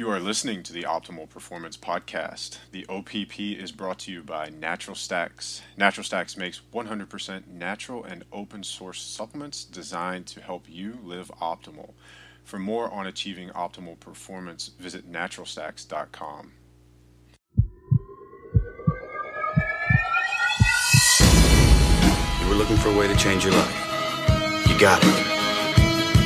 You 0.00 0.08
are 0.08 0.18
listening 0.18 0.62
to 0.62 0.72
the 0.72 0.84
Optimal 0.84 1.28
Performance 1.28 1.76
Podcast. 1.76 2.56
The 2.72 2.86
OPP 2.88 3.38
is 3.38 3.70
brought 3.70 3.98
to 3.98 4.10
you 4.10 4.22
by 4.22 4.48
Natural 4.48 4.94
Stacks. 4.94 5.60
Natural 5.76 6.02
Stacks 6.02 6.38
makes 6.38 6.62
100% 6.72 7.46
natural 7.48 8.02
and 8.04 8.24
open 8.32 8.62
source 8.62 9.02
supplements 9.02 9.62
designed 9.62 10.26
to 10.28 10.40
help 10.40 10.64
you 10.66 10.98
live 11.04 11.30
optimal. 11.38 11.90
For 12.44 12.58
more 12.58 12.90
on 12.90 13.08
achieving 13.08 13.50
optimal 13.50 14.00
performance, 14.00 14.68
visit 14.68 15.12
naturalstacks.com. 15.12 16.52
You 22.40 22.48
were 22.48 22.54
looking 22.54 22.78
for 22.78 22.88
a 22.88 22.96
way 22.96 23.06
to 23.06 23.16
change 23.16 23.44
your 23.44 23.52
life. 23.52 24.66
You 24.66 24.78
got 24.78 25.02
it. 25.04 25.40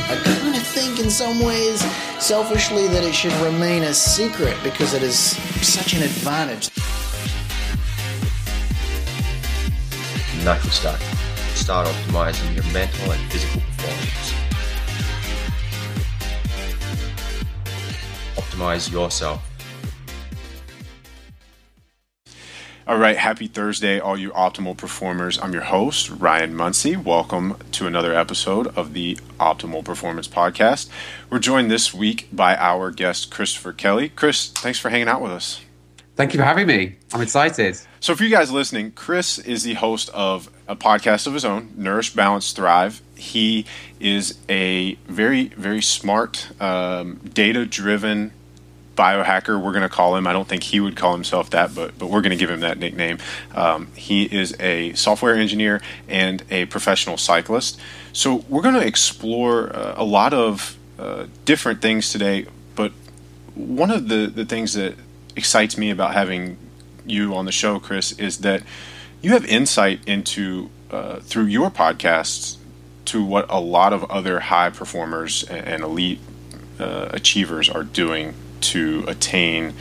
I 0.06 0.20
kind 0.22 0.54
of 0.54 0.62
think, 0.62 1.00
in 1.00 1.10
some 1.10 1.40
ways, 1.40 1.82
selfishly, 2.24 2.88
that 2.88 3.04
it 3.04 3.14
should 3.14 3.34
remain 3.34 3.82
a 3.82 3.92
secret 3.92 4.56
because 4.62 4.94
it 4.94 5.02
is 5.02 5.36
such 5.60 5.92
an 5.92 6.02
advantage. 6.02 6.70
Natural 10.42 10.72
Stack. 10.72 11.00
Start 11.54 11.86
optimizing 11.86 12.54
your 12.54 12.64
mental 12.72 13.12
and 13.12 13.30
physical 13.30 13.60
performance. 13.60 14.32
Optimize 18.36 18.90
yourself. 18.90 19.53
All 22.86 22.98
right, 22.98 23.16
happy 23.16 23.46
Thursday, 23.46 23.98
all 23.98 24.14
you 24.14 24.30
optimal 24.32 24.76
performers. 24.76 25.38
I'm 25.38 25.54
your 25.54 25.62
host, 25.62 26.10
Ryan 26.10 26.54
Munsey. 26.54 26.96
Welcome 26.96 27.56
to 27.72 27.86
another 27.86 28.14
episode 28.14 28.66
of 28.76 28.92
the 28.92 29.16
Optimal 29.40 29.82
Performance 29.82 30.28
Podcast. 30.28 30.90
We're 31.30 31.38
joined 31.38 31.70
this 31.70 31.94
week 31.94 32.28
by 32.30 32.54
our 32.56 32.90
guest, 32.90 33.30
Christopher 33.30 33.72
Kelly. 33.72 34.10
Chris, 34.10 34.50
thanks 34.50 34.78
for 34.78 34.90
hanging 34.90 35.08
out 35.08 35.22
with 35.22 35.32
us. 35.32 35.62
Thank 36.16 36.34
you 36.34 36.38
for 36.38 36.44
having 36.44 36.66
me. 36.66 36.96
I'm 37.14 37.22
excited. 37.22 37.78
So, 38.00 38.14
for 38.14 38.22
you 38.22 38.30
guys 38.30 38.52
listening, 38.52 38.92
Chris 38.92 39.38
is 39.38 39.62
the 39.62 39.74
host 39.74 40.10
of 40.10 40.50
a 40.68 40.76
podcast 40.76 41.26
of 41.26 41.32
his 41.32 41.46
own, 41.46 41.72
Nourish, 41.78 42.12
Balance, 42.12 42.52
Thrive. 42.52 43.00
He 43.16 43.64
is 43.98 44.38
a 44.50 44.96
very, 45.08 45.46
very 45.56 45.80
smart, 45.80 46.50
um, 46.60 47.14
data 47.32 47.64
driven 47.64 48.32
biohacker 48.96 49.60
we're 49.60 49.72
going 49.72 49.82
to 49.82 49.88
call 49.88 50.16
him. 50.16 50.26
I 50.26 50.32
don't 50.32 50.48
think 50.48 50.62
he 50.62 50.80
would 50.80 50.96
call 50.96 51.12
himself 51.12 51.50
that 51.50 51.74
but 51.74 51.98
but 51.98 52.06
we're 52.06 52.20
going 52.20 52.30
to 52.30 52.36
give 52.36 52.50
him 52.50 52.60
that 52.60 52.78
nickname. 52.78 53.18
Um, 53.54 53.88
he 53.94 54.24
is 54.24 54.56
a 54.60 54.92
software 54.94 55.34
engineer 55.34 55.80
and 56.08 56.42
a 56.50 56.66
professional 56.66 57.16
cyclist. 57.16 57.80
So 58.12 58.44
we're 58.48 58.62
going 58.62 58.74
to 58.74 58.86
explore 58.86 59.74
uh, 59.74 59.94
a 59.96 60.04
lot 60.04 60.32
of 60.32 60.76
uh, 60.98 61.26
different 61.44 61.82
things 61.82 62.10
today 62.10 62.46
but 62.76 62.92
one 63.54 63.90
of 63.90 64.08
the 64.08 64.26
the 64.26 64.44
things 64.44 64.74
that 64.74 64.94
excites 65.36 65.76
me 65.76 65.90
about 65.90 66.14
having 66.14 66.56
you 67.04 67.34
on 67.34 67.44
the 67.44 67.52
show 67.52 67.78
chris 67.80 68.12
is 68.12 68.38
that 68.38 68.62
you 69.20 69.32
have 69.32 69.44
insight 69.46 70.00
into 70.06 70.70
uh, 70.90 71.18
through 71.20 71.46
your 71.46 71.70
podcasts 71.70 72.58
to 73.06 73.24
what 73.24 73.46
a 73.48 73.60
lot 73.60 73.92
of 73.92 74.04
other 74.04 74.40
high 74.40 74.70
performers 74.70 75.44
and 75.44 75.82
elite 75.82 76.20
uh, 76.78 77.08
achievers 77.10 77.68
are 77.68 77.82
doing 77.82 78.34
to 78.72 79.04
attain 79.06 79.74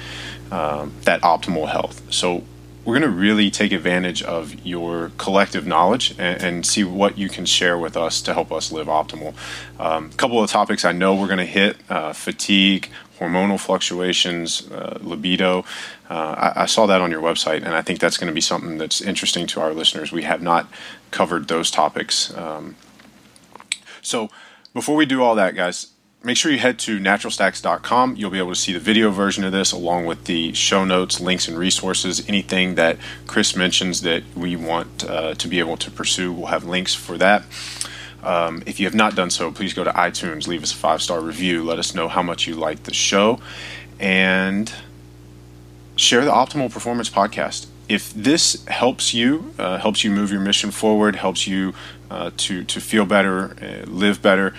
um, 0.51 0.93
that 1.03 1.21
optimal 1.21 1.69
health. 1.69 2.01
So 2.13 2.43
we're 2.85 2.99
going 2.99 3.09
to 3.09 3.17
really 3.17 3.49
take 3.49 3.71
advantage 3.71 4.21
of 4.21 4.65
your 4.65 5.11
collective 5.17 5.65
knowledge 5.65 6.11
and, 6.17 6.43
and, 6.43 6.65
see 6.65 6.83
what 6.83 7.17
you 7.17 7.29
can 7.29 7.45
share 7.45 7.77
with 7.77 7.95
us 7.95 8.21
to 8.21 8.33
help 8.33 8.51
us 8.51 8.71
live 8.71 8.87
optimal. 8.87 9.33
A 9.79 9.93
um, 9.93 10.11
couple 10.11 10.43
of 10.43 10.49
topics 10.49 10.83
I 10.83 10.91
know 10.91 11.15
we're 11.15 11.27
going 11.27 11.37
to 11.37 11.45
hit 11.45 11.77
uh, 11.89 12.11
fatigue, 12.11 12.89
hormonal 13.19 13.59
fluctuations, 13.59 14.69
uh, 14.69 14.99
libido. 15.01 15.63
Uh, 16.09 16.51
I, 16.55 16.63
I, 16.63 16.65
saw 16.65 16.85
that 16.87 16.99
on 16.99 17.09
your 17.09 17.21
website, 17.21 17.63
and 17.63 17.73
I 17.73 17.81
think 17.81 17.99
that's 17.99 18.17
going 18.17 18.27
to 18.27 18.33
be 18.33 18.41
something 18.41 18.77
that's 18.77 19.01
interesting 19.01 19.47
to 19.47 19.61
our 19.61 19.73
listeners. 19.73 20.11
We 20.11 20.23
have 20.23 20.41
not 20.41 20.67
covered 21.11 21.47
those 21.47 21.71
topics. 21.71 22.35
Um, 22.35 22.75
so 24.01 24.29
before 24.73 24.95
we 24.95 25.05
do 25.05 25.23
all 25.23 25.35
that, 25.35 25.55
guys, 25.55 25.92
make 26.23 26.37
sure 26.37 26.51
you 26.51 26.57
head 26.57 26.79
to 26.79 26.99
naturalstacks.com. 26.99 28.15
You'll 28.15 28.31
be 28.31 28.37
able 28.37 28.51
to 28.51 28.59
see 28.59 28.71
the 28.71 28.79
video 28.79 29.11
version 29.11 29.43
of 29.43 29.51
this 29.51 29.73
along 29.73 30.05
with 30.05 30.23
the 30.23 30.53
show 30.53 30.85
notes, 30.85 31.19
links, 31.19 31.49
and 31.49 31.57
resources. 31.57 32.27
Anything 32.29 32.75
that 32.75 32.97
Chris 33.27 33.55
mentions 33.55 34.01
that 34.01 34.23
we 34.35 34.55
want 34.55 35.03
uh, 35.03 35.33
to 35.35 35.47
be 35.47 35.59
able 35.59 35.75
to 35.77 35.91
pursue, 35.91 36.31
we'll 36.31 36.47
have 36.47 36.63
links 36.63 36.93
for 36.93 37.17
that. 37.17 37.43
Um, 38.23 38.63
if 38.65 38.79
you 38.79 38.85
have 38.85 38.95
not 38.95 39.15
done 39.15 39.29
so, 39.29 39.51
please 39.51 39.73
go 39.73 39.83
to 39.83 39.91
iTunes, 39.91 40.47
leave 40.47 40.63
us 40.63 40.71
a 40.71 40.77
five 40.77 41.01
star 41.01 41.19
review, 41.19 41.61
let 41.61 41.77
us 41.77 41.93
know 41.93 42.07
how 42.07 42.23
much 42.23 42.47
you 42.47 42.55
like 42.55 42.83
the 42.83 42.93
show, 42.93 43.41
and 43.99 44.73
share 45.97 46.23
the 46.23 46.31
Optimal 46.31 46.71
Performance 46.71 47.09
Podcast. 47.09 47.67
If 47.89 48.13
this 48.13 48.65
helps 48.67 49.13
you, 49.13 49.53
uh, 49.59 49.77
helps 49.77 50.05
you 50.05 50.09
move 50.09 50.31
your 50.31 50.39
mission 50.39 50.71
forward, 50.71 51.17
helps 51.17 51.47
you 51.47 51.73
uh, 52.09 52.31
to 52.37 52.63
to 52.63 52.79
feel 52.79 53.05
better, 53.05 53.57
uh, 53.61 53.89
live 53.89 54.21
better, 54.21 54.53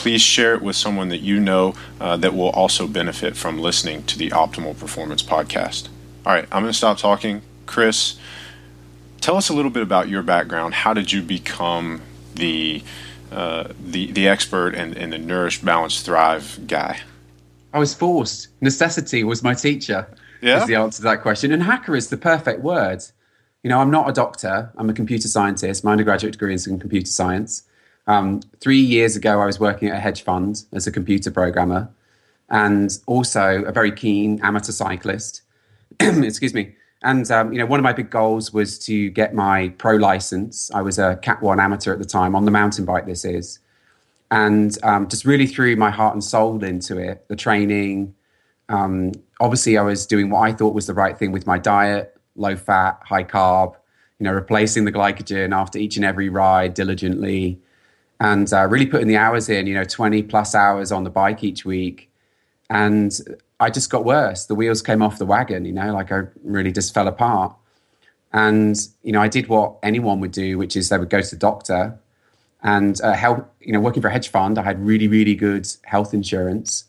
please 0.00 0.22
share 0.22 0.54
it 0.54 0.62
with 0.62 0.74
someone 0.74 1.10
that 1.10 1.18
you 1.18 1.38
know 1.38 1.74
uh, 2.00 2.16
that 2.16 2.32
will 2.32 2.48
also 2.48 2.86
benefit 2.86 3.36
from 3.36 3.58
listening 3.58 4.02
to 4.04 4.16
the 4.16 4.30
Optimal 4.30 4.78
Performance 4.78 5.22
Podcast. 5.22 5.88
All 6.24 6.32
right, 6.32 6.46
I'm 6.50 6.62
going 6.62 6.72
to 6.72 6.76
stop 6.76 6.96
talking. 6.96 7.42
Chris, 7.66 8.18
tell 9.20 9.36
us 9.36 9.50
a 9.50 9.52
little 9.52 9.70
bit 9.70 9.82
about 9.82 10.08
your 10.08 10.22
background. 10.22 10.72
How 10.72 10.94
did 10.94 11.12
you 11.12 11.20
become 11.20 12.00
the 12.34 12.82
uh, 13.30 13.68
the 13.78 14.10
the 14.12 14.26
expert 14.26 14.74
and, 14.74 14.96
and 14.96 15.12
the 15.12 15.18
Nourish, 15.18 15.60
Balance, 15.60 16.00
Thrive 16.00 16.60
guy? 16.66 17.00
I 17.74 17.78
was 17.78 17.92
forced. 17.92 18.48
Necessity 18.62 19.22
was 19.22 19.42
my 19.42 19.52
teacher. 19.52 20.08
Yeah, 20.40 20.62
is 20.62 20.66
the 20.66 20.76
answer 20.76 20.96
to 20.96 21.02
that 21.02 21.20
question. 21.20 21.52
And 21.52 21.62
hacker 21.62 21.94
is 21.94 22.08
the 22.08 22.16
perfect 22.16 22.60
word. 22.60 23.04
You 23.62 23.68
know, 23.68 23.80
I'm 23.80 23.90
not 23.90 24.08
a 24.08 24.14
doctor. 24.14 24.72
I'm 24.78 24.88
a 24.88 24.94
computer 24.94 25.28
scientist. 25.28 25.84
My 25.84 25.92
undergraduate 25.92 26.32
degree 26.32 26.54
is 26.54 26.66
in 26.66 26.78
computer 26.78 27.10
science. 27.10 27.64
Um, 28.06 28.40
three 28.60 28.80
years 28.80 29.16
ago, 29.16 29.40
I 29.40 29.46
was 29.46 29.60
working 29.60 29.88
at 29.88 29.96
a 29.96 30.00
hedge 30.00 30.22
fund 30.22 30.64
as 30.72 30.86
a 30.86 30.92
computer 30.92 31.30
programmer 31.30 31.90
and 32.50 32.98
also 33.06 33.62
a 33.64 33.72
very 33.72 33.92
keen 33.92 34.40
amateur 34.42 34.72
cyclist. 34.72 35.42
Excuse 36.00 36.54
me. 36.54 36.74
And 37.02 37.30
um, 37.30 37.52
you 37.52 37.58
know, 37.58 37.66
one 37.66 37.80
of 37.80 37.84
my 37.84 37.92
big 37.92 38.10
goals 38.10 38.52
was 38.52 38.78
to 38.80 39.08
get 39.10 39.34
my 39.34 39.70
pro 39.78 39.96
license. 39.96 40.70
I 40.74 40.82
was 40.82 40.98
a 40.98 41.16
Cat 41.16 41.40
One 41.40 41.58
amateur 41.58 41.92
at 41.92 41.98
the 41.98 42.04
time 42.04 42.34
on 42.34 42.44
the 42.44 42.50
mountain 42.50 42.84
bike. 42.84 43.06
This 43.06 43.24
is, 43.24 43.58
and 44.30 44.76
um, 44.82 45.08
just 45.08 45.24
really 45.24 45.46
threw 45.46 45.76
my 45.76 45.90
heart 45.90 46.12
and 46.14 46.22
soul 46.22 46.62
into 46.62 46.98
it. 46.98 47.26
The 47.28 47.36
training. 47.36 48.14
Um, 48.68 49.12
obviously, 49.40 49.78
I 49.78 49.82
was 49.82 50.06
doing 50.06 50.28
what 50.30 50.40
I 50.40 50.52
thought 50.52 50.74
was 50.74 50.86
the 50.86 50.94
right 50.94 51.16
thing 51.16 51.32
with 51.32 51.46
my 51.46 51.58
diet: 51.58 52.14
low 52.36 52.54
fat, 52.54 52.98
high 53.02 53.24
carb. 53.24 53.76
You 54.18 54.24
know, 54.24 54.32
replacing 54.32 54.84
the 54.84 54.92
glycogen 54.92 55.56
after 55.56 55.78
each 55.78 55.96
and 55.96 56.04
every 56.04 56.28
ride 56.28 56.74
diligently 56.74 57.62
and 58.20 58.52
uh, 58.52 58.66
really 58.66 58.86
putting 58.86 59.08
the 59.08 59.16
hours 59.16 59.48
in, 59.48 59.66
you 59.66 59.74
know, 59.74 59.84
20 59.84 60.22
plus 60.24 60.54
hours 60.54 60.92
on 60.92 61.04
the 61.04 61.10
bike 61.10 61.42
each 61.42 61.64
week. 61.64 62.10
And 62.68 63.18
I 63.58 63.70
just 63.70 63.90
got 63.90 64.04
worse. 64.04 64.44
The 64.44 64.54
wheels 64.54 64.82
came 64.82 65.02
off 65.02 65.18
the 65.18 65.26
wagon, 65.26 65.64
you 65.64 65.72
know, 65.72 65.94
like 65.94 66.12
I 66.12 66.24
really 66.44 66.70
just 66.70 66.92
fell 66.94 67.08
apart. 67.08 67.54
And, 68.32 68.76
you 69.02 69.12
know, 69.12 69.20
I 69.20 69.28
did 69.28 69.48
what 69.48 69.78
anyone 69.82 70.20
would 70.20 70.32
do, 70.32 70.58
which 70.58 70.76
is 70.76 70.90
they 70.90 70.98
would 70.98 71.10
go 71.10 71.20
to 71.20 71.30
the 71.30 71.36
doctor 71.36 71.98
and 72.62 73.00
uh, 73.00 73.14
help, 73.14 73.52
you 73.60 73.72
know, 73.72 73.80
working 73.80 74.02
for 74.02 74.08
a 74.08 74.12
hedge 74.12 74.28
fund, 74.28 74.58
I 74.58 74.62
had 74.62 74.84
really, 74.84 75.08
really 75.08 75.34
good 75.34 75.66
health 75.84 76.12
insurance. 76.12 76.84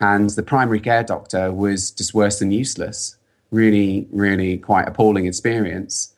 And 0.00 0.30
the 0.30 0.42
primary 0.42 0.80
care 0.80 1.04
doctor 1.04 1.52
was 1.52 1.92
just 1.92 2.12
worse 2.12 2.40
than 2.40 2.50
useless. 2.50 3.16
Really, 3.52 4.08
really 4.10 4.58
quite 4.58 4.88
appalling 4.88 5.26
experience. 5.26 6.12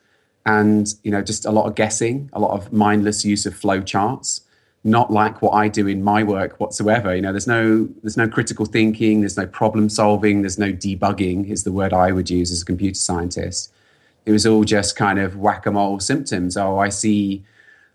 And, 0.47 0.93
you 1.03 1.11
know, 1.11 1.21
just 1.21 1.45
a 1.45 1.51
lot 1.51 1.67
of 1.67 1.75
guessing, 1.75 2.31
a 2.33 2.41
lot 2.41 2.53
of 2.53 2.73
mindless 2.73 3.25
use 3.25 3.45
of 3.45 3.55
flow 3.55 3.83
charts 3.83 4.41
not 4.85 5.11
like 5.11 5.41
what 5.41 5.53
I 5.53 5.69
do 5.69 5.87
in 5.87 6.05
my 6.05 6.23
work 6.23 6.61
whatsoever. 6.61 7.17
You 7.17 7.23
know, 7.23 7.33
there's 7.33 7.47
no 7.47 7.89
there's 8.03 8.19
no 8.19 8.29
critical 8.29 8.67
thinking, 8.67 9.21
there's 9.21 9.37
no 9.37 9.47
problem 9.47 9.89
solving, 9.89 10.43
there's 10.43 10.59
no 10.59 10.73
debugging 10.73 11.49
is 11.49 11.65
the 11.65 11.73
word 11.73 11.95
I 11.95 12.13
would 12.13 12.29
use 12.29 12.51
as 12.53 12.63
a 12.63 12.65
computer 12.65 12.95
scientist. 12.95 13.73
It 14.27 14.33
was 14.33 14.47
all 14.47 14.65
just 14.65 14.97
kind 14.97 15.19
of 15.19 15.37
whack-a-mole 15.37 16.01
symptoms. 16.01 16.57
Oh, 16.57 16.79
I 16.79 16.89
see, 16.89 17.45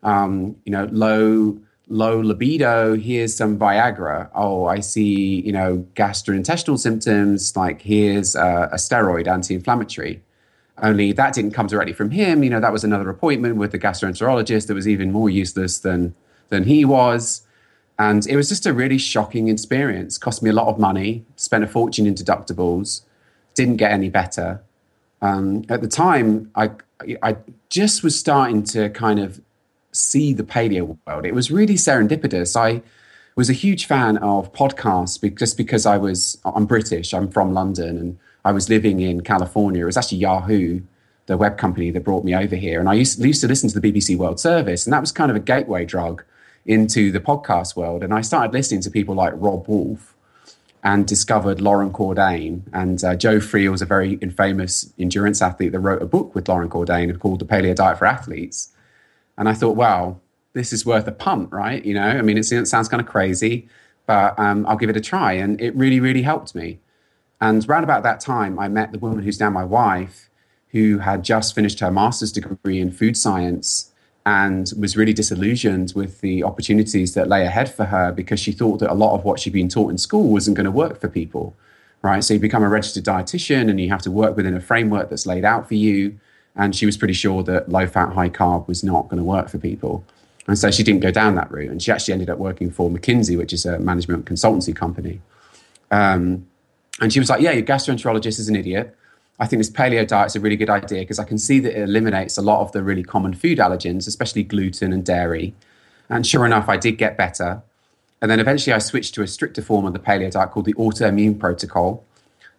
um, 0.04 0.56
you 0.66 0.72
know, 0.72 0.90
low 0.92 1.60
low 1.88 2.20
libido. 2.20 2.96
Here's 2.96 3.36
some 3.36 3.58
Viagra. 3.58 4.30
Oh, 4.34 4.66
I 4.66 4.80
see, 4.80 5.42
you 5.42 5.52
know, 5.52 5.86
gastrointestinal 5.96 6.80
symptoms. 6.80 7.56
Like 7.56 7.82
here's 7.82 8.36
a, 8.36 8.70
a 8.72 8.76
steroid 8.78 9.28
anti-inflammatory. 9.28 10.22
Only 10.82 11.12
that 11.12 11.34
didn't 11.34 11.52
come 11.52 11.68
directly 11.68 11.94
from 11.94 12.10
him. 12.12 12.44
You 12.44 12.50
know, 12.50 12.60
that 12.60 12.72
was 12.72 12.84
another 12.84 13.10
appointment 13.10 13.58
with 13.58 13.72
the 13.72 13.80
gastroenterologist 13.80 14.68
that 14.68 14.74
was 14.74 14.88
even 14.88 15.12
more 15.12 15.30
useless 15.30 15.80
than 15.80 16.16
than 16.50 16.64
he 16.66 16.86
was. 16.86 17.46
And 17.98 18.26
it 18.28 18.36
was 18.36 18.50
just 18.50 18.66
a 18.66 18.74
really 18.74 18.98
shocking 18.98 19.48
experience. 19.50 20.18
Cost 20.18 20.42
me 20.42 20.50
a 20.50 20.54
lot 20.54 20.68
of 20.68 20.80
money, 20.80 21.26
spent 21.36 21.64
a 21.64 21.68
fortune 21.68 22.08
in 22.08 22.16
deductibles, 22.16 23.02
didn't 23.56 23.78
get 23.78 23.92
any 23.92 24.10
better. 24.10 24.62
Um, 25.22 25.66
at 25.70 25.82
the 25.82 25.88
time, 25.88 26.50
I, 26.56 26.72
I 27.22 27.36
just 27.70 28.04
was 28.04 28.18
starting 28.18 28.64
to 28.64 28.90
kind 28.90 29.20
of 29.20 29.42
see 29.92 30.34
the 30.34 30.44
paleo 30.44 30.98
world. 31.06 31.26
It 31.26 31.34
was 31.34 31.52
really 31.52 31.76
serendipitous. 31.76 32.56
I 32.56 32.82
was 33.36 33.50
a 33.50 33.54
huge 33.54 33.86
fan 33.86 34.18
of 34.18 34.52
podcasts 34.54 35.20
just 35.38 35.58
because 35.58 35.86
I 35.86 35.98
was 35.98 36.38
I'm 36.46 36.66
British, 36.66 37.14
I'm 37.14 37.30
from 37.30 37.54
London, 37.54 37.98
and 37.98 38.20
I 38.46 38.52
was 38.52 38.70
living 38.70 39.00
in 39.00 39.22
California. 39.22 39.84
It 39.84 39.86
was 39.86 39.98
actually 39.98 40.20
Yahoo, 40.20 40.82
the 41.26 41.38
web 41.38 41.58
company 41.58 41.92
that 41.92 42.04
brought 42.04 42.24
me 42.24 42.36
over 42.36 42.56
here, 42.56 42.80
and 42.80 42.90
I 42.90 42.94
used, 42.94 43.24
used 43.24 43.42
to 43.42 43.48
listen 43.48 43.70
to 43.70 43.80
the 43.80 43.92
BBC 43.92 44.18
World 44.18 44.40
Service, 44.40 44.86
and 44.86 44.94
that 44.94 45.02
was 45.02 45.12
kind 45.12 45.32
of 45.32 45.38
a 45.38 45.40
gateway 45.40 45.86
drug 45.86 46.24
into 46.66 47.12
the 47.12 47.20
podcast 47.20 47.76
world. 47.76 48.04
And 48.04 48.14
I 48.14 48.22
started 48.22 48.54
listening 48.54 48.82
to 48.82 48.92
people 48.92 49.16
like 49.16 49.34
Robb 49.36 49.68
Wolf 49.68 50.16
and 50.84 51.06
discovered 51.06 51.62
Loren 51.62 51.92
Cordain. 51.92 52.62
And 52.74 53.04
uh, 53.04 53.16
Joe 53.16 53.38
Friel 53.38 53.72
was 53.72 53.82
a 53.82 53.86
very 53.86 54.14
infamous 54.16 54.94
endurance 54.98 55.42
athlete 55.42 55.72
that 55.74 55.80
wrote 55.80 56.02
a 56.02 56.06
book 56.06 56.34
with 56.34 56.48
Loren 56.48 56.70
Cordain 56.70 57.18
called 57.20 57.40
The 57.40 57.46
Paleo 57.46 57.76
Diet 57.76 57.98
for 57.98 58.06
Athletes. 58.06 58.70
And 59.38 59.50
I 59.50 59.54
thought, 59.54 59.76
wow, 59.76 60.20
this 60.54 60.74
is 60.74 60.86
worth 60.86 61.08
a 61.08 61.12
punt, 61.12 61.52
right? 61.52 61.84
You 61.84 61.94
know, 61.94 62.08
I 62.08 62.22
mean, 62.22 62.38
it 62.38 62.44
sounds 62.44 62.88
kind 62.88 63.02
of 63.02 63.08
crazy, 63.08 63.68
but 64.06 64.38
um, 64.40 64.66
I'll 64.68 64.78
give 64.78 64.90
it 64.90 64.98
a 64.98 65.02
try. 65.02 65.34
And 65.34 65.60
it 65.60 65.76
really, 65.76 66.00
really 66.00 66.22
helped 66.22 66.56
me. 66.56 66.80
And 67.42 67.68
around 67.70 67.84
about 67.84 68.04
that 68.04 68.20
time, 68.20 68.60
I 68.60 68.68
met 68.68 68.92
the 68.92 69.00
woman 69.00 69.24
who's 69.24 69.40
now 69.40 69.50
my 69.50 69.64
wife, 69.64 70.30
who 70.72 71.00
had 71.00 71.24
just 71.24 71.56
finished 71.56 71.80
her 71.80 71.92
master's 71.92 72.32
degree 72.32 72.80
in 72.80 72.92
food 72.92 73.18
science 73.18 73.89
and 74.30 74.72
was 74.78 74.96
really 74.96 75.12
disillusioned 75.12 75.92
with 75.96 76.22
the 76.22 76.44
opportunities 76.44 77.16
that 77.16 77.28
lay 77.28 77.48
ahead 77.48 77.68
for 77.68 77.86
her 77.86 78.12
because 78.12 78.40
she 78.40 78.52
thought 78.52 78.78
that 78.78 78.92
a 78.92 78.94
lot 78.94 79.16
of 79.16 79.24
what 79.24 79.40
she'd 79.40 79.54
been 79.54 79.68
taught 79.68 79.90
in 79.90 79.98
school 79.98 80.30
wasn't 80.30 80.56
going 80.56 80.66
to 80.66 80.72
work 80.72 81.02
for 81.02 81.08
people. 81.08 81.56
Right. 82.04 82.24
So 82.24 82.36
you 82.36 82.40
become 82.40 82.62
a 82.62 82.70
registered 82.70 83.04
dietitian 83.04 83.72
and 83.72 83.82
you 83.82 83.90
have 83.90 84.04
to 84.04 84.12
work 84.12 84.38
within 84.38 84.56
a 84.56 84.62
framework 84.62 85.10
that's 85.10 85.26
laid 85.26 85.44
out 85.44 85.68
for 85.68 85.74
you. 85.74 86.20
And 86.56 86.76
she 86.76 86.86
was 86.86 86.96
pretty 86.96 87.16
sure 87.16 87.42
that 87.44 87.70
low 87.70 87.88
fat, 87.88 88.14
high 88.14 88.30
carb 88.30 88.68
was 88.68 88.84
not 88.84 89.10
going 89.10 89.18
to 89.18 89.24
work 89.24 89.50
for 89.50 89.58
people. 89.58 90.04
And 90.48 90.58
so 90.58 90.70
she 90.70 90.84
didn't 90.84 91.02
go 91.02 91.12
down 91.12 91.34
that 91.36 91.52
route. 91.52 91.72
And 91.72 91.82
she 91.82 91.92
actually 91.92 92.14
ended 92.14 92.30
up 92.30 92.38
working 92.38 92.70
for 92.70 92.90
McKinsey, 92.90 93.36
which 93.36 93.52
is 93.52 93.66
a 93.66 93.80
management 93.80 94.26
consultancy 94.26 94.76
company. 94.76 95.22
Um, 95.90 96.46
and 97.02 97.12
she 97.12 97.20
was 97.20 97.30
like, 97.30 97.42
Yeah, 97.42 97.52
your 97.52 97.64
gastroenterologist 97.64 98.40
is 98.40 98.48
an 98.48 98.56
idiot. 98.56 98.96
I 99.40 99.48
think 99.48 99.60
this 99.60 99.70
paleo 99.70 100.06
diet 100.06 100.28
is 100.28 100.36
a 100.36 100.40
really 100.40 100.58
good 100.58 100.70
idea 100.70 101.00
because 101.00 101.20
I 101.20 101.24
can 101.24 101.38
see 101.38 101.60
that 101.62 101.78
it 101.78 101.84
eliminates 101.84 102.38
a 102.38 102.42
lot 102.42 102.62
of 102.62 102.72
the 102.74 102.84
really 102.84 103.04
common 103.04 103.34
food 103.34 103.58
allergens, 103.58 104.08
especially 104.08 104.44
gluten 104.44 104.92
and 104.92 105.06
dairy. 105.06 105.56
And 106.10 106.28
sure 106.28 106.46
enough, 106.46 106.68
I 106.68 106.76
did 106.76 106.98
get 106.98 107.18
better. 107.18 107.62
And 108.22 108.30
then 108.30 108.40
eventually 108.40 108.74
I 108.74 108.80
switched 108.80 109.16
to 109.16 109.22
a 109.22 109.28
stricter 109.28 109.62
form 109.62 109.86
of 109.86 109.94
the 109.94 110.00
paleo 110.00 110.30
diet 110.30 110.52
called 110.52 110.66
the 110.66 110.74
autoimmune 110.74 111.40
protocol. 111.40 112.04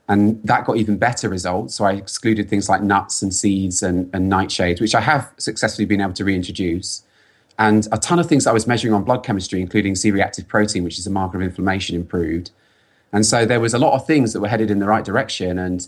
And 0.08 0.42
that 0.42 0.64
got 0.64 0.78
even 0.78 0.96
better 0.96 1.28
results. 1.28 1.74
So 1.74 1.84
I 1.84 1.92
excluded 1.92 2.48
things 2.48 2.68
like 2.68 2.82
nuts 2.82 3.22
and 3.22 3.32
seeds 3.32 3.82
and, 3.82 4.08
and 4.14 4.32
nightshades, 4.32 4.80
which 4.80 4.94
I 4.94 5.00
have 5.00 5.30
successfully 5.36 5.86
been 5.86 6.00
able 6.00 6.14
to 6.14 6.24
reintroduce. 6.24 7.04
And 7.58 7.86
a 7.92 7.98
ton 7.98 8.18
of 8.18 8.26
things 8.26 8.46
I 8.46 8.52
was 8.52 8.66
measuring 8.66 8.94
on 8.94 9.04
blood 9.04 9.22
chemistry, 9.22 9.60
including 9.60 9.94
C 9.94 10.10
reactive 10.10 10.48
protein, 10.48 10.82
which 10.82 10.98
is 10.98 11.06
a 11.06 11.10
marker 11.10 11.36
of 11.36 11.42
inflammation, 11.42 11.94
improved. 11.94 12.50
And 13.12 13.26
so 13.26 13.44
there 13.44 13.60
was 13.60 13.74
a 13.74 13.78
lot 13.78 13.92
of 13.92 14.06
things 14.06 14.32
that 14.32 14.40
were 14.40 14.48
headed 14.48 14.70
in 14.70 14.78
the 14.78 14.86
right 14.86 15.04
direction. 15.04 15.58
And 15.58 15.86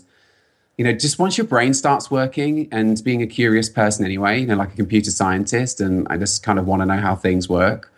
you 0.77 0.83
know, 0.83 0.91
just 0.91 1.19
once 1.19 1.37
your 1.37 1.45
brain 1.45 1.73
starts 1.73 2.09
working 2.09 2.67
and 2.71 3.01
being 3.03 3.21
a 3.21 3.27
curious 3.27 3.69
person 3.69 4.05
anyway, 4.05 4.41
you 4.41 4.47
know, 4.47 4.55
like 4.55 4.73
a 4.73 4.75
computer 4.75 5.11
scientist, 5.11 5.79
and 5.79 6.07
I 6.09 6.17
just 6.17 6.41
kind 6.41 6.57
of 6.57 6.65
want 6.65 6.81
to 6.81 6.85
know 6.85 6.97
how 6.97 7.15
things 7.15 7.47
work, 7.47 7.91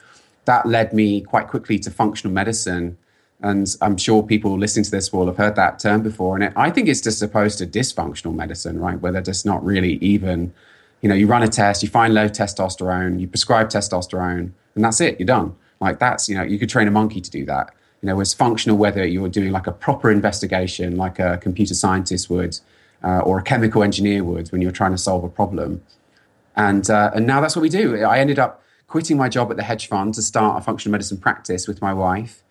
that 0.45 0.65
led 0.65 0.93
me 0.93 1.21
quite 1.21 1.47
quickly 1.47 1.79
to 1.79 1.89
functional 1.89 2.33
medicine. 2.33 2.97
And 3.41 3.67
I'm 3.81 3.95
sure 3.97 4.23
people 4.23 4.57
listening 4.57 4.83
to 4.85 4.91
this 4.91 5.13
will 5.13 5.25
have 5.27 5.37
heard 5.37 5.55
that 5.55 5.79
term 5.79 6.01
before. 6.01 6.35
And 6.35 6.43
it, 6.45 6.53
I 6.55 6.69
think 6.69 6.89
it's 6.89 7.01
just 7.01 7.21
opposed 7.21 7.59
to 7.59 7.65
dysfunctional 7.65 8.35
medicine, 8.35 8.79
right? 8.79 8.99
Where 8.99 9.11
they're 9.11 9.21
just 9.21 9.45
not 9.45 9.63
really 9.63 9.93
even, 9.95 10.53
you 11.01 11.07
know, 11.07 11.15
you 11.15 11.27
run 11.27 11.43
a 11.43 11.47
test, 11.47 11.81
you 11.81 11.89
find 11.89 12.13
low 12.13 12.27
testosterone, 12.27 13.19
you 13.19 13.27
prescribe 13.27 13.69
testosterone, 13.69 14.51
and 14.75 14.83
that's 14.83 14.99
it, 14.99 15.19
you're 15.19 15.27
done. 15.27 15.55
Like 15.79 15.99
that's, 15.99 16.27
you 16.27 16.35
know, 16.35 16.43
you 16.43 16.59
could 16.59 16.69
train 16.69 16.87
a 16.87 16.91
monkey 16.91 17.21
to 17.21 17.31
do 17.31 17.45
that 17.45 17.73
you 18.01 18.07
know, 18.07 18.15
was 18.15 18.33
functional 18.33 18.77
whether 18.77 19.05
you 19.05 19.21
were 19.21 19.29
doing 19.29 19.51
like 19.51 19.67
a 19.67 19.71
proper 19.71 20.11
investigation, 20.11 20.95
like 20.95 21.19
a 21.19 21.37
computer 21.37 21.73
scientist 21.73 22.29
would, 22.29 22.59
uh, 23.03 23.19
or 23.19 23.39
a 23.39 23.43
chemical 23.43 23.83
engineer 23.83 24.23
would 24.23 24.51
when 24.51 24.61
you're 24.61 24.71
trying 24.71 24.91
to 24.91 24.97
solve 24.97 25.23
a 25.23 25.29
problem. 25.29 25.81
And, 26.55 26.89
uh, 26.89 27.11
and 27.13 27.27
now 27.27 27.41
that's 27.41 27.55
what 27.55 27.61
we 27.61 27.69
do. 27.69 28.03
I 28.03 28.19
ended 28.19 28.39
up 28.39 28.63
quitting 28.87 29.17
my 29.17 29.29
job 29.29 29.51
at 29.51 29.57
the 29.57 29.63
hedge 29.63 29.87
fund 29.87 30.13
to 30.13 30.21
start 30.21 30.61
a 30.61 30.63
functional 30.63 30.91
medicine 30.91 31.17
practice 31.17 31.67
with 31.67 31.81
my 31.81 31.93
wife. 31.93 32.43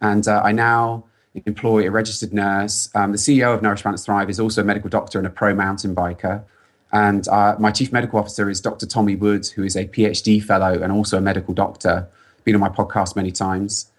And 0.00 0.26
uh, 0.26 0.42
I 0.42 0.52
now 0.52 1.04
employ 1.34 1.86
a 1.86 1.90
registered 1.90 2.32
nurse. 2.32 2.90
Um, 2.94 3.12
the 3.12 3.18
CEO 3.18 3.54
of 3.54 3.62
Nourish 3.62 3.82
Balance 3.82 4.04
Thrive 4.04 4.28
is 4.28 4.40
also 4.40 4.62
a 4.62 4.64
medical 4.64 4.90
doctor 4.90 5.18
and 5.18 5.26
a 5.26 5.30
pro 5.30 5.54
mountain 5.54 5.94
biker. 5.94 6.42
And 6.92 7.26
uh, 7.28 7.56
my 7.58 7.70
chief 7.70 7.92
medical 7.92 8.18
officer 8.18 8.50
is 8.50 8.60
Dr. 8.60 8.86
Tommy 8.86 9.16
Woods, 9.16 9.50
who 9.50 9.64
is 9.64 9.76
a 9.76 9.86
PhD 9.86 10.42
fellow 10.42 10.82
and 10.82 10.92
also 10.92 11.16
a 11.16 11.20
medical 11.22 11.54
doctor. 11.54 12.08
Been 12.44 12.54
on 12.54 12.60
my 12.60 12.68
podcast 12.68 13.16
many 13.16 13.30
times. 13.30 13.91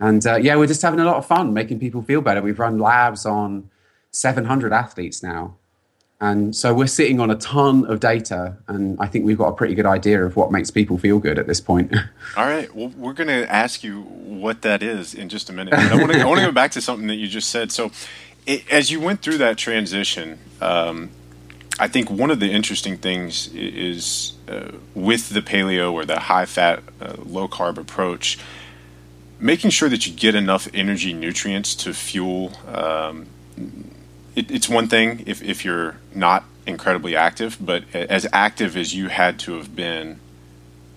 And 0.00 0.26
uh, 0.26 0.36
yeah, 0.36 0.56
we're 0.56 0.66
just 0.66 0.82
having 0.82 0.98
a 0.98 1.04
lot 1.04 1.16
of 1.16 1.26
fun 1.26 1.52
making 1.52 1.78
people 1.78 2.02
feel 2.02 2.22
better. 2.22 2.40
We've 2.40 2.58
run 2.58 2.78
labs 2.78 3.26
on 3.26 3.70
700 4.10 4.72
athletes 4.72 5.22
now. 5.22 5.56
And 6.22 6.54
so 6.54 6.74
we're 6.74 6.86
sitting 6.86 7.18
on 7.18 7.30
a 7.30 7.36
ton 7.36 7.86
of 7.86 7.98
data, 7.98 8.58
and 8.68 8.98
I 9.00 9.06
think 9.06 9.24
we've 9.24 9.38
got 9.38 9.48
a 9.48 9.54
pretty 9.54 9.74
good 9.74 9.86
idea 9.86 10.22
of 10.22 10.36
what 10.36 10.52
makes 10.52 10.70
people 10.70 10.98
feel 10.98 11.18
good 11.18 11.38
at 11.38 11.46
this 11.46 11.62
point. 11.62 11.94
All 12.36 12.44
right. 12.44 12.74
Well, 12.74 12.88
we're 12.88 13.14
going 13.14 13.28
to 13.28 13.50
ask 13.50 13.82
you 13.82 14.02
what 14.02 14.60
that 14.60 14.82
is 14.82 15.14
in 15.14 15.30
just 15.30 15.48
a 15.48 15.54
minute. 15.54 15.72
I 15.72 15.96
want 15.96 16.12
to 16.12 16.44
go 16.44 16.52
back 16.52 16.72
to 16.72 16.82
something 16.82 17.06
that 17.06 17.14
you 17.14 17.26
just 17.26 17.48
said. 17.48 17.72
So, 17.72 17.90
it, 18.46 18.70
as 18.70 18.90
you 18.90 19.00
went 19.00 19.22
through 19.22 19.38
that 19.38 19.56
transition, 19.56 20.38
um, 20.60 21.08
I 21.78 21.88
think 21.88 22.10
one 22.10 22.30
of 22.30 22.38
the 22.38 22.52
interesting 22.52 22.98
things 22.98 23.48
is 23.54 24.34
uh, 24.46 24.72
with 24.94 25.30
the 25.30 25.40
paleo 25.40 25.90
or 25.90 26.04
the 26.04 26.20
high 26.20 26.44
fat, 26.44 26.82
uh, 27.00 27.14
low 27.24 27.48
carb 27.48 27.78
approach 27.78 28.38
making 29.40 29.70
sure 29.70 29.88
that 29.88 30.06
you 30.06 30.12
get 30.12 30.34
enough 30.34 30.68
energy 30.74 31.12
nutrients 31.12 31.74
to 31.74 31.94
fuel. 31.94 32.52
Um, 32.66 33.26
it, 34.36 34.50
it's 34.50 34.68
one 34.68 34.86
thing 34.88 35.24
if, 35.26 35.42
if 35.42 35.64
you're 35.64 35.96
not 36.14 36.44
incredibly 36.66 37.16
active, 37.16 37.56
but 37.60 37.82
as 37.94 38.26
active 38.32 38.76
as 38.76 38.94
you 38.94 39.08
had 39.08 39.38
to 39.40 39.54
have 39.54 39.74
been 39.74 40.20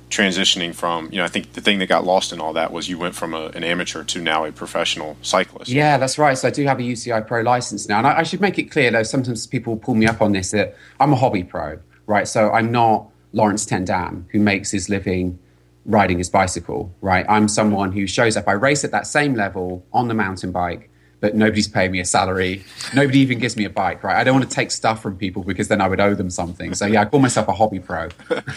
transitioning 0.10 0.76
from, 0.76 1.10
you 1.12 1.18
know, 1.18 1.24
I 1.24 1.28
think 1.28 1.54
the 1.54 1.62
thing 1.62 1.80
that 1.80 1.88
got 1.88 2.06
lost 2.06 2.32
in 2.32 2.40
all 2.40 2.54
that 2.54 2.72
was 2.72 2.88
you 2.88 3.00
went 3.00 3.16
from 3.16 3.34
a, 3.34 3.48
an 3.56 3.64
amateur 3.64 4.04
to 4.04 4.22
now 4.22 4.46
a 4.46 4.52
professional 4.52 5.18
cyclist. 5.24 5.72
Yeah, 5.72 5.98
that's 5.98 6.20
right. 6.20 6.38
So 6.38 6.50
I 6.50 6.52
do 6.52 6.64
have 6.66 6.80
a 6.80 6.84
UCI 6.84 7.26
Pro 7.26 7.42
license 7.42 7.90
now. 7.90 7.98
And 7.98 8.06
I, 8.06 8.20
I 8.20 8.24
should 8.24 8.40
make 8.42 8.60
it 8.60 8.70
clear, 8.70 8.92
though, 8.92 9.02
sometimes 9.02 9.48
people 9.48 9.76
pull 9.78 9.96
me 9.96 10.06
up 10.06 10.22
on 10.22 10.34
this 10.34 10.52
that 10.52 10.76
I'm 11.00 11.14
a 11.14 11.16
hobby 11.16 11.44
pro, 11.44 11.80
right? 12.06 12.28
So 12.28 12.52
I'm 12.52 12.72
not 12.72 13.08
Laurens 13.32 13.66
ten 13.66 13.86
Dam, 13.86 14.28
who 14.32 14.40
makes 14.40 14.70
his 14.70 14.88
living 14.90 15.40
riding 15.86 16.18
his 16.18 16.30
bicycle, 16.30 16.94
right? 17.02 17.26
I'm 17.28 17.48
someone 17.48 17.92
who 17.92 18.08
shows 18.08 18.38
up. 18.38 18.48
I 18.48 18.54
race 18.54 18.84
at 18.84 18.92
that 18.92 19.08
same 19.08 19.36
level 19.36 19.86
on 19.92 20.08
the 20.08 20.14
mountain 20.14 20.52
bike, 20.52 20.90
but 21.20 21.36
nobody's 21.36 21.68
paying 21.68 21.92
me 21.92 22.00
a 22.00 22.06
salary. 22.06 22.64
Nobody 22.94 23.20
even 23.20 23.40
gives 23.40 23.58
me 23.58 23.66
a 23.66 23.70
bike, 23.70 24.04
right? 24.04 24.16
I 24.16 24.24
don't 24.24 24.36
want 24.36 24.50
to 24.50 24.56
take 24.56 24.72
stuff 24.72 25.02
from 25.02 25.18
people 25.18 25.44
because 25.44 25.68
then 25.68 25.82
I 25.82 25.88
would 25.88 26.00
owe 26.00 26.16
them 26.16 26.30
something. 26.30 26.74
So 26.74 26.86
yeah, 26.86 27.02
I 27.02 27.06
call 27.06 27.20
myself 27.20 27.48
a 27.48 27.54
hobby 27.54 27.80
pro. 27.80 28.10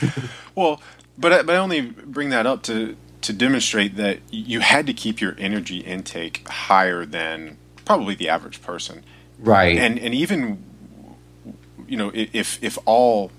well, 0.54 0.80
but 1.18 1.32
I, 1.32 1.42
but 1.42 1.56
I 1.56 1.58
only 1.58 1.80
bring 1.80 2.30
that 2.30 2.46
up 2.46 2.62
to 2.64 2.96
to 3.22 3.32
demonstrate 3.32 3.96
that 3.96 4.20
you 4.30 4.60
had 4.60 4.86
to 4.86 4.92
keep 4.92 5.20
your 5.20 5.34
energy 5.38 5.78
intake 5.78 6.46
higher 6.48 7.04
than 7.04 7.56
probably 7.84 8.14
the 8.14 8.28
average 8.28 8.62
person, 8.62 9.02
right? 9.38 9.76
And 9.76 9.98
and 9.98 10.14
even 10.14 10.62
you 11.88 11.96
know 11.96 12.12
if 12.14 12.62
if 12.62 12.78
all 12.84 13.32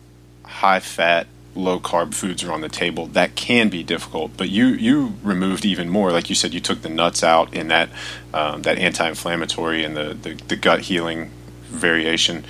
high 0.43 0.79
fat 0.79 1.27
low 1.57 1.79
carb 1.79 2.13
foods 2.13 2.43
are 2.43 2.51
on 2.51 2.61
the 2.61 2.69
table, 2.69 3.07
that 3.07 3.35
can 3.35 3.69
be 3.69 3.83
difficult. 3.83 4.31
But 4.37 4.49
you 4.49 4.67
you 4.67 5.15
removed 5.23 5.65
even 5.65 5.89
more, 5.89 6.11
like 6.11 6.29
you 6.29 6.35
said, 6.35 6.53
you 6.53 6.61
took 6.61 6.81
the 6.81 6.89
nuts 6.89 7.23
out 7.23 7.53
in 7.53 7.67
that 7.67 7.89
um, 8.33 8.61
that 8.61 8.77
anti-inflammatory 8.77 9.83
and 9.83 9.97
the, 9.97 10.13
the, 10.13 10.33
the 10.33 10.55
gut 10.55 10.81
healing 10.81 11.31
variation. 11.63 12.45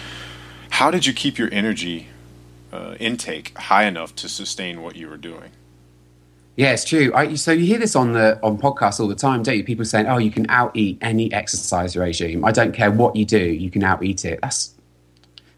How 0.69 0.91
did 0.91 1.05
you 1.05 1.13
keep 1.13 1.37
your 1.37 1.49
energy 1.51 2.07
uh, 2.71 2.95
intake 2.99 3.57
high 3.57 3.85
enough 3.85 4.15
to 4.17 4.29
sustain 4.29 4.81
what 4.81 4.95
you 4.95 5.07
were 5.07 5.17
doing? 5.17 5.51
Yeah, 6.57 6.73
it's 6.73 6.85
true. 6.85 7.11
I, 7.13 7.35
so 7.35 7.51
you 7.51 7.65
hear 7.65 7.77
this 7.77 7.95
on 7.95 8.13
the 8.13 8.39
on 8.41 8.57
podcasts 8.57 8.99
all 8.99 9.07
the 9.07 9.15
time, 9.15 9.43
don't 9.43 9.55
you? 9.55 9.63
People 9.63 9.85
saying, 9.85 10.07
"Oh, 10.07 10.17
you 10.17 10.31
can 10.31 10.49
out 10.49 10.75
eat 10.75 10.97
any 11.01 11.31
exercise 11.31 11.95
regime. 11.95 12.43
I 12.43 12.51
don't 12.51 12.73
care 12.73 12.91
what 12.91 13.15
you 13.15 13.25
do, 13.25 13.39
you 13.39 13.69
can 13.69 13.83
out 13.83 14.03
eat 14.03 14.25
it." 14.25 14.39
That's 14.41 14.73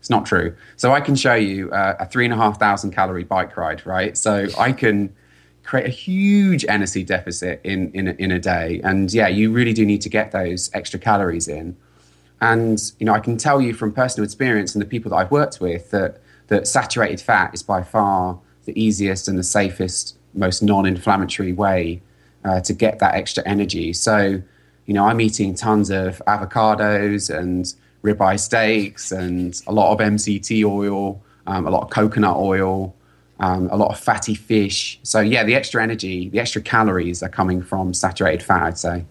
it's 0.09 0.15
not 0.15 0.25
true. 0.25 0.55
So 0.75 0.91
I 0.91 1.01
can 1.01 1.15
show 1.15 1.35
you 1.35 1.69
uh, 1.69 1.97
a 1.99 2.05
three 2.07 2.25
and 2.25 2.33
a 2.33 2.37
half 2.37 2.59
thousand 2.59 2.91
calorie 2.91 3.23
bike 3.23 3.55
ride, 3.55 3.85
right? 3.85 4.17
So 4.17 4.47
I 4.57 4.71
can 4.71 5.13
create 5.61 5.85
a 5.85 5.91
huge 5.91 6.65
energy 6.67 7.03
deficit 7.03 7.61
in 7.63 7.91
in 7.91 8.07
a, 8.07 8.11
in 8.13 8.31
a 8.31 8.39
day, 8.39 8.81
and 8.83 9.13
yeah, 9.13 9.27
you 9.27 9.51
really 9.51 9.71
do 9.71 9.85
need 9.85 10.01
to 10.01 10.09
get 10.09 10.31
those 10.31 10.71
extra 10.73 10.99
calories 10.99 11.47
in. 11.47 11.77
And 12.41 12.79
you 12.97 13.05
know, 13.05 13.13
I 13.13 13.19
can 13.19 13.37
tell 13.37 13.61
you 13.61 13.75
from 13.75 13.93
personal 13.93 14.25
experience 14.25 14.73
and 14.73 14.81
the 14.81 14.87
people 14.87 15.11
that 15.11 15.17
I've 15.17 15.29
worked 15.29 15.61
with 15.61 15.91
that 15.91 16.19
that 16.47 16.67
saturated 16.67 17.21
fat 17.21 17.53
is 17.53 17.61
by 17.61 17.83
far 17.83 18.39
the 18.65 18.73
easiest 18.81 19.27
and 19.27 19.37
the 19.37 19.43
safest, 19.43 20.17
most 20.33 20.63
non-inflammatory 20.63 21.53
way 21.53 22.01
uh, 22.43 22.61
to 22.61 22.73
get 22.73 22.97
that 22.97 23.13
extra 23.13 23.43
energy. 23.45 23.93
So, 23.93 24.41
you 24.87 24.93
know, 24.95 25.05
I'm 25.05 25.21
eating 25.21 25.53
tons 25.53 25.91
of 25.91 26.19
avocados 26.25 27.29
and 27.29 27.71
ribeye 28.03 28.39
steaks 28.39 29.11
and 29.11 29.61
a 29.67 29.73
lot 29.73 29.91
of 29.91 29.99
MCT 29.99 30.63
oil, 30.65 31.21
um, 31.47 31.67
a 31.67 31.69
lot 31.69 31.83
of 31.83 31.89
coconut 31.89 32.37
oil, 32.37 32.95
um, 33.39 33.69
a 33.71 33.75
lot 33.75 33.91
of 33.91 33.99
fatty 33.99 34.35
fish. 34.35 34.99
So 35.03 35.19
yeah, 35.19 35.43
the 35.43 35.55
extra 35.55 35.81
energy, 35.81 36.29
the 36.29 36.39
extra 36.39 36.61
calories 36.61 37.23
are 37.23 37.29
coming 37.29 37.61
from 37.61 37.93
saturated 37.93 38.43
fat. 38.43 38.63
I'd 38.63 38.77
say. 38.77 39.05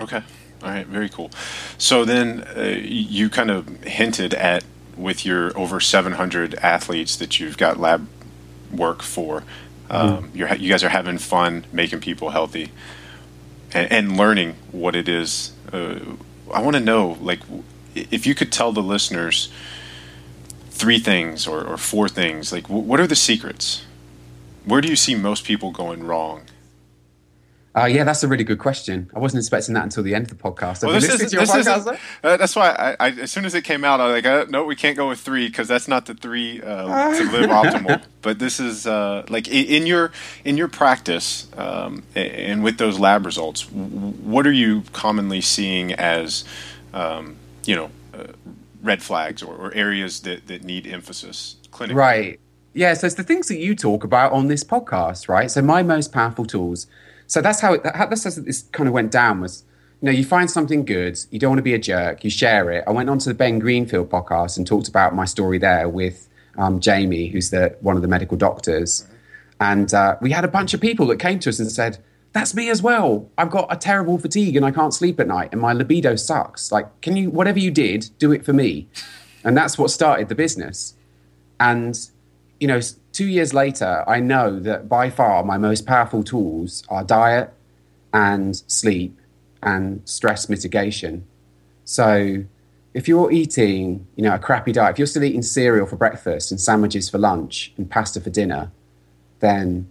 Okay. 0.00 0.22
All 0.62 0.68
right. 0.68 0.86
Very 0.86 1.08
cool. 1.08 1.30
So 1.78 2.04
then 2.04 2.44
uh, 2.56 2.78
you 2.80 3.28
kind 3.28 3.50
of 3.50 3.68
hinted 3.84 4.34
at 4.34 4.64
with 4.96 5.24
your 5.24 5.56
over 5.56 5.80
700 5.80 6.54
athletes 6.56 7.16
that 7.16 7.40
you've 7.40 7.56
got 7.56 7.80
lab 7.80 8.06
work 8.70 9.02
for. 9.02 9.44
Um, 9.90 10.30
mm. 10.30 10.60
you 10.60 10.70
guys 10.70 10.84
are 10.84 10.88
having 10.88 11.18
fun 11.18 11.66
making 11.72 12.00
people 12.00 12.30
healthy 12.30 12.70
and, 13.72 13.92
and 13.92 14.16
learning 14.16 14.56
what 14.70 14.94
it 14.94 15.08
is. 15.08 15.52
Uh, 15.72 15.98
I 16.52 16.62
want 16.62 16.76
to 16.76 16.80
know, 16.80 17.18
like, 17.20 17.40
if 17.94 18.26
you 18.26 18.34
could 18.34 18.52
tell 18.52 18.72
the 18.72 18.82
listeners 18.82 19.52
three 20.70 20.98
things 20.98 21.46
or, 21.46 21.64
or 21.64 21.76
four 21.76 22.08
things, 22.08 22.52
like, 22.52 22.64
w- 22.64 22.82
what 22.82 23.00
are 23.00 23.06
the 23.06 23.16
secrets? 23.16 23.84
Where 24.64 24.80
do 24.80 24.88
you 24.88 24.96
see 24.96 25.14
most 25.14 25.44
people 25.44 25.70
going 25.70 26.04
wrong? 26.04 26.42
Uh, 27.74 27.86
yeah, 27.86 28.04
that's 28.04 28.22
a 28.22 28.28
really 28.28 28.44
good 28.44 28.58
question. 28.58 29.10
I 29.14 29.18
wasn't 29.18 29.40
expecting 29.40 29.74
that 29.74 29.84
until 29.84 30.02
the 30.02 30.14
end 30.14 30.30
of 30.30 30.36
the 30.36 30.42
podcast. 30.42 30.84
well, 30.84 30.92
this 30.92 31.08
is, 31.08 31.30
this 31.30 31.50
podcast, 31.50 31.98
uh, 32.22 32.36
that's 32.36 32.54
why 32.54 32.68
I, 32.68 33.06
I, 33.06 33.10
as 33.12 33.32
soon 33.32 33.46
as 33.46 33.54
it 33.54 33.62
came 33.64 33.82
out, 33.82 33.98
I 33.98 34.06
was 34.06 34.12
like, 34.12 34.26
uh, 34.26 34.44
no, 34.50 34.64
we 34.64 34.76
can't 34.76 34.94
go 34.94 35.08
with 35.08 35.20
three 35.20 35.46
because 35.48 35.68
that's 35.68 35.88
not 35.88 36.04
the 36.04 36.12
three 36.12 36.60
uh, 36.60 37.16
to 37.16 37.30
live 37.32 37.48
optimal. 37.50 38.04
But 38.20 38.38
this 38.38 38.60
is 38.60 38.86
uh, 38.86 39.24
like 39.30 39.48
in 39.48 39.86
your 39.86 40.12
in 40.44 40.58
your 40.58 40.68
practice 40.68 41.48
um, 41.56 42.02
and 42.14 42.62
with 42.62 42.76
those 42.76 42.98
lab 42.98 43.24
results, 43.24 43.70
what 43.70 44.46
are 44.46 44.52
you 44.52 44.82
commonly 44.92 45.40
seeing 45.40 45.94
as 45.94 46.44
um, 46.92 47.36
you 47.64 47.76
know 47.76 47.90
uh, 48.14 48.26
red 48.82 49.02
flags 49.02 49.42
or, 49.42 49.54
or, 49.54 49.74
areas 49.74 50.20
that, 50.20 50.48
that 50.48 50.64
need 50.64 50.86
emphasis 50.86 51.56
clinically? 51.70 51.94
Right. 51.94 52.40
Yeah. 52.74 52.94
So 52.94 53.06
it's 53.06 53.16
the 53.16 53.22
things 53.22 53.48
that 53.48 53.58
you 53.58 53.74
talk 53.74 54.02
about 54.04 54.32
on 54.32 54.48
this 54.48 54.64
podcast, 54.64 55.28
right? 55.28 55.50
So 55.50 55.62
my 55.62 55.82
most 55.82 56.12
powerful 56.12 56.44
tools 56.44 56.86
so 57.32 57.40
that's 57.40 57.60
how, 57.60 57.72
it, 57.72 57.80
how 57.94 58.06
that's 58.06 58.24
how 58.24 58.42
this 58.42 58.62
kind 58.72 58.86
of 58.86 58.92
went 58.92 59.10
down 59.10 59.40
was 59.40 59.64
you 60.02 60.06
know 60.06 60.12
you 60.12 60.22
find 60.22 60.50
something 60.50 60.84
good 60.84 61.18
you 61.30 61.38
don't 61.38 61.52
want 61.52 61.58
to 61.58 61.62
be 61.62 61.72
a 61.72 61.78
jerk 61.78 62.22
you 62.24 62.28
share 62.28 62.70
it 62.70 62.84
i 62.86 62.90
went 62.90 63.08
on 63.08 63.18
to 63.18 63.30
the 63.30 63.34
ben 63.34 63.58
greenfield 63.58 64.10
podcast 64.10 64.58
and 64.58 64.66
talked 64.66 64.86
about 64.86 65.14
my 65.14 65.24
story 65.24 65.56
there 65.56 65.88
with 65.88 66.28
um, 66.58 66.78
jamie 66.78 67.28
who's 67.28 67.48
the 67.48 67.74
one 67.80 67.96
of 67.96 68.02
the 68.02 68.08
medical 68.08 68.36
doctors 68.36 69.08
and 69.60 69.94
uh, 69.94 70.16
we 70.20 70.30
had 70.30 70.44
a 70.44 70.48
bunch 70.48 70.74
of 70.74 70.80
people 70.80 71.06
that 71.06 71.18
came 71.18 71.38
to 71.38 71.48
us 71.48 71.58
and 71.58 71.72
said 71.72 71.96
that's 72.32 72.54
me 72.54 72.70
as 72.70 72.82
well. 72.82 73.30
I've 73.36 73.50
got 73.50 73.72
a 73.72 73.76
terrible 73.76 74.18
fatigue 74.18 74.56
and 74.56 74.64
i 74.64 74.70
can't 74.70 74.94
sleep 74.94 75.20
at 75.20 75.26
night 75.26 75.50
and 75.52 75.60
my 75.60 75.72
libido 75.72 76.16
sucks. 76.16 76.72
Like 76.72 77.00
can 77.00 77.16
you 77.16 77.30
whatever 77.30 77.58
you 77.58 77.70
did 77.70 78.10
do 78.18 78.32
it 78.32 78.44
for 78.44 78.52
me. 78.52 78.88
And 79.44 79.56
that's 79.56 79.76
what 79.76 79.90
started 79.90 80.28
the 80.28 80.34
business. 80.34 80.94
And 81.60 81.98
you 82.58 82.68
know 82.68 82.80
two 83.12 83.26
years 83.26 83.52
later, 83.52 84.04
I 84.08 84.20
know 84.20 84.58
that 84.60 84.88
by 84.88 85.10
far 85.10 85.44
my 85.44 85.58
most 85.58 85.86
powerful 85.86 86.24
tools 86.24 86.84
are 86.88 87.04
diet 87.04 87.52
and 88.12 88.56
sleep 88.66 89.18
and 89.62 90.00
stress 90.08 90.48
mitigation. 90.48 91.26
So 91.84 92.44
if 92.94 93.08
you're 93.08 93.30
eating, 93.32 94.06
you 94.16 94.22
know, 94.22 94.34
a 94.34 94.38
crappy 94.38 94.72
diet, 94.72 94.92
if 94.92 94.98
you're 94.98 95.06
still 95.06 95.24
eating 95.24 95.42
cereal 95.42 95.86
for 95.86 95.96
breakfast 95.96 96.50
and 96.50 96.60
sandwiches 96.60 97.08
for 97.08 97.18
lunch 97.18 97.72
and 97.76 97.90
pasta 97.90 98.20
for 98.20 98.30
dinner, 98.30 98.70
then 99.40 99.88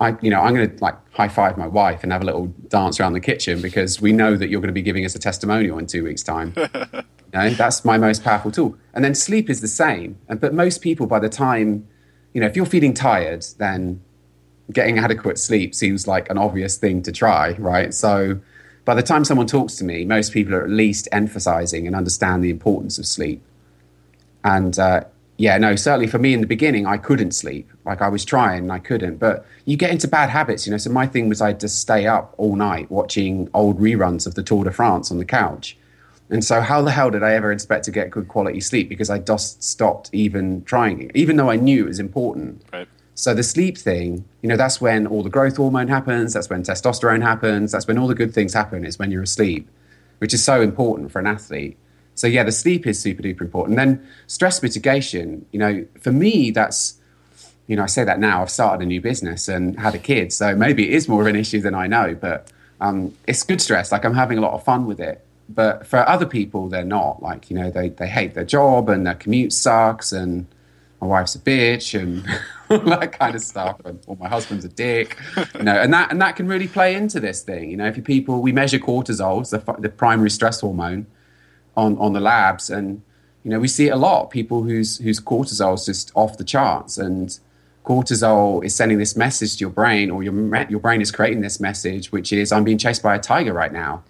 I, 0.00 0.16
you 0.20 0.30
know, 0.30 0.40
I'm 0.40 0.54
going 0.54 0.70
to 0.70 0.82
like 0.82 0.96
high 1.12 1.28
five 1.28 1.58
my 1.58 1.66
wife 1.66 2.02
and 2.02 2.12
have 2.12 2.22
a 2.22 2.24
little 2.24 2.46
dance 2.68 3.00
around 3.00 3.14
the 3.14 3.20
kitchen 3.20 3.60
because 3.60 4.00
we 4.00 4.12
know 4.12 4.36
that 4.36 4.48
you're 4.48 4.60
going 4.60 4.68
to 4.68 4.72
be 4.72 4.82
giving 4.82 5.04
us 5.04 5.14
a 5.14 5.18
testimonial 5.18 5.78
in 5.78 5.86
two 5.86 6.04
weeks' 6.04 6.22
time. 6.22 6.52
you 6.56 7.02
know, 7.34 7.50
that's 7.50 7.84
my 7.84 7.98
most 7.98 8.22
powerful 8.22 8.52
tool. 8.52 8.76
And 8.94 9.04
then 9.04 9.14
sleep 9.14 9.50
is 9.50 9.60
the 9.60 9.68
same. 9.68 10.18
And 10.28 10.40
but 10.40 10.54
most 10.54 10.82
people, 10.82 11.06
by 11.06 11.18
the 11.18 11.28
time 11.28 11.88
you 12.32 12.40
know, 12.40 12.46
if 12.46 12.56
you're 12.56 12.66
feeling 12.66 12.94
tired, 12.94 13.44
then 13.58 14.00
getting 14.72 14.98
adequate 14.98 15.38
sleep 15.38 15.74
seems 15.74 16.06
like 16.06 16.30
an 16.30 16.38
obvious 16.38 16.76
thing 16.76 17.02
to 17.02 17.12
try, 17.12 17.52
right? 17.52 17.94
So 17.94 18.38
by 18.84 18.94
the 18.94 19.02
time 19.02 19.24
someone 19.24 19.46
talks 19.46 19.76
to 19.76 19.84
me, 19.84 20.04
most 20.04 20.32
people 20.32 20.54
are 20.54 20.62
at 20.62 20.70
least 20.70 21.08
emphasizing 21.10 21.86
and 21.86 21.96
understand 21.96 22.44
the 22.44 22.50
importance 22.50 22.98
of 22.98 23.06
sleep. 23.06 23.42
And 24.44 24.78
uh, 24.78 25.04
yeah, 25.38 25.56
no, 25.56 25.76
certainly 25.76 26.08
for 26.08 26.18
me 26.18 26.34
in 26.34 26.40
the 26.40 26.48
beginning, 26.48 26.84
I 26.84 26.96
couldn't 26.98 27.30
sleep. 27.30 27.70
Like 27.84 28.02
I 28.02 28.08
was 28.08 28.24
trying 28.24 28.64
and 28.64 28.72
I 28.72 28.80
couldn't. 28.80 29.18
But 29.18 29.46
you 29.66 29.76
get 29.76 29.90
into 29.92 30.08
bad 30.08 30.30
habits, 30.30 30.66
you 30.66 30.72
know. 30.72 30.78
So 30.78 30.90
my 30.90 31.06
thing 31.06 31.28
was 31.28 31.40
I'd 31.40 31.60
just 31.60 31.78
stay 31.78 32.06
up 32.08 32.34
all 32.38 32.56
night 32.56 32.90
watching 32.90 33.48
old 33.54 33.80
reruns 33.80 34.26
of 34.26 34.34
the 34.34 34.42
Tour 34.42 34.64
de 34.64 34.72
France 34.72 35.12
on 35.12 35.18
the 35.18 35.24
couch. 35.24 35.76
And 36.30 36.44
so, 36.44 36.60
how 36.60 36.82
the 36.82 36.90
hell 36.90 37.10
did 37.10 37.22
I 37.22 37.34
ever 37.34 37.52
expect 37.52 37.84
to 37.84 37.90
get 37.90 38.10
good 38.10 38.28
quality 38.28 38.60
sleep? 38.60 38.88
Because 38.88 39.10
I 39.10 39.18
just 39.18 39.62
stopped 39.62 40.10
even 40.12 40.62
trying 40.64 41.02
it, 41.02 41.12
even 41.14 41.36
though 41.36 41.50
I 41.50 41.56
knew 41.56 41.84
it 41.84 41.88
was 41.88 42.00
important. 42.00 42.62
Right. 42.72 42.88
So, 43.14 43.32
the 43.32 43.42
sleep 43.42 43.78
thing, 43.78 44.24
you 44.42 44.48
know, 44.48 44.56
that's 44.56 44.80
when 44.80 45.06
all 45.06 45.22
the 45.22 45.30
growth 45.30 45.56
hormone 45.56 45.88
happens, 45.88 46.34
that's 46.34 46.50
when 46.50 46.64
testosterone 46.64 47.22
happens, 47.22 47.72
that's 47.72 47.86
when 47.86 47.96
all 47.96 48.08
the 48.08 48.14
good 48.14 48.34
things 48.34 48.52
happen, 48.52 48.84
is 48.84 48.98
when 48.98 49.10
you're 49.10 49.22
asleep, 49.22 49.68
which 50.18 50.34
is 50.34 50.44
so 50.44 50.60
important 50.60 51.10
for 51.10 51.18
an 51.18 51.26
athlete. 51.26 51.78
So, 52.18 52.26
yeah, 52.26 52.44
the 52.44 52.52
sleep 52.52 52.86
is 52.86 52.98
super 52.98 53.22
duper 53.22 53.42
important. 53.42 53.76
Then 53.76 54.06
stress 54.26 54.62
mitigation, 54.62 55.46
you 55.52 55.58
know, 55.58 55.86
for 56.00 56.12
me, 56.12 56.50
that's, 56.50 56.98
you 57.66 57.76
know, 57.76 57.82
I 57.82 57.86
say 57.86 58.04
that 58.04 58.18
now, 58.18 58.42
I've 58.42 58.50
started 58.50 58.82
a 58.82 58.86
new 58.86 59.00
business 59.00 59.48
and 59.48 59.78
had 59.78 59.94
a 59.94 59.98
kid. 59.98 60.32
So 60.32 60.54
maybe 60.54 60.88
it 60.88 60.94
is 60.94 61.08
more 61.08 61.20
of 61.20 61.26
an 61.26 61.36
issue 61.36 61.60
than 61.60 61.74
I 61.74 61.86
know, 61.86 62.14
but 62.14 62.50
um, 62.80 63.14
it's 63.26 63.42
good 63.42 63.60
stress. 63.60 63.92
Like 63.92 64.04
I'm 64.04 64.14
having 64.14 64.38
a 64.38 64.40
lot 64.40 64.52
of 64.54 64.64
fun 64.64 64.86
with 64.86 65.00
it 65.00 65.24
but 65.48 65.86
for 65.86 66.06
other 66.08 66.26
people, 66.26 66.68
they're 66.68 66.84
not. 66.84 67.22
Like, 67.22 67.50
you 67.50 67.56
know, 67.56 67.70
they, 67.70 67.88
they 67.88 68.06
hate 68.06 68.34
their 68.34 68.44
job 68.44 68.88
and 68.88 69.06
their 69.06 69.14
commute 69.14 69.52
sucks 69.52 70.12
and 70.12 70.46
my 71.00 71.06
wife's 71.06 71.34
a 71.36 71.38
bitch 71.38 71.98
and 71.98 72.26
all 72.70 72.98
that 72.98 73.18
kind 73.18 73.34
of 73.34 73.40
stuff. 73.40 73.80
And, 73.84 73.98
my 74.18 74.28
husband's 74.28 74.64
a 74.64 74.68
dick, 74.68 75.16
you 75.54 75.62
know, 75.62 75.74
and 75.74 75.92
that, 75.94 76.10
and 76.10 76.20
that 76.20 76.36
can 76.36 76.46
really 76.46 76.68
play 76.68 76.94
into 76.94 77.18
this 77.20 77.42
thing. 77.42 77.70
You 77.70 77.76
know, 77.78 77.86
if 77.86 77.96
you 77.96 78.02
people, 78.02 78.42
we 78.42 78.52
measure 78.52 78.78
cortisol, 78.78 79.48
the, 79.48 79.80
the 79.80 79.88
primary 79.88 80.30
stress 80.30 80.60
hormone 80.60 81.06
on, 81.78 81.96
on 81.98 82.12
the 82.12 82.20
labs. 82.20 82.70
And, 82.70 83.02
you 83.44 83.50
know, 83.50 83.60
we 83.60 83.68
see 83.68 83.88
a 83.88 83.96
lot. 83.96 84.30
People 84.30 84.62
whose, 84.62 84.98
whose 84.98 85.20
cortisol 85.20 85.74
is 85.74 85.86
just 85.86 86.12
off 86.14 86.36
the 86.38 86.44
charts 86.44 86.98
and, 86.98 87.38
cortisol 87.84 88.62
is 88.62 88.74
sending 88.74 88.98
this 88.98 89.16
message 89.16 89.56
to 89.56 89.60
your 89.60 89.70
brain 89.70 90.10
or 90.10 90.22
your, 90.22 90.34
your 90.68 90.78
brain 90.78 91.00
is 91.00 91.10
creating 91.10 91.40
this 91.40 91.58
message 91.58 92.12
which 92.12 92.34
is 92.34 92.52
i'm 92.52 92.62
being 92.62 92.76
chased 92.76 93.02
by 93.02 93.14
a 93.14 93.18
tiger 93.18 93.54
right 93.54 93.72
now 93.72 94.02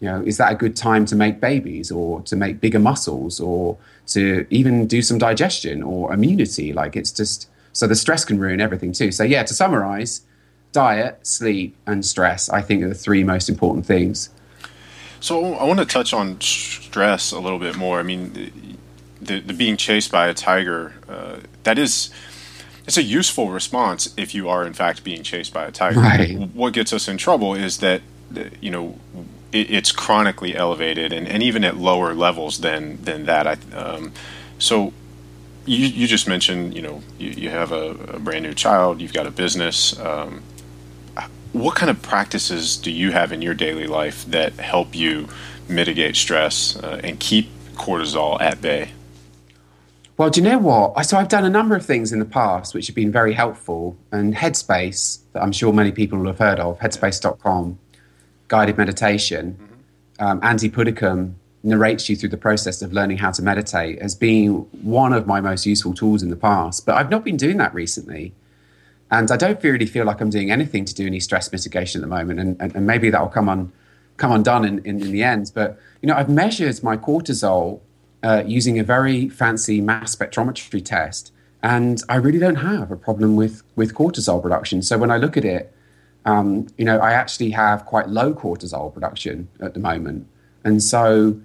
you 0.00 0.08
know, 0.08 0.22
is 0.22 0.36
that 0.36 0.52
a 0.52 0.54
good 0.54 0.76
time 0.76 1.06
to 1.06 1.16
make 1.16 1.40
babies 1.40 1.90
or 1.90 2.20
to 2.22 2.36
make 2.36 2.60
bigger 2.60 2.78
muscles 2.78 3.40
or 3.40 3.78
to 4.08 4.46
even 4.50 4.86
do 4.86 5.00
some 5.00 5.18
digestion 5.18 5.82
or 5.82 6.12
immunity? 6.12 6.72
Like 6.72 6.96
it's 6.96 7.10
just 7.10 7.48
so 7.72 7.86
the 7.86 7.94
stress 7.94 8.24
can 8.24 8.38
ruin 8.38 8.60
everything 8.60 8.92
too. 8.92 9.10
So 9.10 9.24
yeah, 9.24 9.42
to 9.44 9.54
summarize, 9.54 10.22
diet, 10.72 11.26
sleep, 11.26 11.76
and 11.86 12.04
stress, 12.04 12.50
I 12.50 12.60
think 12.60 12.82
are 12.82 12.88
the 12.88 12.94
three 12.94 13.24
most 13.24 13.48
important 13.48 13.86
things. 13.86 14.28
So 15.20 15.54
I 15.54 15.64
want 15.64 15.80
to 15.80 15.86
touch 15.86 16.12
on 16.12 16.40
stress 16.40 17.32
a 17.32 17.40
little 17.40 17.58
bit 17.58 17.76
more. 17.76 17.98
I 17.98 18.02
mean, 18.02 18.32
the, 19.20 19.40
the 19.40 19.52
being 19.52 19.76
chased 19.76 20.10
by 20.12 20.28
a 20.28 20.34
tiger, 20.34 20.94
uh, 21.08 21.38
that 21.64 21.78
is 21.78 22.10
it's 22.86 22.96
a 22.96 23.02
useful 23.02 23.50
response 23.50 24.14
if 24.16 24.34
you 24.34 24.48
are 24.48 24.64
in 24.64 24.72
fact 24.72 25.02
being 25.02 25.22
chased 25.22 25.52
by 25.52 25.64
a 25.64 25.72
tiger. 25.72 26.00
Right. 26.00 26.38
What 26.54 26.72
gets 26.72 26.92
us 26.92 27.08
in 27.08 27.16
trouble 27.18 27.54
is 27.54 27.78
that 27.78 28.02
you 28.60 28.70
know 28.70 28.98
it, 29.52 29.70
it's 29.70 29.92
chronically 29.92 30.54
elevated, 30.54 31.12
and, 31.12 31.26
and 31.26 31.42
even 31.42 31.64
at 31.64 31.76
lower 31.76 32.14
levels 32.14 32.60
than 32.60 33.02
than 33.02 33.26
that. 33.26 33.46
I, 33.46 33.56
um, 33.74 34.12
so 34.58 34.92
you 35.64 35.86
you 35.86 36.06
just 36.06 36.28
mentioned 36.28 36.74
you 36.74 36.82
know 36.82 37.02
you, 37.18 37.30
you 37.30 37.50
have 37.50 37.72
a, 37.72 37.90
a, 37.90 38.18
brand 38.20 38.44
new 38.44 38.54
child, 38.54 39.00
you've 39.00 39.12
got 39.12 39.26
a 39.26 39.30
business. 39.30 39.98
Um, 39.98 40.42
what 41.56 41.74
kind 41.74 41.90
of 41.90 42.02
practices 42.02 42.76
do 42.76 42.90
you 42.90 43.12
have 43.12 43.32
in 43.32 43.40
your 43.40 43.54
daily 43.54 43.86
life 43.86 44.26
that 44.26 44.52
help 44.54 44.94
you 44.94 45.28
mitigate 45.68 46.14
stress 46.14 46.76
uh, 46.76 47.00
and 47.02 47.18
keep 47.18 47.48
cortisol 47.74 48.40
at 48.40 48.60
bay? 48.60 48.90
Well, 50.18 50.30
do 50.30 50.40
you 50.40 50.48
know 50.48 50.58
what? 50.58 51.04
So 51.06 51.16
I've 51.16 51.28
done 51.28 51.44
a 51.44 51.50
number 51.50 51.74
of 51.74 51.84
things 51.84 52.12
in 52.12 52.18
the 52.18 52.26
past 52.26 52.74
which 52.74 52.86
have 52.86 52.96
been 52.96 53.12
very 53.12 53.32
helpful. 53.32 53.96
And 54.12 54.34
Headspace, 54.34 55.20
that 55.32 55.42
I'm 55.42 55.52
sure 55.52 55.72
many 55.72 55.92
people 55.92 56.18
will 56.18 56.26
have 56.26 56.38
heard 56.38 56.60
of, 56.60 56.78
headspace.com, 56.78 57.78
guided 58.48 58.78
meditation, 58.78 59.58
mm-hmm. 59.60 60.24
um, 60.24 60.40
Andy 60.42 60.70
Puddicombe 60.70 61.36
narrates 61.62 62.08
you 62.08 62.16
through 62.16 62.28
the 62.28 62.36
process 62.36 62.80
of 62.80 62.92
learning 62.92 63.18
how 63.18 63.30
to 63.30 63.42
meditate 63.42 63.98
as 63.98 64.14
being 64.14 64.60
one 64.82 65.12
of 65.12 65.26
my 65.26 65.40
most 65.40 65.66
useful 65.66 65.92
tools 65.92 66.22
in 66.22 66.30
the 66.30 66.36
past. 66.36 66.86
But 66.86 66.96
I've 66.96 67.10
not 67.10 67.24
been 67.24 67.36
doing 67.36 67.56
that 67.58 67.74
recently. 67.74 68.32
And 69.10 69.30
I 69.30 69.36
don't 69.36 69.62
really 69.62 69.86
feel 69.86 70.04
like 70.04 70.20
I'm 70.20 70.30
doing 70.30 70.50
anything 70.50 70.84
to 70.84 70.94
do 70.94 71.06
any 71.06 71.20
stress 71.20 71.52
mitigation 71.52 72.00
at 72.00 72.08
the 72.08 72.14
moment. 72.14 72.40
And, 72.40 72.60
and, 72.60 72.74
and 72.74 72.86
maybe 72.86 73.10
that 73.10 73.20
will 73.20 73.28
come 73.28 73.48
on 73.48 73.72
come 74.16 74.32
undone 74.32 74.64
in, 74.64 74.78
in, 74.86 75.00
in, 75.02 75.12
the 75.12 75.22
end. 75.22 75.52
But 75.54 75.78
you 76.00 76.06
know, 76.06 76.14
I've 76.14 76.30
measured 76.30 76.82
my 76.82 76.96
cortisol 76.96 77.80
uh, 78.22 78.42
using 78.46 78.78
a 78.78 78.82
very 78.82 79.28
fancy 79.28 79.80
mass 79.80 80.16
spectrometry 80.16 80.82
test, 80.84 81.32
and 81.62 82.02
I 82.08 82.16
really 82.16 82.38
don't 82.38 82.56
have 82.56 82.90
a 82.90 82.96
problem 82.96 83.36
with 83.36 83.62
with 83.76 83.94
cortisol 83.94 84.42
production. 84.42 84.82
So 84.82 84.98
when 84.98 85.10
I 85.10 85.18
look 85.18 85.36
at 85.36 85.44
it, 85.44 85.72
um, 86.24 86.66
you 86.76 86.84
know, 86.84 86.98
I 86.98 87.12
actually 87.12 87.50
have 87.50 87.86
quite 87.86 88.08
low 88.08 88.34
cortisol 88.34 88.92
production 88.92 89.48
at 89.60 89.74
the 89.74 89.80
moment. 89.80 90.26
And 90.64 90.82
so 90.82 91.40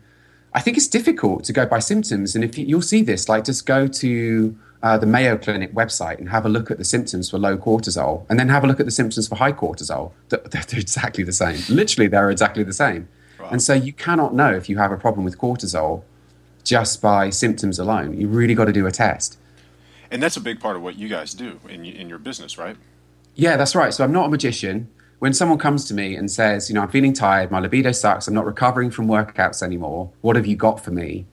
I 0.53 0.60
think 0.60 0.75
it's 0.75 0.88
difficult 0.88 1.44
to 1.46 1.53
go 1.53 1.65
by 1.65 1.80
symptoms. 1.80 2.36
And 2.36 2.44
if 2.44 2.58
you, 2.58 2.75
will 2.75 2.82
see 2.82 3.03
this, 3.03 3.30
like 3.30 3.46
just 3.46 3.65
go 3.65 3.88
to 3.88 4.58
uh, 4.83 4.97
the 4.97 5.05
Mayo 5.05 5.38
Clinic 5.38 5.73
website 5.73 6.17
and 6.17 6.29
have 6.29 6.45
a 6.45 6.50
look 6.50 6.71
at 6.71 6.77
the 6.77 6.83
symptoms 6.83 7.29
for 7.29 7.38
low 7.38 7.57
cortisol, 7.57 8.25
and 8.29 8.39
then 8.39 8.50
have 8.50 8.63
a 8.63 8.67
look 8.67 8.79
at 8.79 8.85
the 8.85 8.91
symptoms 8.91 9.27
for 9.27 9.35
high 9.35 9.51
cortisol. 9.51 10.11
They're, 10.29 10.39
they're 10.50 10.79
exactly 10.79 11.23
the 11.23 11.33
same. 11.33 11.59
Literally, 11.69 12.07
they're 12.07 12.31
exactly 12.31 12.63
the 12.63 12.73
same. 12.73 13.07
Wow. 13.39 13.50
And 13.51 13.61
so 13.61 13.73
you 13.73 13.93
cannot 13.93 14.33
know 14.33 14.51
if 14.53 14.69
you 14.69 14.77
have 14.77 14.91
a 14.91 14.97
problem 14.97 15.25
with 15.25 15.38
cortisol 15.38 16.03
just 16.63 17.01
by 17.01 17.29
symptoms 17.29 17.79
alone. 17.79 18.19
You 18.19 18.27
really 18.27 18.55
got 18.55 18.65
to 18.65 18.73
do 18.73 18.85
a 18.85 18.91
test. 18.91 19.38
And 20.09 20.21
that's 20.21 20.38
a 20.38 20.41
big 20.41 20.59
part 20.59 20.75
of 20.75 20.81
what 20.81 20.95
you 20.97 21.07
guys 21.07 21.33
do 21.33 21.59
in, 21.69 21.85
in 21.85 22.09
your 22.09 22.19
business, 22.19 22.57
right? 22.57 22.75
Yeah, 23.35 23.55
that's 23.57 23.75
right. 23.75 23.93
So 23.93 24.03
I'm 24.03 24.11
not 24.11 24.27
a 24.27 24.29
magician. 24.29 24.89
When 25.19 25.33
someone 25.33 25.57
comes 25.57 25.85
to 25.85 25.93
me 25.93 26.15
and 26.15 26.29
says, 26.29 26.69
you 26.69 26.75
know, 26.75 26.81
I'm 26.81 26.89
feeling 26.89 27.13
tired, 27.13 27.51
my 27.51 27.59
libido 27.59 27.91
sucks, 27.91 28.27
I'm 28.27 28.33
not 28.33 28.45
recovering 28.45 28.91
from 28.91 29.07
workouts 29.07 29.61
anymore, 29.63 30.11
what 30.21 30.35
have 30.35 30.47
you 30.47 30.55
got 30.55 30.83
for 30.83 30.91
me? 30.91 31.27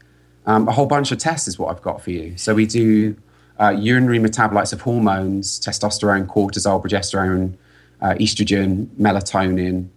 Um, 0.46 0.68
a 0.68 0.72
whole 0.72 0.86
bunch 0.86 1.10
of 1.10 1.18
tests 1.18 1.48
is 1.48 1.58
what 1.58 1.70
I've 1.70 1.82
got 1.82 2.02
for 2.02 2.10
you. 2.10 2.36
So 2.36 2.54
we 2.54 2.66
do 2.66 3.16
uh, 3.60 3.70
urinary 3.70 4.18
metabolites 4.18 4.72
of 4.72 4.80
hormones, 4.82 5.58
testosterone, 5.60 6.26
cortisol, 6.26 6.82
progesterone, 6.82 7.54
uh, 8.00 8.14
estrogen, 8.14 8.86
melatonin. 9.00 9.88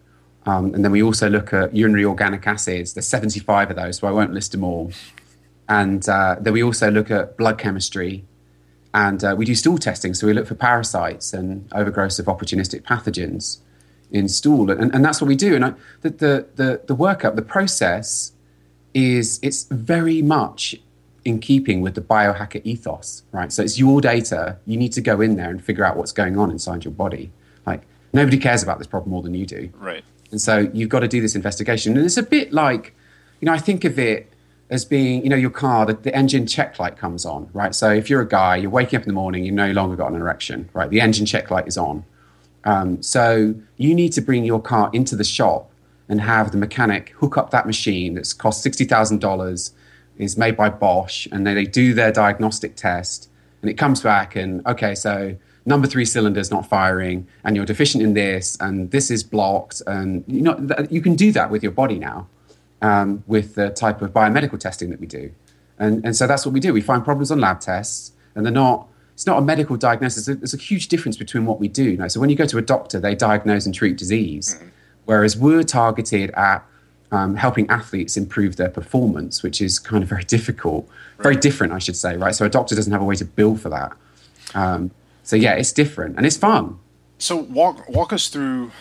Um, 0.45 0.73
and 0.73 0.83
then 0.83 0.91
we 0.91 1.03
also 1.03 1.29
look 1.29 1.53
at 1.53 1.75
urinary 1.75 2.05
organic 2.05 2.47
acids. 2.47 2.93
There's 2.93 3.07
75 3.07 3.69
of 3.71 3.75
those, 3.75 3.97
so 3.97 4.07
I 4.07 4.11
won't 4.11 4.33
list 4.33 4.53
them 4.53 4.63
all. 4.63 4.91
And 5.69 6.07
uh, 6.09 6.37
then 6.39 6.53
we 6.53 6.63
also 6.63 6.89
look 6.89 7.11
at 7.11 7.37
blood 7.37 7.57
chemistry. 7.57 8.25
And 8.93 9.23
uh, 9.23 9.35
we 9.37 9.45
do 9.45 9.55
stool 9.55 9.77
testing. 9.77 10.13
So 10.13 10.27
we 10.27 10.33
look 10.33 10.47
for 10.47 10.55
parasites 10.55 11.33
and 11.33 11.71
overgrowth 11.73 12.19
of 12.19 12.25
opportunistic 12.25 12.81
pathogens 12.81 13.59
in 14.11 14.27
stool. 14.27 14.69
And, 14.69 14.93
and 14.93 15.05
that's 15.05 15.21
what 15.21 15.27
we 15.27 15.35
do. 15.35 15.55
And 15.55 15.63
I, 15.63 15.73
the, 16.01 16.09
the, 16.09 16.47
the, 16.55 16.81
the 16.87 16.95
workup, 16.95 17.35
the 17.35 17.41
process 17.41 18.33
is 18.93 19.39
it's 19.41 19.63
very 19.65 20.21
much 20.21 20.75
in 21.23 21.39
keeping 21.39 21.81
with 21.81 21.95
the 21.95 22.01
biohacker 22.01 22.61
ethos, 22.63 23.23
right? 23.31 23.51
So 23.51 23.63
it's 23.63 23.77
your 23.77 24.01
data. 24.01 24.57
You 24.65 24.77
need 24.77 24.93
to 24.93 25.01
go 25.01 25.21
in 25.21 25.35
there 25.35 25.49
and 25.49 25.63
figure 25.63 25.85
out 25.85 25.97
what's 25.97 26.11
going 26.11 26.37
on 26.37 26.49
inside 26.49 26.83
your 26.83 26.93
body. 26.93 27.31
Like 27.65 27.83
nobody 28.13 28.37
cares 28.37 28.63
about 28.63 28.79
this 28.79 28.87
problem 28.87 29.11
more 29.11 29.21
than 29.21 29.35
you 29.35 29.45
do. 29.45 29.69
Right. 29.77 30.03
And 30.31 30.41
so 30.41 30.69
you've 30.73 30.89
got 30.89 31.01
to 31.01 31.07
do 31.07 31.21
this 31.21 31.35
investigation. 31.35 31.95
And 31.95 32.05
it's 32.05 32.17
a 32.17 32.23
bit 32.23 32.51
like, 32.51 32.95
you 33.39 33.45
know, 33.45 33.53
I 33.53 33.59
think 33.59 33.83
of 33.83 33.99
it 33.99 34.31
as 34.69 34.85
being, 34.85 35.23
you 35.23 35.29
know, 35.29 35.35
your 35.35 35.49
car, 35.49 35.85
the, 35.85 35.93
the 35.93 36.15
engine 36.15 36.47
check 36.47 36.79
light 36.79 36.97
comes 36.97 37.25
on, 37.25 37.49
right? 37.53 37.75
So 37.75 37.91
if 37.91 38.09
you're 38.09 38.21
a 38.21 38.27
guy, 38.27 38.55
you're 38.55 38.71
waking 38.71 38.97
up 38.97 39.03
in 39.03 39.09
the 39.09 39.13
morning, 39.13 39.43
you 39.43 39.51
no 39.51 39.71
longer 39.71 39.95
got 39.95 40.11
an 40.11 40.19
erection, 40.19 40.69
right? 40.73 40.89
The 40.89 41.01
engine 41.01 41.25
check 41.25 41.51
light 41.51 41.67
is 41.67 41.77
on. 41.77 42.05
Um, 42.63 43.01
so 43.03 43.53
you 43.77 43.93
need 43.93 44.13
to 44.13 44.21
bring 44.21 44.45
your 44.45 44.61
car 44.61 44.89
into 44.93 45.15
the 45.15 45.23
shop 45.23 45.69
and 46.07 46.21
have 46.21 46.51
the 46.51 46.57
mechanic 46.57 47.09
hook 47.17 47.37
up 47.37 47.51
that 47.51 47.65
machine 47.65 48.13
that's 48.13 48.33
cost 48.33 48.65
$60,000 48.65 49.71
is 50.17 50.37
made 50.37 50.55
by 50.55 50.69
Bosch, 50.69 51.27
and 51.31 51.45
then 51.45 51.55
they 51.55 51.65
do 51.65 51.93
their 51.93 52.11
diagnostic 52.11 52.75
test, 52.75 53.29
and 53.61 53.69
it 53.69 53.75
comes 53.75 54.01
back 54.01 54.35
and 54.35 54.65
okay, 54.65 54.95
so 54.95 55.35
number 55.65 55.87
three 55.87 56.05
cylinder 56.05 56.39
is 56.39 56.51
not 56.51 56.67
firing, 56.67 57.27
and 57.43 57.55
you're 57.55 57.65
deficient 57.65 58.03
in 58.03 58.13
this, 58.13 58.57
and 58.59 58.91
this 58.91 59.11
is 59.11 59.23
blocked, 59.23 59.81
and 59.87 60.23
you 60.27 60.41
know 60.41 60.67
you 60.89 61.01
can 61.01 61.15
do 61.15 61.31
that 61.31 61.49
with 61.49 61.63
your 61.63 61.71
body 61.71 61.99
now, 61.99 62.27
um, 62.81 63.23
with 63.27 63.55
the 63.55 63.69
type 63.69 64.01
of 64.01 64.11
biomedical 64.11 64.59
testing 64.59 64.89
that 64.89 64.99
we 64.99 65.07
do, 65.07 65.31
and 65.79 66.05
and 66.05 66.15
so 66.15 66.27
that's 66.27 66.45
what 66.45 66.53
we 66.53 66.59
do. 66.59 66.73
We 66.73 66.81
find 66.81 67.03
problems 67.03 67.31
on 67.31 67.39
lab 67.39 67.59
tests, 67.59 68.13
and 68.35 68.45
they're 68.45 68.53
not. 68.53 68.87
It's 69.13 69.27
not 69.27 69.37
a 69.37 69.41
medical 69.41 69.75
diagnosis. 69.75 70.25
There's 70.25 70.53
a, 70.55 70.57
huge 70.57 70.87
difference 70.87 71.15
between 71.15 71.45
what 71.45 71.59
we 71.59 71.67
do. 71.67 71.83
You 71.83 71.97
know? 71.97 72.07
So 72.07 72.19
when 72.19 72.31
you 72.31 72.35
go 72.35 72.47
to 72.47 72.57
a 72.57 72.61
doctor, 72.61 72.99
they 72.99 73.13
diagnose 73.13 73.67
and 73.67 73.75
treat 73.75 73.95
disease, 73.95 74.55
mm-hmm. 74.55 74.69
whereas 75.05 75.37
we're 75.37 75.61
targeted 75.61 76.31
at 76.31 76.65
um, 77.11 77.35
helping 77.35 77.69
athletes 77.69 78.15
improve 78.17 78.55
their 78.55 78.69
performance, 78.69 79.43
which 79.43 79.61
is 79.61 79.79
kind 79.79 80.03
of 80.03 80.09
very 80.09 80.23
difficult, 80.23 80.87
right. 81.17 81.23
very 81.23 81.35
different, 81.35 81.73
I 81.73 81.79
should 81.79 81.97
say, 81.97 82.15
right? 82.17 82.33
So 82.33 82.45
a 82.45 82.49
doctor 82.49 82.75
doesn't 82.75 82.91
have 82.91 83.01
a 83.01 83.05
way 83.05 83.15
to 83.15 83.25
bill 83.25 83.57
for 83.57 83.69
that. 83.69 83.93
Um, 84.55 84.91
so 85.23 85.35
yeah, 85.35 85.53
it's 85.53 85.71
different 85.71 86.17
and 86.17 86.25
it's 86.25 86.37
fun. 86.37 86.79
So 87.17 87.35
walk 87.35 87.87
walk 87.87 88.11
us 88.13 88.29
through 88.29 88.71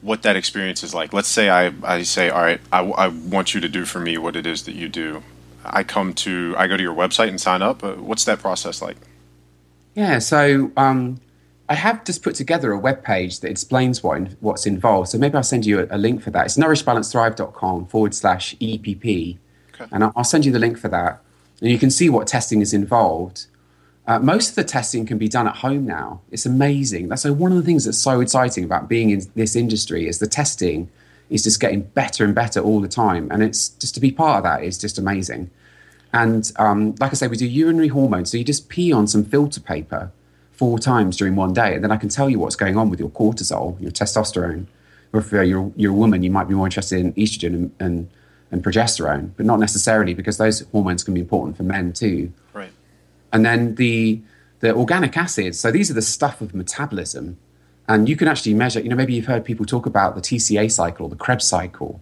what 0.00 0.22
that 0.22 0.34
experience 0.34 0.82
is 0.82 0.92
like. 0.92 1.12
Let's 1.12 1.28
say 1.28 1.48
I, 1.48 1.72
I 1.84 2.02
say, 2.02 2.30
all 2.30 2.42
right, 2.42 2.60
I, 2.72 2.80
I 2.80 3.08
want 3.08 3.54
you 3.54 3.60
to 3.60 3.68
do 3.68 3.84
for 3.84 4.00
me 4.00 4.18
what 4.18 4.34
it 4.34 4.44
is 4.44 4.64
that 4.64 4.74
you 4.74 4.88
do. 4.88 5.22
I 5.64 5.84
come 5.84 6.12
to 6.14 6.54
I 6.58 6.66
go 6.66 6.76
to 6.76 6.82
your 6.82 6.94
website 6.94 7.28
and 7.28 7.40
sign 7.40 7.62
up. 7.62 7.84
Uh, 7.84 7.92
what's 7.94 8.24
that 8.24 8.40
process 8.40 8.82
like? 8.82 8.96
Yeah, 9.94 10.18
so 10.18 10.72
um, 10.76 11.20
I 11.68 11.74
have 11.74 12.04
just 12.04 12.22
put 12.22 12.34
together 12.34 12.70
a 12.72 12.78
web 12.78 13.02
page 13.02 13.40
that 13.40 13.50
explains 13.50 14.02
what 14.02 14.18
in, 14.18 14.36
what's 14.40 14.66
involved. 14.66 15.10
So 15.10 15.18
maybe 15.18 15.34
I'll 15.34 15.42
send 15.42 15.66
you 15.66 15.80
a, 15.80 15.86
a 15.90 15.98
link 15.98 16.22
for 16.22 16.30
that. 16.30 16.46
It's 16.46 16.56
nourishbalancethrive.com 16.56 17.86
forward 17.86 18.14
slash 18.14 18.54
EPP. 18.56 19.38
Okay. 19.74 19.86
And 19.90 20.04
I'll, 20.04 20.12
I'll, 20.16 20.24
send 20.24 20.44
you 20.44 20.52
the 20.52 20.58
link 20.58 20.78
for 20.78 20.88
that. 20.88 21.20
And 21.60 21.70
you 21.70 21.78
can 21.78 21.90
see 21.90 22.08
what 22.08 22.26
testing 22.26 22.60
is 22.60 22.72
involved. 22.72 23.46
Uh, 24.06 24.20
most 24.20 24.50
of 24.50 24.54
the 24.54 24.64
testing 24.64 25.04
can 25.04 25.18
be 25.18 25.28
done 25.28 25.48
at 25.48 25.56
home 25.56 25.84
now. 25.84 26.20
It's 26.30 26.46
amazing. 26.46 27.08
That's 27.08 27.22
so 27.22 27.32
one 27.32 27.50
of 27.50 27.58
the 27.58 27.64
things 27.64 27.84
that's 27.84 27.98
so 27.98 28.20
exciting 28.20 28.62
about 28.62 28.88
being 28.88 29.10
in 29.10 29.22
this 29.34 29.56
industry 29.56 30.06
is 30.06 30.20
the 30.20 30.28
testing 30.28 30.88
is 31.30 31.42
just 31.42 31.58
getting 31.58 31.82
better 31.82 32.24
and 32.24 32.32
better 32.32 32.60
all 32.60 32.80
the 32.80 32.88
time. 32.88 33.28
And 33.32 33.42
it's 33.42 33.70
just 33.70 33.94
to 33.94 34.00
be 34.00 34.12
part 34.12 34.38
of 34.38 34.42
that 34.44 34.62
is 34.62 34.78
just 34.78 34.98
amazing. 34.98 35.50
And 36.12 36.50
um, 36.56 36.94
like 37.00 37.10
I 37.10 37.14
say, 37.14 37.26
we 37.26 37.36
do 37.36 37.46
urinary 37.46 37.88
hormones. 37.88 38.30
So 38.30 38.38
you 38.38 38.44
just 38.44 38.68
pee 38.68 38.92
on 38.92 39.08
some 39.08 39.24
filter 39.24 39.60
paper 39.60 40.12
four 40.56 40.78
times 40.78 41.16
during 41.16 41.36
one 41.36 41.52
day, 41.52 41.74
and 41.74 41.84
then 41.84 41.92
I 41.92 41.96
can 41.96 42.08
tell 42.08 42.28
you 42.28 42.38
what's 42.38 42.56
going 42.56 42.76
on 42.76 42.90
with 42.90 42.98
your 42.98 43.10
cortisol, 43.10 43.80
your 43.80 43.90
testosterone. 43.90 44.66
Or 45.12 45.20
if 45.20 45.30
you're, 45.32 45.72
you're 45.76 45.92
a 45.92 45.94
woman, 45.94 46.22
you 46.22 46.30
might 46.30 46.48
be 46.48 46.54
more 46.54 46.66
interested 46.66 46.98
in 46.98 47.12
estrogen 47.14 47.54
and, 47.54 47.74
and, 47.78 48.10
and 48.50 48.64
progesterone, 48.64 49.30
but 49.36 49.46
not 49.46 49.60
necessarily 49.60 50.14
because 50.14 50.38
those 50.38 50.60
hormones 50.72 51.04
can 51.04 51.14
be 51.14 51.20
important 51.20 51.56
for 51.56 51.62
men 51.62 51.92
too. 51.92 52.32
Right. 52.52 52.70
And 53.32 53.44
then 53.44 53.76
the 53.76 54.20
the 54.60 54.74
organic 54.74 55.16
acids. 55.16 55.60
So 55.60 55.70
these 55.70 55.90
are 55.90 55.94
the 55.94 56.02
stuff 56.02 56.40
of 56.40 56.54
metabolism, 56.54 57.38
and 57.88 58.08
you 58.08 58.16
can 58.16 58.28
actually 58.28 58.54
measure. 58.54 58.80
You 58.80 58.88
know, 58.88 58.96
maybe 58.96 59.14
you've 59.14 59.26
heard 59.26 59.44
people 59.44 59.66
talk 59.66 59.86
about 59.86 60.14
the 60.14 60.20
TCA 60.20 60.70
cycle, 60.70 61.08
the 61.08 61.16
Krebs 61.16 61.46
cycle, 61.46 62.00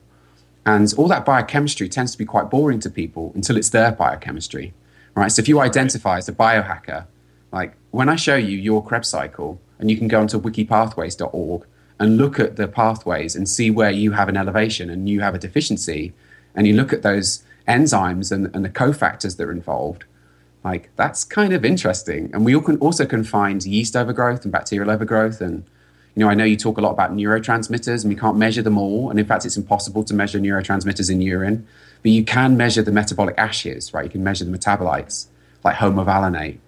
and 0.65 0.93
all 0.97 1.09
that 1.09 1.25
biochemistry 1.25 1.89
tends 1.89 2.13
to 2.13 2.19
be 2.19 2.25
quite 2.25 2.51
boring 2.51 2.81
to 2.81 2.91
people 2.91 3.33
until 3.35 3.57
it's 3.57 3.71
their 3.71 3.93
biochemistry, 3.93 4.73
right? 5.15 5.31
So 5.31 5.41
if 5.41 5.49
you 5.49 5.61
identify 5.61 6.19
as 6.19 6.29
a 6.29 6.33
biohacker 6.33 7.07
like 7.55 7.77
when 7.93 8.09
I 8.09 8.17
show 8.17 8.35
you 8.35 8.59
your 8.59 8.85
Krebs 8.85 9.09
cycle, 9.09 9.61
and 9.79 9.89
you 9.89 9.97
can 9.97 10.09
go 10.09 10.21
onto 10.21 10.41
wikipathways.org 10.41 11.67
and 12.01 12.17
look 12.17 12.41
at 12.41 12.57
the 12.57 12.67
pathways 12.67 13.37
and 13.37 13.49
see 13.49 13.71
where 13.71 13.93
you 13.93 14.11
have 14.11 14.29
an 14.29 14.37
elevation 14.37 14.91
and 14.91 15.09
you 15.09 15.21
have 15.21 15.37
a 15.37 15.39
deficiency, 15.39 16.13
and 16.57 16.67
you 16.67 16.75
look 16.75 16.93
at 16.93 17.03
those 17.03 17.45
enzymes 17.69 18.33
and, 18.33 18.51
and 18.55 18.65
the 18.65 18.69
cofactors 18.69 19.37
that 19.37 19.45
are 19.45 19.53
involved, 19.53 20.05
like 20.65 20.91
that's 20.97 21.23
kind 21.23 21.53
of 21.53 21.65
interesting. 21.65 22.29
And 22.35 22.45
we 22.45 22.61
can 22.61 22.77
also 22.79 23.07
can 23.07 23.23
find 23.23 23.65
yeast 23.65 23.95
overgrowth 23.95 24.43
and 24.43 24.51
bacterial 24.51 24.91
overgrowth. 24.91 25.41
And 25.41 25.65
you 26.17 26.25
know, 26.25 26.29
I 26.29 26.35
know 26.35 26.45
you 26.45 26.57
talk 26.57 26.77
a 26.77 26.81
lot 26.81 26.91
about 26.91 27.13
neurotransmitters, 27.15 28.03
and 28.03 28.13
we 28.13 28.19
can't 28.19 28.37
measure 28.37 28.63
them 28.63 28.79
all. 28.79 29.11
And 29.11 29.21
in 29.21 29.27
fact, 29.27 29.47
it's 29.47 29.57
impossible 29.57 30.03
to 30.05 30.15
measure 30.15 30.41
neurotransmitters 30.41 31.09
in 31.09 31.21
urine, 31.21 31.69
but 32.03 32.11
you 32.11 32.25
can 32.25 32.57
measure 32.57 32.83
the 32.83 32.93
metabolic 32.93 33.37
ashes, 33.39 33.95
right? 33.95 34.05
You 34.05 34.11
can 34.11 34.25
measure 34.25 34.45
the 34.45 34.59
metabolites 34.59 35.27
like 35.63 35.77
homovanillate 35.77 36.59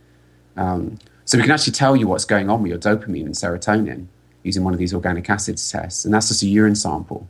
um, 0.56 0.98
so 1.24 1.38
we 1.38 1.42
can 1.42 1.50
actually 1.50 1.72
tell 1.72 1.96
you 1.96 2.06
what's 2.06 2.24
going 2.24 2.48
on 2.48 2.62
with 2.62 2.70
your 2.70 2.78
dopamine 2.78 3.26
and 3.26 3.34
serotonin 3.34 4.06
using 4.44 4.62
one 4.62 4.72
of 4.72 4.78
these 4.78 4.94
organic 4.94 5.28
acids 5.28 5.68
tests, 5.70 6.04
and 6.04 6.14
that's 6.14 6.28
just 6.28 6.42
a 6.42 6.46
urine 6.46 6.76
sample. 6.76 7.28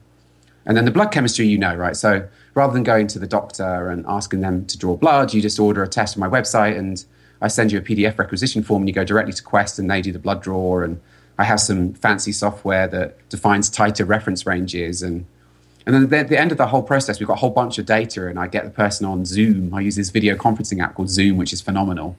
And 0.66 0.76
then 0.76 0.84
the 0.84 0.90
blood 0.90 1.12
chemistry, 1.12 1.46
you 1.46 1.56
know, 1.56 1.74
right? 1.74 1.96
So 1.96 2.28
rather 2.54 2.74
than 2.74 2.82
going 2.82 3.06
to 3.06 3.18
the 3.18 3.26
doctor 3.26 3.88
and 3.88 4.04
asking 4.06 4.40
them 4.40 4.66
to 4.66 4.76
draw 4.76 4.96
blood, 4.96 5.32
you 5.32 5.40
just 5.40 5.58
order 5.58 5.82
a 5.82 5.88
test 5.88 6.16
on 6.16 6.20
my 6.20 6.28
website, 6.28 6.76
and 6.76 7.02
I 7.40 7.48
send 7.48 7.72
you 7.72 7.78
a 7.78 7.82
PDF 7.82 8.18
requisition 8.18 8.62
form, 8.62 8.82
and 8.82 8.88
you 8.88 8.94
go 8.94 9.04
directly 9.04 9.32
to 9.32 9.42
Quest, 9.42 9.78
and 9.78 9.90
they 9.90 10.02
do 10.02 10.12
the 10.12 10.18
blood 10.18 10.42
draw. 10.42 10.80
And 10.80 11.00
I 11.38 11.44
have 11.44 11.60
some 11.60 11.94
fancy 11.94 12.32
software 12.32 12.86
that 12.88 13.26
defines 13.30 13.70
tighter 13.70 14.04
reference 14.04 14.44
ranges, 14.44 15.02
and 15.02 15.24
and 15.86 15.94
then 15.94 16.20
at 16.20 16.28
the 16.28 16.38
end 16.38 16.50
of 16.50 16.58
the 16.58 16.66
whole 16.66 16.82
process, 16.82 17.20
we've 17.20 17.28
got 17.28 17.34
a 17.34 17.40
whole 17.40 17.50
bunch 17.50 17.78
of 17.78 17.86
data, 17.86 18.26
and 18.26 18.38
I 18.38 18.48
get 18.48 18.64
the 18.64 18.70
person 18.70 19.06
on 19.06 19.24
Zoom. 19.24 19.72
I 19.72 19.80
use 19.80 19.94
this 19.94 20.10
video 20.10 20.34
conferencing 20.34 20.82
app 20.82 20.96
called 20.96 21.08
Zoom, 21.08 21.36
which 21.36 21.52
is 21.52 21.60
phenomenal 21.62 22.16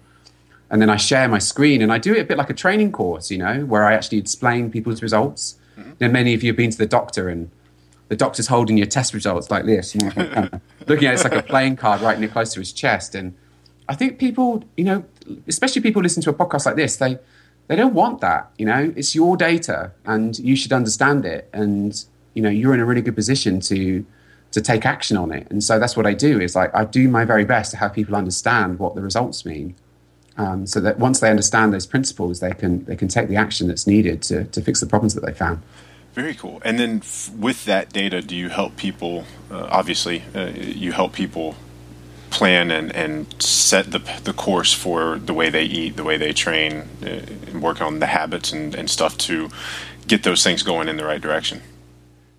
and 0.69 0.81
then 0.81 0.89
I 0.89 0.97
share 0.97 1.27
my 1.27 1.39
screen 1.39 1.81
and 1.81 1.91
I 1.91 1.97
do 1.97 2.13
it 2.13 2.19
a 2.19 2.23
bit 2.25 2.37
like 2.37 2.49
a 2.49 2.53
training 2.53 2.91
course, 2.91 3.31
you 3.31 3.37
know, 3.37 3.65
where 3.65 3.85
I 3.85 3.93
actually 3.93 4.17
explain 4.17 4.69
people's 4.69 5.01
results. 5.01 5.57
Mm-hmm. 5.77 5.91
Know, 6.01 6.09
many 6.09 6.33
of 6.33 6.43
you 6.43 6.49
have 6.49 6.57
been 6.57 6.71
to 6.71 6.77
the 6.77 6.85
doctor 6.85 7.29
and 7.29 7.49
the 8.09 8.15
doctor's 8.15 8.47
holding 8.47 8.77
your 8.77 8.87
test 8.87 9.13
results 9.13 9.49
like 9.49 9.65
this, 9.65 9.95
looking 10.05 10.17
at 10.19 10.61
it, 10.89 11.03
it's 11.03 11.23
like 11.23 11.33
a 11.33 11.43
playing 11.43 11.75
card 11.75 12.01
right 12.01 12.19
near 12.19 12.29
close 12.29 12.53
to 12.53 12.59
his 12.59 12.71
chest. 12.73 13.15
And 13.15 13.35
I 13.89 13.95
think 13.95 14.17
people, 14.17 14.63
you 14.75 14.83
know, 14.83 15.05
especially 15.47 15.81
people 15.81 16.01
listen 16.01 16.23
to 16.23 16.29
a 16.29 16.33
podcast 16.33 16.65
like 16.65 16.75
this, 16.75 16.97
they 16.97 17.17
they 17.67 17.75
don't 17.75 17.93
want 17.93 18.21
that. 18.21 18.49
You 18.57 18.65
know, 18.65 18.93
it's 18.95 19.13
your 19.13 19.35
data 19.35 19.91
and 20.05 20.37
you 20.39 20.55
should 20.55 20.73
understand 20.73 21.25
it. 21.25 21.49
And 21.53 22.01
you 22.33 22.41
know, 22.41 22.49
you're 22.49 22.73
in 22.73 22.79
a 22.79 22.85
really 22.85 23.01
good 23.01 23.15
position 23.15 23.59
to 23.61 24.05
to 24.51 24.61
take 24.61 24.85
action 24.85 25.17
on 25.17 25.31
it. 25.31 25.47
And 25.49 25.63
so 25.63 25.79
that's 25.79 25.97
what 25.97 26.05
I 26.05 26.13
do. 26.13 26.39
Is 26.39 26.55
like 26.55 26.73
I 26.75 26.85
do 26.85 27.07
my 27.09 27.23
very 27.23 27.45
best 27.45 27.71
to 27.71 27.77
have 27.77 27.93
people 27.93 28.15
understand 28.15 28.79
what 28.79 28.95
the 28.95 29.01
results 29.01 29.45
mean 29.45 29.75
um, 30.37 30.67
so 30.67 30.79
that 30.79 30.99
once 30.99 31.19
they 31.19 31.29
understand 31.29 31.73
those 31.73 31.85
principles, 31.85 32.39
they 32.39 32.51
can 32.51 32.85
they 32.85 32.95
can 32.95 33.07
take 33.07 33.27
the 33.27 33.35
action 33.35 33.67
that's 33.67 33.87
needed 33.87 34.21
to 34.23 34.45
to 34.45 34.61
fix 34.61 34.79
the 34.79 34.87
problems 34.87 35.13
that 35.15 35.25
they 35.25 35.33
found. 35.33 35.61
Very 36.13 36.33
cool. 36.33 36.61
And 36.65 36.79
then 36.79 36.99
f- 37.03 37.29
with 37.35 37.65
that 37.65 37.93
data, 37.93 38.21
do 38.21 38.35
you 38.35 38.49
help 38.49 38.75
people? 38.75 39.25
Uh, 39.51 39.67
obviously, 39.69 40.23
uh, 40.33 40.47
you 40.55 40.91
help 40.91 41.13
people 41.13 41.55
plan 42.29 42.71
and, 42.71 42.91
and 42.95 43.41
set 43.41 43.91
the, 43.91 43.99
the 44.23 44.33
course 44.33 44.73
for 44.73 45.17
the 45.17 45.33
way 45.33 45.49
they 45.49 45.63
eat, 45.63 45.95
the 45.95 46.03
way 46.03 46.17
they 46.17 46.33
train, 46.33 46.87
uh, 47.03 47.21
and 47.47 47.61
work 47.61 47.81
on 47.81 47.99
the 47.99 48.07
habits 48.07 48.51
and, 48.51 48.75
and 48.75 48.89
stuff 48.89 49.17
to 49.17 49.49
get 50.07 50.23
those 50.23 50.43
things 50.43 50.63
going 50.63 50.89
in 50.89 50.97
the 50.97 51.05
right 51.05 51.21
direction. 51.21 51.61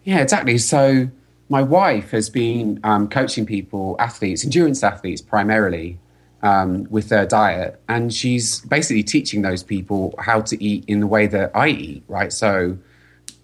Yeah, 0.04 0.20
exactly. 0.20 0.58
So 0.58 1.08
my 1.48 1.62
wife 1.62 2.10
has 2.10 2.28
been 2.28 2.80
um, 2.84 3.08
coaching 3.08 3.46
people, 3.46 3.96
athletes, 3.98 4.44
endurance 4.44 4.82
athletes 4.82 5.22
primarily, 5.22 5.98
um, 6.42 6.86
with 6.90 7.08
their 7.08 7.26
diet, 7.26 7.80
and 7.88 8.12
she's 8.12 8.60
basically 8.60 9.02
teaching 9.02 9.42
those 9.42 9.62
people 9.62 10.14
how 10.18 10.40
to 10.42 10.62
eat 10.62 10.84
in 10.86 11.00
the 11.00 11.06
way 11.06 11.26
that 11.26 11.50
I 11.54 11.68
eat. 11.68 12.04
Right. 12.08 12.32
So 12.32 12.78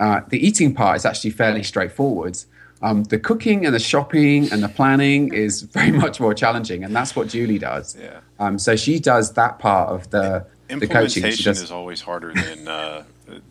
uh, 0.00 0.20
the 0.28 0.44
eating 0.44 0.74
part 0.74 0.96
is 0.96 1.04
actually 1.04 1.30
fairly 1.30 1.62
straightforward. 1.62 2.38
Um, 2.82 3.04
the 3.04 3.18
cooking 3.18 3.64
and 3.64 3.74
the 3.74 3.78
shopping 3.78 4.52
and 4.52 4.62
the 4.62 4.68
planning 4.68 5.32
is 5.32 5.62
very 5.78 5.92
much 5.92 6.20
more 6.20 6.34
challenging, 6.34 6.84
and 6.84 6.94
that's 6.94 7.16
what 7.16 7.28
Julie 7.28 7.58
does. 7.58 7.96
Yeah. 8.00 8.20
Um, 8.38 8.58
so 8.58 8.76
she 8.76 8.98
does 8.98 9.32
that 9.34 9.58
part 9.58 9.90
of 9.90 10.10
the 10.10 10.46
the 10.68 10.86
coaching. 10.86 11.08
She 11.08 11.20
Implementation 11.20 11.44
does, 11.44 11.62
is 11.62 11.70
always 11.70 12.00
harder 12.00 12.32
than 12.32 12.68
uh, 12.68 13.04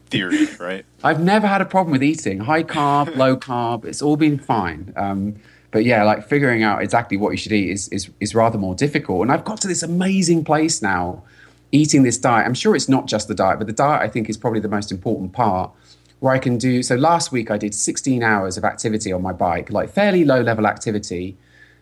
theory, 0.08 0.48
right? 0.60 0.86
I've 1.04 1.20
never 1.20 1.48
had 1.48 1.62
a 1.62 1.66
problem 1.66 1.92
with 1.92 2.04
eating 2.04 2.40
high 2.40 2.64
carb, 2.64 3.16
low 3.16 3.36
carb. 3.36 3.86
It's 3.86 4.02
all 4.02 4.18
been 4.18 4.38
fine. 4.38 4.94
Um, 4.96 5.36
but 5.74 5.84
yeah, 5.84 6.04
like 6.04 6.26
figuring 6.26 6.62
out 6.62 6.84
exactly 6.84 7.18
what 7.18 7.32
you 7.32 7.38
should 7.38 7.52
eat 7.52 7.72
is, 7.72 7.88
is 7.90 8.12
is 8.20 8.36
rather 8.36 8.60
more 8.60 8.76
difficult. 8.76 9.24
And 9.24 9.32
I've 9.32 9.44
got 9.44 9.60
to 9.62 9.68
this 9.68 9.82
amazing 9.82 10.46
place 10.46 10.84
now, 10.84 11.24
eating 11.72 12.04
this 12.04 12.20
diet. 12.20 12.46
I'm 12.46 12.54
sure 12.54 12.76
it's 12.76 12.88
not 12.88 13.08
just 13.08 13.28
the 13.28 13.34
diet, 13.34 13.58
but 13.58 13.66
the 13.66 13.74
diet 13.74 14.04
I 14.04 14.08
think 14.08 14.30
is 14.30 14.38
probably 14.38 14.60
the 14.60 14.70
most 14.70 14.92
important 14.92 15.34
part. 15.34 15.72
Where 16.20 16.32
I 16.32 16.38
can 16.38 16.60
do 16.60 16.84
so. 16.84 16.96
Last 16.96 17.32
week 17.32 17.50
I 17.50 17.58
did 17.58 17.74
16 17.74 18.22
hours 18.22 18.56
of 18.56 18.64
activity 18.64 19.12
on 19.12 19.24
my 19.24 19.34
bike, 19.34 19.72
like 19.72 19.90
fairly 19.90 20.24
low 20.24 20.42
level 20.42 20.68
activity, 20.68 21.36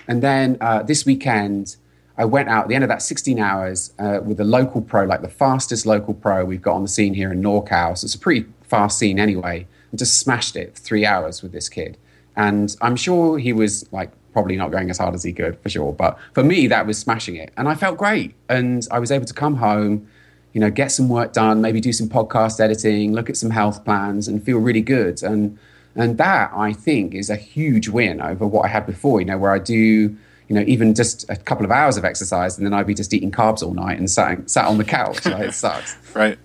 and 0.07 0.23
then 0.23 0.57
uh, 0.61 0.81
this 0.81 1.05
weekend. 1.05 1.75
I 2.17 2.25
went 2.25 2.49
out 2.49 2.63
at 2.63 2.67
the 2.67 2.75
end 2.75 2.83
of 2.83 2.89
that 2.89 3.01
16 3.01 3.39
hours 3.39 3.93
uh, 3.97 4.19
with 4.23 4.39
a 4.39 4.43
local 4.43 4.81
pro, 4.81 5.05
like 5.05 5.21
the 5.21 5.29
fastest 5.29 5.85
local 5.87 6.13
pro 6.13 6.45
we've 6.45 6.61
got 6.61 6.75
on 6.75 6.83
the 6.83 6.87
scene 6.87 7.15
here 7.15 7.31
in 7.31 7.41
NorCal. 7.41 7.97
So 7.97 8.05
it's 8.05 8.13
a 8.13 8.19
pretty 8.19 8.45
fast 8.61 8.99
scene 8.99 9.17
anyway, 9.17 9.65
and 9.89 9.97
just 9.97 10.19
smashed 10.19 10.55
it 10.55 10.75
for 10.75 10.81
three 10.81 11.05
hours 11.05 11.41
with 11.41 11.51
this 11.51 11.67
kid. 11.67 11.97
And 12.35 12.75
I'm 12.81 12.95
sure 12.95 13.37
he 13.37 13.53
was 13.53 13.91
like 13.91 14.11
probably 14.33 14.55
not 14.55 14.71
going 14.71 14.89
as 14.89 14.97
hard 14.97 15.13
as 15.13 15.23
he 15.23 15.33
could 15.33 15.59
for 15.59 15.69
sure. 15.69 15.93
But 15.93 16.17
for 16.33 16.43
me, 16.43 16.67
that 16.67 16.87
was 16.87 16.97
smashing 16.97 17.35
it. 17.35 17.51
And 17.57 17.67
I 17.67 17.75
felt 17.75 17.97
great. 17.97 18.33
And 18.49 18.87
I 18.91 18.99
was 18.99 19.11
able 19.11 19.25
to 19.25 19.33
come 19.33 19.55
home, 19.55 20.07
you 20.53 20.61
know, 20.61 20.69
get 20.69 20.91
some 20.91 21.09
work 21.09 21.33
done, 21.33 21.61
maybe 21.61 21.81
do 21.81 21.91
some 21.93 22.07
podcast 22.07 22.59
editing, 22.59 23.13
look 23.13 23.29
at 23.29 23.37
some 23.37 23.49
health 23.49 23.83
plans 23.83 24.27
and 24.27 24.43
feel 24.43 24.57
really 24.57 24.81
good. 24.81 25.21
And 25.23 25.57
and 25.93 26.17
that 26.17 26.51
I 26.55 26.71
think 26.71 27.13
is 27.13 27.29
a 27.29 27.35
huge 27.35 27.89
win 27.89 28.21
over 28.21 28.47
what 28.47 28.63
I 28.63 28.69
had 28.69 28.85
before, 28.85 29.19
you 29.19 29.25
know, 29.25 29.37
where 29.37 29.51
I 29.51 29.59
do 29.59 30.15
you 30.51 30.55
know, 30.55 30.65
even 30.67 30.93
just 30.93 31.29
a 31.29 31.37
couple 31.37 31.63
of 31.63 31.71
hours 31.71 31.95
of 31.95 32.03
exercise, 32.03 32.57
and 32.57 32.65
then 32.65 32.73
I'd 32.73 32.85
be 32.85 32.93
just 32.93 33.13
eating 33.13 33.31
carbs 33.31 33.63
all 33.63 33.73
night 33.73 33.97
and 33.97 34.11
sat, 34.11 34.49
sat 34.49 34.65
on 34.65 34.77
the 34.77 34.83
couch. 34.83 35.25
Right? 35.25 35.45
It 35.45 35.53
sucks. 35.53 35.95
Right. 36.13 36.37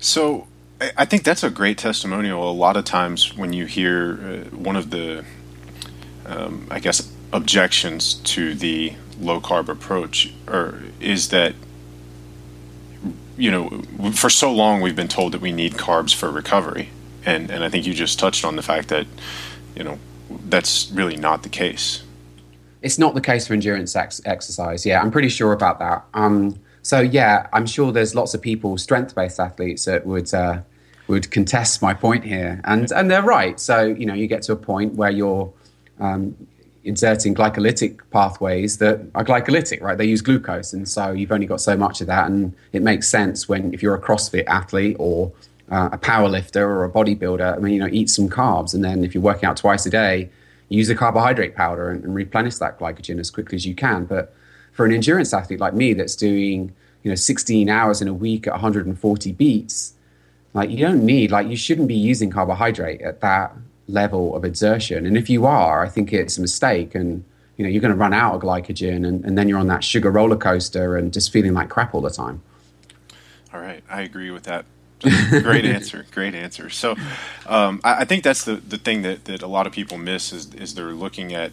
So 0.00 0.48
I 0.96 1.04
think 1.04 1.24
that's 1.24 1.42
a 1.42 1.50
great 1.50 1.78
testimonial. 1.78 2.50
A 2.50 2.52
lot 2.52 2.76
of 2.76 2.84
times 2.84 3.36
when 3.36 3.52
you 3.52 3.66
hear 3.66 4.12
uh, 4.12 4.56
one 4.56 4.76
of 4.76 4.90
the, 4.90 5.24
um, 6.26 6.66
I 6.70 6.80
guess, 6.80 7.12
objections 7.32 8.14
to 8.14 8.54
the 8.54 8.94
low 9.20 9.40
carb 9.40 9.68
approach, 9.68 10.32
or 10.48 10.82
is 11.00 11.28
that 11.28 11.54
you 13.40 13.50
know, 13.50 13.82
for 14.12 14.28
so 14.28 14.52
long 14.52 14.82
we've 14.82 14.94
been 14.94 15.08
told 15.08 15.32
that 15.32 15.40
we 15.40 15.50
need 15.50 15.72
carbs 15.72 16.14
for 16.14 16.30
recovery, 16.30 16.90
and 17.24 17.50
and 17.50 17.64
I 17.64 17.70
think 17.70 17.86
you 17.86 17.94
just 17.94 18.18
touched 18.18 18.44
on 18.44 18.56
the 18.56 18.62
fact 18.62 18.88
that, 18.88 19.06
you 19.74 19.82
know, 19.82 19.98
that's 20.28 20.90
really 20.92 21.16
not 21.16 21.42
the 21.42 21.48
case. 21.48 22.02
It's 22.82 22.98
not 22.98 23.14
the 23.14 23.20
case 23.20 23.46
for 23.46 23.54
endurance 23.54 23.96
ex- 23.96 24.20
exercise. 24.24 24.84
Yeah, 24.84 25.00
I'm 25.00 25.10
pretty 25.10 25.30
sure 25.30 25.52
about 25.52 25.78
that. 25.78 26.04
Um, 26.12 26.58
so 26.82 27.00
yeah, 27.00 27.46
I'm 27.52 27.66
sure 27.66 27.92
there's 27.92 28.14
lots 28.14 28.34
of 28.34 28.42
people, 28.42 28.76
strength-based 28.78 29.40
athletes, 29.40 29.84
that 29.86 30.06
would 30.06 30.32
uh, 30.34 30.60
would 31.10 31.30
contest 31.30 31.82
my 31.82 31.94
point 31.94 32.24
here, 32.24 32.60
and 32.64 32.90
and 32.92 33.10
they're 33.10 33.22
right. 33.22 33.58
So 33.60 33.82
you 33.82 34.06
know, 34.06 34.14
you 34.14 34.26
get 34.26 34.42
to 34.42 34.52
a 34.52 34.56
point 34.56 34.94
where 34.94 35.10
you're 35.10 35.52
um, 35.98 36.36
inserting 36.84 37.34
glycolytic 37.34 38.00
pathways 38.10 38.78
that 38.78 39.00
are 39.14 39.24
glycolytic, 39.24 39.82
right? 39.82 39.98
They 39.98 40.06
use 40.06 40.22
glucose, 40.22 40.72
and 40.72 40.88
so 40.88 41.12
you've 41.12 41.32
only 41.32 41.46
got 41.46 41.60
so 41.60 41.76
much 41.76 42.00
of 42.00 42.06
that, 42.06 42.30
and 42.30 42.54
it 42.72 42.82
makes 42.82 43.08
sense 43.08 43.48
when 43.48 43.74
if 43.74 43.82
you're 43.82 43.94
a 43.94 44.00
CrossFit 44.00 44.46
athlete 44.46 44.96
or 44.98 45.32
uh, 45.70 45.90
a 45.92 45.98
power 45.98 46.28
lifter 46.28 46.68
or 46.68 46.84
a 46.84 46.90
bodybuilder. 46.90 47.56
I 47.56 47.58
mean, 47.58 47.74
you 47.74 47.80
know, 47.80 47.88
eat 47.90 48.10
some 48.10 48.28
carbs, 48.28 48.74
and 48.74 48.84
then 48.84 49.04
if 49.04 49.14
you're 49.14 49.22
working 49.22 49.44
out 49.44 49.56
twice 49.56 49.86
a 49.86 49.90
day, 49.90 50.30
use 50.68 50.88
a 50.88 50.94
carbohydrate 50.94 51.54
powder 51.54 51.90
and, 51.90 52.04
and 52.04 52.14
replenish 52.14 52.56
that 52.56 52.78
glycogen 52.78 53.18
as 53.18 53.30
quickly 53.30 53.56
as 53.56 53.66
you 53.66 53.74
can. 53.74 54.04
But 54.04 54.34
for 54.72 54.86
an 54.86 54.92
endurance 54.92 55.34
athlete 55.34 55.60
like 55.60 55.74
me, 55.74 55.92
that's 55.92 56.16
doing 56.16 56.74
you 57.02 57.10
know 57.10 57.14
16 57.14 57.68
hours 57.68 58.00
in 58.00 58.08
a 58.08 58.14
week 58.14 58.46
at 58.46 58.52
140 58.52 59.32
beats, 59.32 59.94
like 60.52 60.70
you 60.70 60.78
don't 60.78 61.04
need 61.04 61.30
like 61.30 61.48
you 61.48 61.56
shouldn't 61.56 61.88
be 61.88 61.94
using 61.94 62.30
carbohydrate 62.30 63.00
at 63.02 63.20
that 63.20 63.52
level 63.86 64.34
of 64.36 64.44
exertion. 64.44 65.06
And 65.06 65.16
if 65.16 65.28
you 65.28 65.46
are, 65.46 65.84
I 65.84 65.88
think 65.88 66.12
it's 66.12 66.38
a 66.38 66.40
mistake. 66.40 66.94
And 66.94 67.24
you 67.56 67.64
know 67.64 67.70
you're 67.70 67.82
going 67.82 67.92
to 67.92 67.98
run 67.98 68.14
out 68.14 68.34
of 68.34 68.40
glycogen, 68.40 69.06
and, 69.06 69.22
and 69.22 69.36
then 69.36 69.46
you're 69.46 69.58
on 69.58 69.66
that 69.66 69.84
sugar 69.84 70.10
roller 70.10 70.36
coaster 70.36 70.96
and 70.96 71.12
just 71.12 71.30
feeling 71.30 71.52
like 71.52 71.68
crap 71.68 71.94
all 71.94 72.00
the 72.00 72.08
time. 72.08 72.40
All 73.52 73.60
right, 73.60 73.84
I 73.90 74.00
agree 74.00 74.30
with 74.30 74.44
that. 74.44 74.64
great 75.42 75.66
answer, 75.66 76.06
great 76.10 76.34
answer. 76.34 76.70
So, 76.70 76.96
um, 77.46 77.82
I, 77.84 78.00
I 78.00 78.04
think 78.06 78.24
that's 78.24 78.44
the, 78.44 78.56
the 78.56 78.78
thing 78.78 79.02
that, 79.02 79.26
that 79.26 79.42
a 79.42 79.46
lot 79.46 79.66
of 79.66 79.74
people 79.74 79.98
miss 79.98 80.32
is 80.32 80.54
is 80.54 80.74
they're 80.74 80.92
looking 80.92 81.34
at 81.34 81.52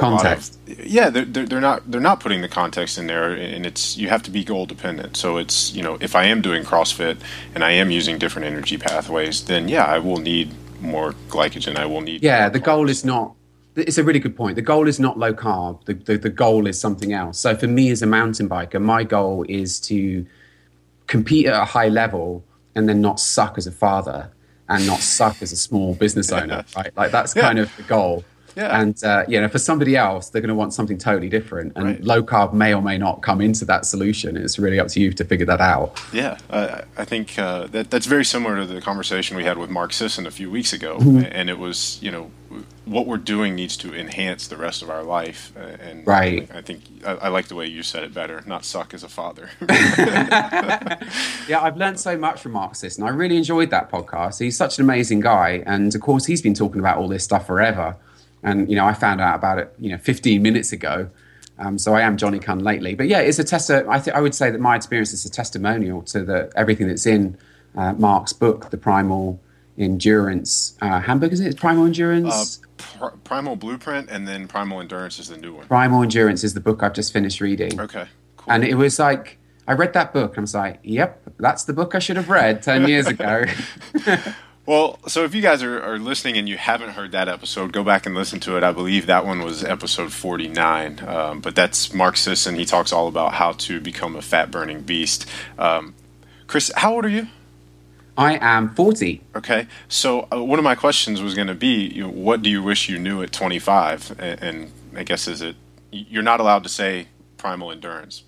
lot 0.00 0.14
of- 0.14 0.22
Context. 0.22 0.58
yeah, 0.66 1.10
they're, 1.10 1.24
they're 1.24 1.46
they're 1.46 1.60
not 1.60 1.90
they're 1.90 2.00
not 2.00 2.20
putting 2.20 2.42
the 2.42 2.48
context 2.48 2.98
in 2.98 3.06
there, 3.06 3.32
and 3.32 3.64
it's 3.66 3.96
you 3.96 4.08
have 4.08 4.22
to 4.24 4.30
be 4.30 4.44
goal 4.44 4.66
dependent. 4.66 5.16
So 5.16 5.36
it's 5.38 5.72
you 5.74 5.82
know 5.82 5.96
if 6.00 6.14
I 6.14 6.24
am 6.24 6.42
doing 6.42 6.64
CrossFit 6.64 7.16
and 7.54 7.64
I 7.64 7.70
am 7.72 7.90
using 7.90 8.18
different 8.18 8.46
energy 8.46 8.76
pathways, 8.78 9.44
then 9.44 9.68
yeah, 9.68 9.84
I 9.84 9.98
will 9.98 10.18
need 10.18 10.52
more 10.80 11.12
glycogen. 11.28 11.76
I 11.76 11.86
will 11.86 12.02
need 12.02 12.22
Yeah, 12.22 12.48
the 12.48 12.60
goal 12.60 12.88
is 12.90 13.04
not. 13.04 13.32
It's 13.76 13.98
a 13.98 14.04
really 14.04 14.20
good 14.20 14.36
point. 14.36 14.56
The 14.56 14.62
goal 14.62 14.88
is 14.88 14.98
not 14.98 15.18
low 15.18 15.34
carb. 15.34 15.84
The, 15.84 15.92
the, 15.94 16.16
the 16.16 16.30
goal 16.30 16.66
is 16.66 16.80
something 16.80 17.12
else. 17.12 17.38
So 17.38 17.54
for 17.54 17.66
me 17.66 17.90
as 17.90 18.00
a 18.00 18.06
mountain 18.06 18.48
biker, 18.48 18.80
my 18.80 19.04
goal 19.04 19.44
is 19.50 19.78
to 19.80 20.24
compete 21.06 21.44
at 21.46 21.54
a 21.60 21.64
high 21.66 21.88
level 21.88 22.42
and 22.74 22.88
then 22.88 23.02
not 23.02 23.20
suck 23.20 23.58
as 23.58 23.66
a 23.66 23.70
father 23.72 24.30
and 24.70 24.86
not 24.86 25.00
suck 25.00 25.42
as 25.42 25.52
a 25.52 25.56
small 25.56 25.94
business 25.94 26.32
owner. 26.32 26.64
Right? 26.76 26.90
Like 26.96 27.10
that's 27.10 27.36
Yeah. 27.36 27.42
kind 27.42 27.58
of 27.58 27.74
the 27.76 27.82
goal. 27.82 28.24
Yeah. 28.56 28.80
And 28.80 29.04
uh, 29.04 29.24
you 29.28 29.40
know, 29.40 29.48
for 29.48 29.58
somebody 29.58 29.96
else, 29.96 30.30
they're 30.30 30.40
going 30.42 30.48
to 30.48 30.54
want 30.54 30.72
something 30.74 30.98
totally 30.98 31.28
different, 31.28 31.74
and 31.76 31.84
Right. 31.84 32.02
low 32.02 32.22
carb 32.22 32.52
may 32.54 32.72
or 32.74 32.80
may 32.82 32.96
not 32.98 33.22
come 33.22 33.40
into 33.42 33.64
that 33.66 33.84
solution. 33.84 34.36
It's 34.36 34.58
really 34.58 34.80
up 34.80 34.88
to 34.88 35.00
you 35.00 35.12
to 35.12 35.24
figure 35.24 35.46
that 35.46 35.60
out. 35.60 36.00
Yeah, 36.12 36.38
uh, 36.50 36.82
I 36.96 37.04
think 37.04 37.38
uh, 37.38 37.66
that 37.68 37.90
that's 37.90 38.06
very 38.06 38.24
similar 38.24 38.56
to 38.56 38.66
the 38.66 38.80
conversation 38.80 39.36
we 39.36 39.44
had 39.44 39.58
with 39.58 39.68
Mark 39.70 39.92
Sisson 39.92 40.26
a 40.26 40.30
few 40.30 40.50
weeks 40.50 40.72
ago, 40.72 40.96
Mm-hmm. 40.98 41.26
and 41.30 41.50
it 41.50 41.58
was 41.58 41.98
you 42.02 42.10
know 42.10 42.30
what 42.86 43.06
we're 43.06 43.16
doing 43.18 43.54
needs 43.56 43.76
to 43.76 43.92
enhance 43.92 44.46
the 44.46 44.56
rest 44.56 44.80
of 44.80 44.88
our 44.88 45.02
life, 45.02 45.52
uh, 45.56 45.60
and 45.88 46.06
Right. 46.06 46.48
I 46.54 46.62
think 46.62 46.80
I, 47.04 47.12
I 47.12 47.28
like 47.28 47.48
the 47.48 47.54
way 47.56 47.66
you 47.66 47.82
said 47.82 48.04
it 48.04 48.14
better. 48.14 48.42
Not 48.46 48.64
suck 48.64 48.94
as 48.94 49.02
a 49.02 49.08
father. 49.08 49.50
Yeah, 51.48 51.60
I've 51.62 51.76
learned 51.76 52.00
so 52.00 52.16
much 52.18 52.40
from 52.40 52.52
Mark 52.52 52.74
Sisson. 52.74 53.04
I 53.04 53.10
really 53.10 53.36
enjoyed 53.36 53.70
that 53.70 53.90
podcast. 53.90 54.40
He's 54.40 54.56
such 54.56 54.78
an 54.78 54.84
amazing 54.84 55.20
guy, 55.20 55.62
and 55.66 55.94
of 55.94 56.00
course, 56.00 56.24
he's 56.26 56.42
been 56.42 56.54
talking 56.54 56.80
about 56.80 56.96
all 56.98 57.06
this 57.08 57.22
stuff 57.24 57.46
forever. 57.46 57.96
And 58.46 58.70
you 58.70 58.76
know, 58.76 58.86
I 58.86 58.94
found 58.94 59.20
out 59.20 59.34
about 59.34 59.58
it, 59.58 59.74
you 59.78 59.90
know, 59.90 59.98
15 59.98 60.40
minutes 60.40 60.72
ago. 60.72 61.10
Um, 61.58 61.78
so 61.78 61.94
I 61.94 62.02
am 62.02 62.16
Johnny 62.16 62.38
Cunn 62.38 62.62
lately. 62.62 62.94
But 62.94 63.08
yeah, 63.08 63.18
it's 63.18 63.38
a 63.38 63.44
test. 63.44 63.70
I 63.70 63.98
think 63.98 64.16
I 64.16 64.20
would 64.20 64.34
say 64.34 64.50
that 64.50 64.60
my 64.60 64.76
experience 64.76 65.12
is 65.12 65.24
a 65.24 65.30
testimonial 65.30 66.02
to 66.02 66.22
the 66.22 66.52
everything 66.54 66.86
that's 66.86 67.06
in 67.06 67.36
uh, 67.76 67.92
Mark's 67.94 68.32
book, 68.32 68.70
The 68.70 68.76
Primal 68.76 69.40
Endurance 69.76 70.76
uh, 70.80 71.00
Handbook. 71.00 71.32
Is 71.32 71.40
it 71.40 71.48
It's 71.48 71.60
Primal 71.60 71.84
uh, 71.84 71.86
Endurance? 71.86 72.60
Pr- 72.76 73.16
Primal 73.24 73.56
Blueprint 73.56 74.10
and 74.10 74.28
then 74.28 74.46
Primal 74.46 74.80
Endurance 74.80 75.18
is 75.18 75.28
the 75.28 75.38
new 75.38 75.54
one. 75.54 75.66
Primal 75.66 76.02
Endurance 76.02 76.44
is 76.44 76.54
the 76.54 76.60
book 76.60 76.82
I've 76.82 76.94
just 76.94 77.12
finished 77.12 77.40
reading. 77.40 77.80
Okay, 77.80 78.06
cool. 78.36 78.52
And 78.52 78.62
it 78.62 78.74
was 78.74 78.98
like 78.98 79.38
I 79.66 79.72
read 79.72 79.92
that 79.94 80.12
book 80.12 80.32
and 80.32 80.38
I 80.38 80.42
was 80.42 80.54
like, 80.54 80.78
"Yep, 80.84 81.30
that's 81.38 81.64
the 81.64 81.72
book 81.72 81.94
I 81.96 81.98
should 81.98 82.16
have 82.16 82.28
read 82.28 82.62
10 82.62 82.86
years 82.86 83.06
ago." 83.08 83.44
Well, 84.66 84.98
so 85.06 85.22
if 85.22 85.32
you 85.32 85.42
guys 85.42 85.62
are, 85.62 85.80
are 85.80 85.96
listening 85.96 86.36
and 86.36 86.48
you 86.48 86.56
haven't 86.56 86.90
heard 86.90 87.12
that 87.12 87.28
episode, 87.28 87.72
go 87.72 87.84
back 87.84 88.04
and 88.04 88.16
listen 88.16 88.40
to 88.40 88.56
it. 88.56 88.64
I 88.64 88.72
believe 88.72 89.06
that 89.06 89.24
one 89.24 89.42
was 89.42 89.62
episode 89.62 90.12
49. 90.12 91.04
Um, 91.06 91.40
but 91.40 91.54
that's 91.54 91.94
Mark 91.94 92.16
Sisson. 92.16 92.56
He 92.56 92.64
talks 92.64 92.92
all 92.92 93.06
about 93.06 93.34
how 93.34 93.52
to 93.52 93.80
become 93.80 94.16
a 94.16 94.22
fat 94.22 94.50
burning 94.50 94.80
beast. 94.80 95.24
Um, 95.56 95.94
Chris, 96.48 96.72
how 96.74 96.94
old 96.94 97.04
are 97.04 97.08
you? 97.08 97.28
I 98.18 98.38
am 98.40 98.74
40. 98.74 99.22
Okay. 99.36 99.68
So 99.88 100.26
uh, 100.32 100.42
one 100.42 100.58
of 100.58 100.64
my 100.64 100.74
questions 100.74 101.22
was 101.22 101.34
going 101.34 101.46
to 101.46 101.54
be, 101.54 101.86
you 101.86 102.02
know, 102.02 102.10
what 102.10 102.42
do 102.42 102.50
you 102.50 102.60
wish 102.60 102.88
you 102.88 102.98
knew 102.98 103.22
at 103.22 103.30
25? 103.30 104.16
And, 104.18 104.42
and 104.42 104.72
I 104.96 105.04
guess 105.04 105.28
is 105.28 105.42
it, 105.42 105.54
you're 105.92 106.24
not 106.24 106.40
allowed 106.40 106.64
to 106.64 106.68
say 106.68 107.06
primal 107.36 107.70
endurance. 107.70 108.24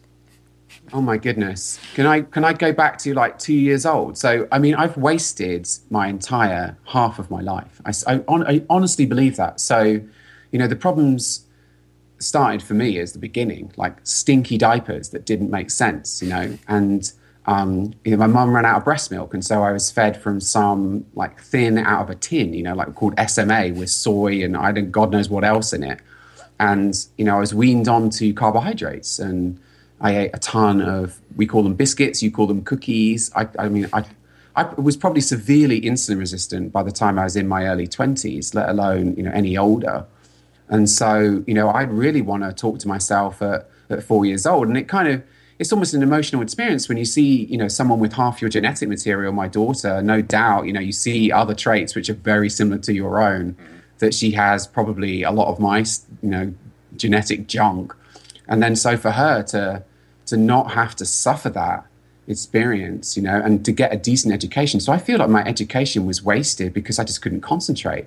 Oh 0.93 1.01
my 1.01 1.17
goodness. 1.17 1.79
Can 1.95 2.07
I 2.07 2.23
can 2.23 2.45
I 2.45 2.53
go 2.53 2.73
back 2.73 2.99
to 2.99 3.15
like 3.15 3.39
two 3.39 3.55
years 3.55 3.85
old? 3.85 4.17
So 4.17 4.49
I 4.51 4.59
mean, 4.59 4.75
I've 4.75 4.97
wasted 4.97 5.69
my 5.91 6.09
entire 6.09 6.77
half 6.87 7.19
of 7.19 7.31
my 7.31 7.41
life. 7.41 7.81
I, 7.85 7.93
I 8.07 8.25
hon- 8.29 8.47
I 8.47 8.65
honestly 8.71 9.07
believe 9.07 9.37
that. 9.37 9.61
So, 9.61 9.83
you 9.83 10.59
know, 10.59 10.67
the 10.67 10.77
problems 10.77 11.47
started 12.19 12.63
for 12.63 12.75
me 12.75 12.99
as 12.99 13.13
the 13.13 13.19
beginning, 13.19 13.73
like 13.77 13.97
stinky 14.03 14.59
diapers 14.59 15.11
that 15.11 15.25
didn't 15.25 15.51
make 15.51 15.71
sense, 15.71 16.23
you 16.23 16.29
know, 16.29 16.59
and 16.67 17.13
um, 17.47 17.95
you 18.05 18.11
know, 18.11 18.19
my 18.19 18.27
mum 18.27 18.55
ran 18.55 18.67
out 18.67 18.77
of 18.77 18.85
breast 18.85 19.11
milk, 19.11 19.33
and 19.33 19.43
so 19.43 19.63
I 19.63 19.73
was 19.73 19.91
fed 19.91 20.21
from 20.21 20.39
some 20.39 21.07
like 21.15 21.41
thin 21.41 21.79
out 21.79 22.03
of 22.03 22.11
a 22.11 22.15
tin, 22.15 22.53
you 22.53 22.63
know, 22.63 22.75
like 22.75 22.95
called 22.95 23.15
SMA 23.27 23.73
with 23.75 23.89
soy 23.91 24.45
and 24.45 24.57
I 24.57 24.71
don't 24.73 24.91
God 24.91 25.13
knows 25.13 25.31
what 25.31 25.45
else 25.45 25.73
in 25.73 25.83
it. 25.83 26.01
And 26.61 26.95
you 27.17 27.25
know, 27.25 27.37
I 27.37 27.41
was 27.41 27.55
weaned 27.55 27.89
on 27.89 28.11
to 28.11 28.33
carbohydrates, 28.35 29.19
and 29.19 29.59
I 30.01 30.17
ate 30.17 30.31
a 30.35 30.39
ton 30.39 30.81
of 30.81 31.21
we 31.37 31.47
call 31.47 31.63
them 31.63 31.75
biscuits, 31.75 32.23
you 32.23 32.31
call 32.31 32.47
them 32.47 32.63
cookies. 32.63 33.33
I, 33.35 33.49
I 33.59 33.69
mean, 33.69 33.89
I, 33.93 34.05
I 34.55 34.65
was 34.75 34.97
probably 34.97 35.21
severely 35.21 35.81
insulin 35.81 36.19
resistant 36.19 36.73
by 36.73 36.83
the 36.83 36.93
time 36.93 37.19
I 37.19 37.25
was 37.25 37.37
in 37.37 37.49
my 37.49 37.67
early 37.67 37.87
twenties, 37.87 38.55
let 38.55 38.69
alone 38.69 39.17
you 39.17 39.23
know 39.23 39.33
any 39.33 39.57
older. 39.57 40.07
And 40.69 40.89
so, 40.89 41.43
you 41.47 41.55
know, 41.55 41.69
I 41.69 41.83
really 41.83 42.21
want 42.21 42.43
to 42.43 42.53
talk 42.53 42.79
to 42.81 42.89
myself 42.89 43.41
at, 43.41 43.71
at 43.89 44.03
four 44.03 44.27
years 44.27 44.47
old, 44.47 44.69
and 44.69 44.77
it 44.77 44.87
kind 44.87 45.09
of 45.09 45.23
it's 45.59 45.73
almost 45.73 45.95
an 45.95 46.03
emotional 46.03 46.41
experience 46.43 46.89
when 46.89 46.99
you 46.99 47.05
see 47.05 47.45
you 47.47 47.57
know 47.57 47.69
someone 47.69 47.99
with 47.99 48.13
half 48.13 48.41
your 48.41 48.49
genetic 48.49 48.89
material 48.89 49.33
my 49.33 49.49
daughter 49.49 50.01
no 50.03 50.23
doubt 50.23 50.67
you 50.67 50.73
know 50.73 50.81
you 50.81 50.93
see 50.93 51.33
other 51.33 51.55
traits 51.55 51.95
which 51.95 52.09
are 52.09 52.15
very 52.15 52.49
similar 52.49 52.79
to 52.79 52.95
your 52.95 53.21
own 53.21 53.53
mm-hmm. 53.55 53.77
that 53.99 54.15
she 54.15 54.31
has 54.31 54.67
probably 54.67 55.23
a 55.23 55.31
lot 55.31 55.49
of 55.49 55.59
my 55.59 55.79
you 55.79 56.29
know 56.29 56.55
genetic 56.97 57.47
junk 57.47 57.95
and 58.47 58.63
then 58.63 58.77
so 58.77 58.97
for 58.97 59.11
her 59.11 59.43
to 59.43 59.83
to 60.29 60.37
not 60.37 60.73
have 60.73 60.95
to 60.97 61.05
suffer 61.05 61.51
that 61.51 61.85
experience 62.27 63.17
you 63.17 63.23
know 63.23 63.41
and 63.43 63.65
to 63.65 63.73
get 63.73 63.93
a 63.93 63.97
decent 63.97 64.35
education 64.35 64.81
so 64.81 64.93
i 64.93 64.99
feel 64.99 65.19
like 65.19 65.31
my 65.31 65.43
education 65.45 66.05
was 66.05 66.23
wasted 66.23 66.73
because 66.75 66.99
i 66.99 67.05
just 67.05 67.23
couldn't 67.23 67.41
concentrate 67.41 68.07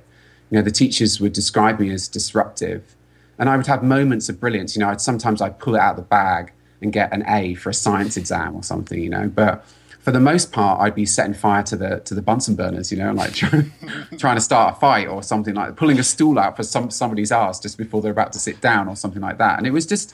you 0.50 0.58
know 0.58 0.62
the 0.62 0.72
teachers 0.72 1.20
would 1.20 1.34
describe 1.34 1.80
me 1.80 1.92
as 1.92 2.08
disruptive 2.08 2.96
and 3.40 3.50
i 3.50 3.58
would 3.58 3.66
have 3.66 3.82
moments 3.82 4.30
of 4.30 4.40
brilliance 4.40 4.76
you 4.76 4.80
know 4.80 4.90
I'd, 4.90 5.02
sometimes 5.02 5.42
i'd 5.42 5.58
pull 5.58 5.76
it 5.76 5.80
out 5.80 5.92
of 5.92 5.96
the 5.98 6.04
bag 6.04 6.52
and 6.82 6.92
get 6.92 7.14
an 7.14 7.24
A 7.28 7.54
for 7.56 7.70
a 7.70 7.74
science 7.74 8.18
exam 8.18 8.56
or 8.56 8.64
something, 8.64 9.02
you 9.02 9.10
know. 9.10 9.28
But 9.28 9.64
for 10.00 10.12
the 10.12 10.20
most 10.20 10.52
part, 10.52 10.82
I'd 10.82 10.96
be 10.96 11.06
setting 11.06 11.34
fire 11.34 11.64
to 11.64 11.76
the 11.76 12.00
to 12.02 12.16
the 12.16 12.22
Bunsen 12.22 12.56
burners, 12.56 12.92
you 12.92 12.98
know, 12.98 13.12
like 13.14 13.34
trying, 13.36 13.72
trying 14.18 14.36
to 14.36 14.42
start 14.42 14.76
a 14.76 14.80
fight 14.80 15.08
or 15.08 15.24
something 15.24 15.54
like 15.54 15.76
pulling 15.76 16.00
a 16.00 16.04
stool 16.04 16.40
out 16.40 16.58
for 16.58 16.64
some 16.64 16.90
somebody's 16.90 17.32
ass 17.32 17.60
just 17.60 17.78
before 17.78 18.02
they're 18.02 18.12
about 18.12 18.34
to 18.34 18.40
sit 18.40 18.60
down 18.62 18.88
or 18.88 18.96
something 18.96 19.22
like 19.22 19.38
that. 19.38 19.58
And 19.58 19.68
it 19.68 19.72
was 19.72 19.86
just 19.86 20.14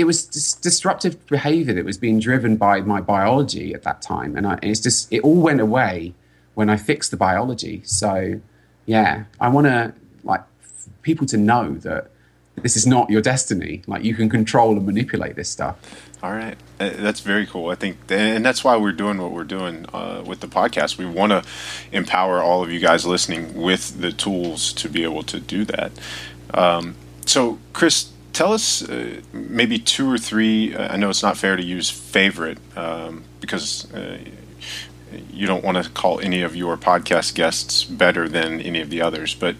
it 0.00 0.04
was 0.04 0.24
just 0.24 0.62
disruptive 0.62 1.26
behavior 1.26 1.74
that 1.74 1.84
was 1.84 1.98
being 1.98 2.18
driven 2.18 2.56
by 2.56 2.80
my 2.80 3.02
biology 3.02 3.74
at 3.74 3.82
that 3.82 4.00
time, 4.00 4.34
and, 4.34 4.46
I, 4.46 4.58
it's 4.62 4.80
just 4.80 5.12
it 5.12 5.20
all 5.20 5.40
went 5.40 5.60
away 5.60 6.14
when 6.54 6.70
I 6.70 6.76
fixed 6.76 7.10
the 7.10 7.18
biology. 7.18 7.82
So 7.84 8.40
yeah, 8.86 9.24
I 9.38 9.48
want 9.48 9.66
to 9.66 9.92
like 10.24 10.42
people 11.02 11.26
to 11.26 11.36
know 11.36 11.74
that 11.74 12.10
this 12.56 12.76
is 12.76 12.86
not 12.86 13.10
your 13.10 13.20
destiny. 13.20 13.82
Like 13.86 14.02
you 14.02 14.14
can 14.14 14.30
control 14.30 14.76
and 14.76 14.86
manipulate 14.86 15.36
this 15.36 15.50
stuff. 15.50 15.76
All 16.22 16.32
right, 16.32 16.56
uh, 16.78 16.90
that's 16.96 17.20
very 17.20 17.46
cool. 17.46 17.68
I 17.68 17.74
think, 17.74 17.98
and 18.08 18.44
that's 18.44 18.64
why 18.64 18.76
we're 18.78 18.92
doing 18.92 19.18
what 19.18 19.32
we're 19.32 19.44
doing 19.44 19.84
uh, 19.92 20.22
with 20.26 20.40
the 20.40 20.48
podcast. 20.48 20.96
We 20.96 21.06
want 21.06 21.32
to 21.32 21.44
empower 21.92 22.42
all 22.42 22.62
of 22.62 22.70
you 22.70 22.80
guys 22.80 23.04
listening 23.04 23.54
with 23.54 24.00
the 24.00 24.12
tools 24.12 24.72
to 24.74 24.88
be 24.88 25.02
able 25.02 25.22
to 25.24 25.40
do 25.40 25.66
that. 25.66 25.92
Um, 26.54 26.94
so, 27.26 27.58
Chris, 27.72 28.10
tell 28.32 28.52
us 28.52 28.88
uh, 28.88 29.20
maybe 29.32 29.78
two 29.78 30.10
or 30.10 30.18
three. 30.18 30.74
Uh, 30.74 30.92
I 30.92 30.96
know 30.96 31.10
it's 31.10 31.22
not 31.22 31.36
fair 31.36 31.56
to 31.56 31.62
use 31.62 31.90
favorite 31.90 32.58
um, 32.76 33.24
because 33.40 33.92
uh, 33.92 34.18
you 35.32 35.46
don't 35.46 35.64
want 35.64 35.82
to 35.82 35.90
call 35.90 36.20
any 36.20 36.42
of 36.42 36.54
your 36.54 36.76
podcast 36.76 37.34
guests 37.34 37.84
better 37.84 38.28
than 38.28 38.60
any 38.60 38.80
of 38.80 38.90
the 38.90 39.02
others, 39.02 39.34
but 39.34 39.56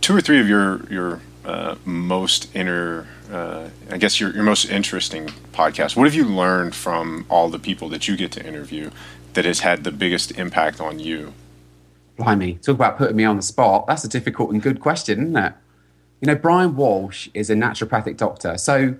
two 0.00 0.14
or 0.16 0.20
three 0.20 0.40
of 0.40 0.48
your 0.48 0.84
your 0.90 1.20
uh, 1.48 1.76
most 1.84 2.54
inner, 2.54 3.06
uh, 3.30 3.68
I 3.90 3.96
guess 3.96 4.20
your, 4.20 4.34
your 4.34 4.42
most 4.42 4.66
interesting 4.66 5.28
podcast? 5.52 5.96
What 5.96 6.04
have 6.04 6.14
you 6.14 6.26
learned 6.26 6.74
from 6.74 7.24
all 7.30 7.48
the 7.48 7.58
people 7.58 7.88
that 7.88 8.06
you 8.06 8.16
get 8.16 8.32
to 8.32 8.46
interview 8.46 8.90
that 9.32 9.46
has 9.46 9.60
had 9.60 9.82
the 9.82 9.90
biggest 9.90 10.32
impact 10.32 10.78
on 10.80 10.98
you? 10.98 11.32
Blimey, 12.18 12.54
talk 12.54 12.74
about 12.74 12.98
putting 12.98 13.16
me 13.16 13.24
on 13.24 13.36
the 13.36 13.42
spot. 13.42 13.86
That's 13.86 14.04
a 14.04 14.08
difficult 14.08 14.50
and 14.50 14.60
good 14.60 14.80
question, 14.80 15.22
isn't 15.22 15.36
it? 15.36 15.54
You 16.20 16.26
know, 16.26 16.34
Brian 16.34 16.76
Walsh 16.76 17.28
is 17.34 17.50
a 17.50 17.54
naturopathic 17.54 18.16
doctor. 18.16 18.58
So 18.58 18.96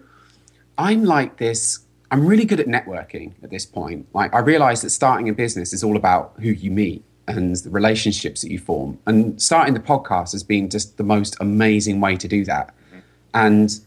I'm 0.76 1.04
like 1.04 1.38
this, 1.38 1.80
I'm 2.10 2.26
really 2.26 2.44
good 2.44 2.60
at 2.60 2.66
networking 2.66 3.32
at 3.42 3.50
this 3.50 3.66
point. 3.66 4.06
Like, 4.14 4.34
I 4.34 4.38
realize 4.38 4.82
that 4.82 4.90
starting 4.90 5.28
a 5.28 5.32
business 5.32 5.72
is 5.72 5.82
all 5.82 5.96
about 5.96 6.34
who 6.40 6.50
you 6.50 6.70
meet 6.70 7.04
and 7.26 7.56
the 7.56 7.70
relationships 7.70 8.40
that 8.42 8.50
you 8.50 8.58
form. 8.58 8.98
And 9.06 9.40
starting 9.42 9.74
the 9.74 9.80
podcast 9.80 10.32
has 10.32 10.42
been 10.42 10.70
just 10.70 10.96
the 10.96 11.04
most 11.04 11.36
amazing 11.40 12.00
way 12.00 12.16
to 12.16 12.28
do 12.28 12.44
that. 12.44 12.68
Mm-hmm. 12.68 12.98
And 13.34 13.80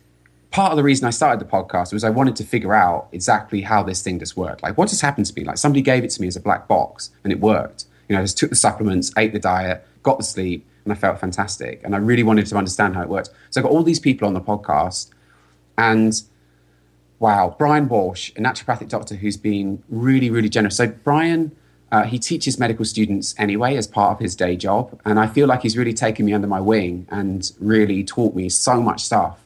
part 0.51 0.71
of 0.71 0.77
the 0.77 0.83
reason 0.83 1.07
I 1.07 1.11
started 1.11 1.39
the 1.39 1.49
podcast 1.49 1.93
was 1.93 2.03
I 2.03 2.09
wanted 2.09 2.35
to 2.35 2.43
figure 2.43 2.73
out 2.73 3.07
exactly 3.13 3.61
how 3.61 3.81
this 3.81 4.03
thing 4.03 4.19
just 4.19 4.37
worked. 4.37 4.61
Like, 4.61 4.77
what 4.77 4.89
just 4.89 5.01
happened 5.01 5.25
to 5.27 5.33
me? 5.33 5.45
Like, 5.45 5.57
somebody 5.57 5.81
gave 5.81 6.03
it 6.03 6.09
to 6.09 6.21
me 6.21 6.27
as 6.27 6.35
a 6.35 6.41
black 6.41 6.67
box 6.67 7.09
and 7.23 7.31
it 7.31 7.39
worked. 7.39 7.85
You 8.09 8.15
know, 8.15 8.19
I 8.19 8.23
just 8.25 8.37
took 8.37 8.49
the 8.49 8.55
supplements, 8.57 9.11
ate 9.17 9.31
the 9.31 9.39
diet, 9.39 9.87
got 10.03 10.17
the 10.17 10.23
sleep, 10.25 10.67
and 10.83 10.93
I 10.93 10.95
felt 10.95 11.19
fantastic. 11.19 11.81
And 11.83 11.95
I 11.95 11.97
really 11.97 12.23
wanted 12.23 12.45
to 12.47 12.57
understand 12.57 12.95
how 12.95 13.01
it 13.01 13.09
worked. 13.09 13.29
So 13.49 13.61
I 13.61 13.63
got 13.63 13.71
all 13.71 13.83
these 13.83 13.99
people 13.99 14.27
on 14.27 14.33
the 14.33 14.41
podcast. 14.41 15.09
And 15.77 16.21
wow, 17.19 17.55
Brian 17.57 17.87
Walsh, 17.87 18.31
a 18.35 18.41
naturopathic 18.41 18.89
doctor 18.89 19.15
who's 19.15 19.37
been 19.37 19.83
really, 19.89 20.29
really 20.29 20.49
generous. 20.49 20.77
So, 20.77 20.87
Brian 20.87 21.55
uh, 21.91 22.03
he 22.03 22.17
teaches 22.17 22.57
medical 22.57 22.85
students 22.85 23.35
anyway 23.37 23.75
as 23.75 23.85
part 23.85 24.13
of 24.13 24.19
his 24.19 24.35
day 24.35 24.55
job. 24.55 24.99
And 25.03 25.19
I 25.19 25.27
feel 25.27 25.47
like 25.47 25.61
he's 25.61 25.77
really 25.77 25.93
taken 25.93 26.25
me 26.25 26.33
under 26.33 26.47
my 26.47 26.61
wing 26.61 27.05
and 27.09 27.51
really 27.59 28.03
taught 28.03 28.33
me 28.33 28.47
so 28.47 28.81
much 28.81 29.03
stuff. 29.03 29.45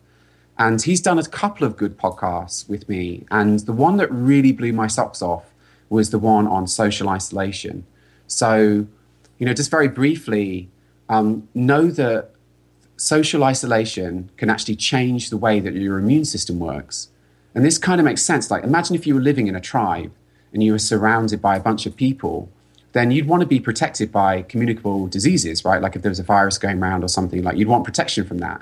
And 0.58 0.82
he's 0.82 1.02
done 1.02 1.18
a 1.18 1.24
couple 1.24 1.66
of 1.66 1.76
good 1.76 1.98
podcasts 1.98 2.70
with 2.70 2.88
me. 2.88 3.26
And 3.32 3.60
the 3.62 3.74
one 3.74 3.98
that 3.98 4.12
really 4.12 4.52
blew 4.52 4.74
my 4.74 4.88
socks 4.88 5.22
off 5.22 5.54
was 5.90 6.12
the 6.12 6.20
one 6.20 6.48
on 6.48 6.68
social 6.68 7.10
isolation. 7.10 7.86
So, 8.28 8.86
you 9.40 9.46
know, 9.46 9.54
just 9.54 9.72
very 9.72 9.88
briefly, 9.88 10.70
um, 11.10 11.48
know 11.54 11.88
that 11.88 12.32
social 12.98 13.44
isolation 13.44 14.30
can 14.38 14.50
actually 14.50 14.76
change 14.76 15.30
the 15.30 15.38
way 15.38 15.60
that 15.60 15.74
your 15.74 15.98
immune 15.98 16.26
system 16.26 16.60
works. 16.60 17.10
And 17.54 17.64
this 17.64 17.78
kind 17.78 18.00
of 18.00 18.06
makes 18.06 18.22
sense. 18.22 18.50
Like, 18.52 18.64
imagine 18.64 18.96
if 18.96 19.06
you 19.08 19.16
were 19.16 19.22
living 19.22 19.48
in 19.48 19.56
a 19.56 19.62
tribe 19.62 20.12
and 20.54 20.64
you 20.64 20.72
were 20.72 20.80
surrounded 20.80 21.42
by 21.42 21.56
a 21.56 21.60
bunch 21.60 21.86
of 21.86 21.96
people, 21.96 22.50
then 22.94 23.12
you'd 23.12 23.28
want 23.28 23.42
to 23.42 23.48
be 23.48 23.60
protected 23.60 24.10
by 24.10 24.42
communicable 24.44 25.08
diseases, 25.08 25.66
right? 25.66 25.82
Like 25.82 25.98
if 25.98 26.02
there 26.02 26.10
was 26.10 26.20
a 26.20 26.24
virus 26.24 26.58
going 26.58 26.82
around 26.82 27.04
or 27.04 27.10
something, 27.10 27.44
like 27.44 27.58
you'd 27.58 27.68
want 27.68 27.84
protection 27.84 28.26
from 28.26 28.38
that. 28.38 28.62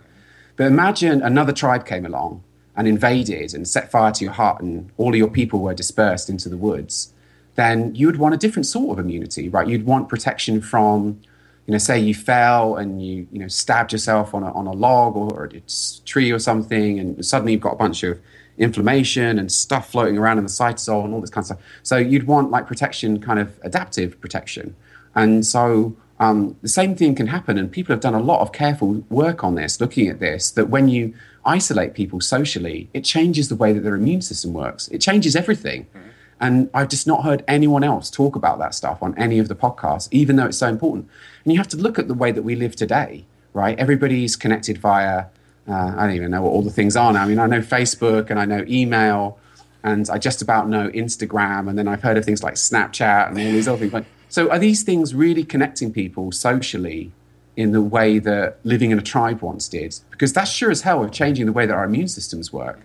But 0.56 0.66
imagine 0.66 1.22
another 1.22 1.54
tribe 1.54 1.86
came 1.86 2.04
along 2.04 2.44
and 2.76 2.88
invaded 2.88 3.54
and 3.54 3.68
set 3.68 3.92
fire 3.92 4.12
to 4.12 4.24
your 4.24 4.34
hut 4.34 4.60
and 4.60 4.90
all 4.98 5.10
of 5.10 5.16
your 5.16 5.28
people 5.28 5.60
were 5.60 5.76
dispersed 5.76 6.30
into 6.30 6.50
the 6.50 6.58
woods, 6.58 7.14
then 7.56 7.94
you 7.94 8.08
would 8.08 8.18
want 8.18 8.34
a 8.34 8.38
different 8.38 8.66
sort 8.66 8.98
of 8.98 9.06
immunity, 9.06 9.50
right? 9.50 9.68
You'd 9.68 9.86
want 9.86 10.10
protection 10.10 10.62
from, 10.62 11.22
you 11.66 11.72
know, 11.72 11.78
say 11.78 11.98
you 12.00 12.14
fell 12.14 12.76
and 12.76 13.02
you, 13.06 13.28
you 13.32 13.40
know, 13.40 13.48
stabbed 13.48 13.92
yourself 13.94 14.34
on 14.34 14.44
a, 14.44 14.52
on 14.54 14.68
a 14.68 14.72
log 14.74 15.16
or 15.16 15.46
a 15.46 15.62
tree 16.06 16.32
or 16.32 16.40
something, 16.40 17.00
and 17.00 17.26
suddenly 17.26 17.54
you've 17.54 17.62
got 17.62 17.74
a 17.74 17.78
bunch 17.78 18.04
of 18.04 18.20
inflammation 18.58 19.40
and 19.40 19.52
stuff 19.52 19.90
floating 19.90 20.18
around 20.18 20.38
in 20.38 20.44
the 20.44 20.50
cytosol 20.50 21.06
and 21.06 21.14
all 21.14 21.22
this 21.22 21.30
kind 21.30 21.44
of 21.44 21.46
stuff. 21.46 21.60
So 21.82 21.98
you'd 21.98 22.28
want 22.28 22.52
like 22.52 22.68
protection, 22.68 23.20
kind 23.20 23.40
of 23.40 23.60
adaptive 23.64 24.20
protection. 24.20 24.76
And 25.16 25.46
so 25.46 25.96
um, 26.20 26.56
the 26.62 26.68
same 26.68 26.96
thing 26.96 27.16
can 27.16 27.28
happen. 27.28 27.58
And 27.58 27.72
people 27.72 27.94
have 27.94 28.02
done 28.02 28.14
a 28.14 28.22
lot 28.22 28.42
of 28.42 28.52
careful 28.52 29.04
work 29.10 29.44
on 29.44 29.56
this, 29.56 29.80
looking 29.82 30.08
at 30.08 30.20
this, 30.20 30.52
that 30.52 30.70
when 30.70 30.88
you 30.88 31.14
isolate 31.46 31.94
people 31.94 32.22
socially, 32.22 32.90
it 32.94 33.04
changes 33.04 33.50
the 33.50 33.56
way 33.56 33.74
that 33.74 33.82
their 33.82 33.96
immune 33.96 34.22
system 34.22 34.54
works. 34.54 34.88
It 34.90 35.00
changes 35.00 35.36
everything. 35.36 35.86
Mm-hmm. 35.86 36.10
And 36.40 36.70
I've 36.74 36.90
just 36.90 37.08
not 37.08 37.24
heard 37.24 37.44
anyone 37.48 37.84
else 37.84 38.10
talk 38.10 38.36
about 38.36 38.60
that 38.60 38.76
stuff 38.76 39.02
on 39.02 39.18
any 39.18 39.40
of 39.40 39.48
the 39.48 39.56
podcasts, 39.56 40.10
even 40.12 40.36
though 40.36 40.48
it's 40.48 40.58
so 40.58 40.68
important. 40.68 41.10
And 41.44 41.54
you 41.54 41.58
have 41.58 41.68
to 41.70 41.78
look 41.78 42.00
at 42.00 42.08
the 42.08 42.14
way 42.14 42.32
that 42.32 42.44
we 42.44 42.56
live 42.56 42.76
today, 42.76 43.26
right? 43.54 43.78
Everybody's 43.78 44.36
connected 44.36 44.78
via 44.78 45.26
uh, 45.68 45.94
I 45.98 46.08
don't 46.08 46.16
even 46.16 46.32
know 46.32 46.42
what 46.42 46.50
all 46.50 46.62
the 46.62 46.72
things 46.72 46.96
are 46.96 47.14
now. 47.14 47.24
I 47.24 47.26
mean, 47.26 47.40
I 47.40 47.48
know 47.48 47.62
Facebook 47.62 48.30
and 48.30 48.40
I 48.40 48.46
know 48.46 48.66
email 48.68 49.40
and 49.84 50.10
I 50.10 50.18
just 50.18 50.42
about 50.42 50.68
know 50.68 50.90
Instagram. 50.90 51.70
And 51.70 51.78
then 51.78 51.88
I've 51.88 52.02
heard 52.02 52.18
of 52.18 52.26
things 52.26 52.44
like 52.44 52.56
Snapchat 52.56 53.30
and 53.30 53.38
all 53.38 53.44
these 53.44 53.68
other 53.68 53.90
things. 53.90 54.06
So 54.30 54.50
are 54.50 54.60
these 54.60 54.84
things 54.84 55.14
really 55.14 55.44
connecting 55.44 55.94
people 55.94 56.32
socially 56.32 57.12
in 57.56 57.72
the 57.72 57.82
way 57.82 58.20
that 58.20 58.58
living 58.64 58.92
in 58.92 58.98
a 58.98 59.02
tribe 59.02 59.42
once 59.42 59.70
did? 59.70 60.00
Because 60.12 60.34
that's 60.34 60.52
sure 60.52 60.72
as 60.72 60.82
hell 60.82 61.04
of 61.04 61.12
changing 61.12 61.46
the 61.46 61.52
way 61.54 61.66
that 61.66 61.74
our 61.74 61.86
immune 61.86 62.08
systems 62.08 62.52
work. 62.52 62.82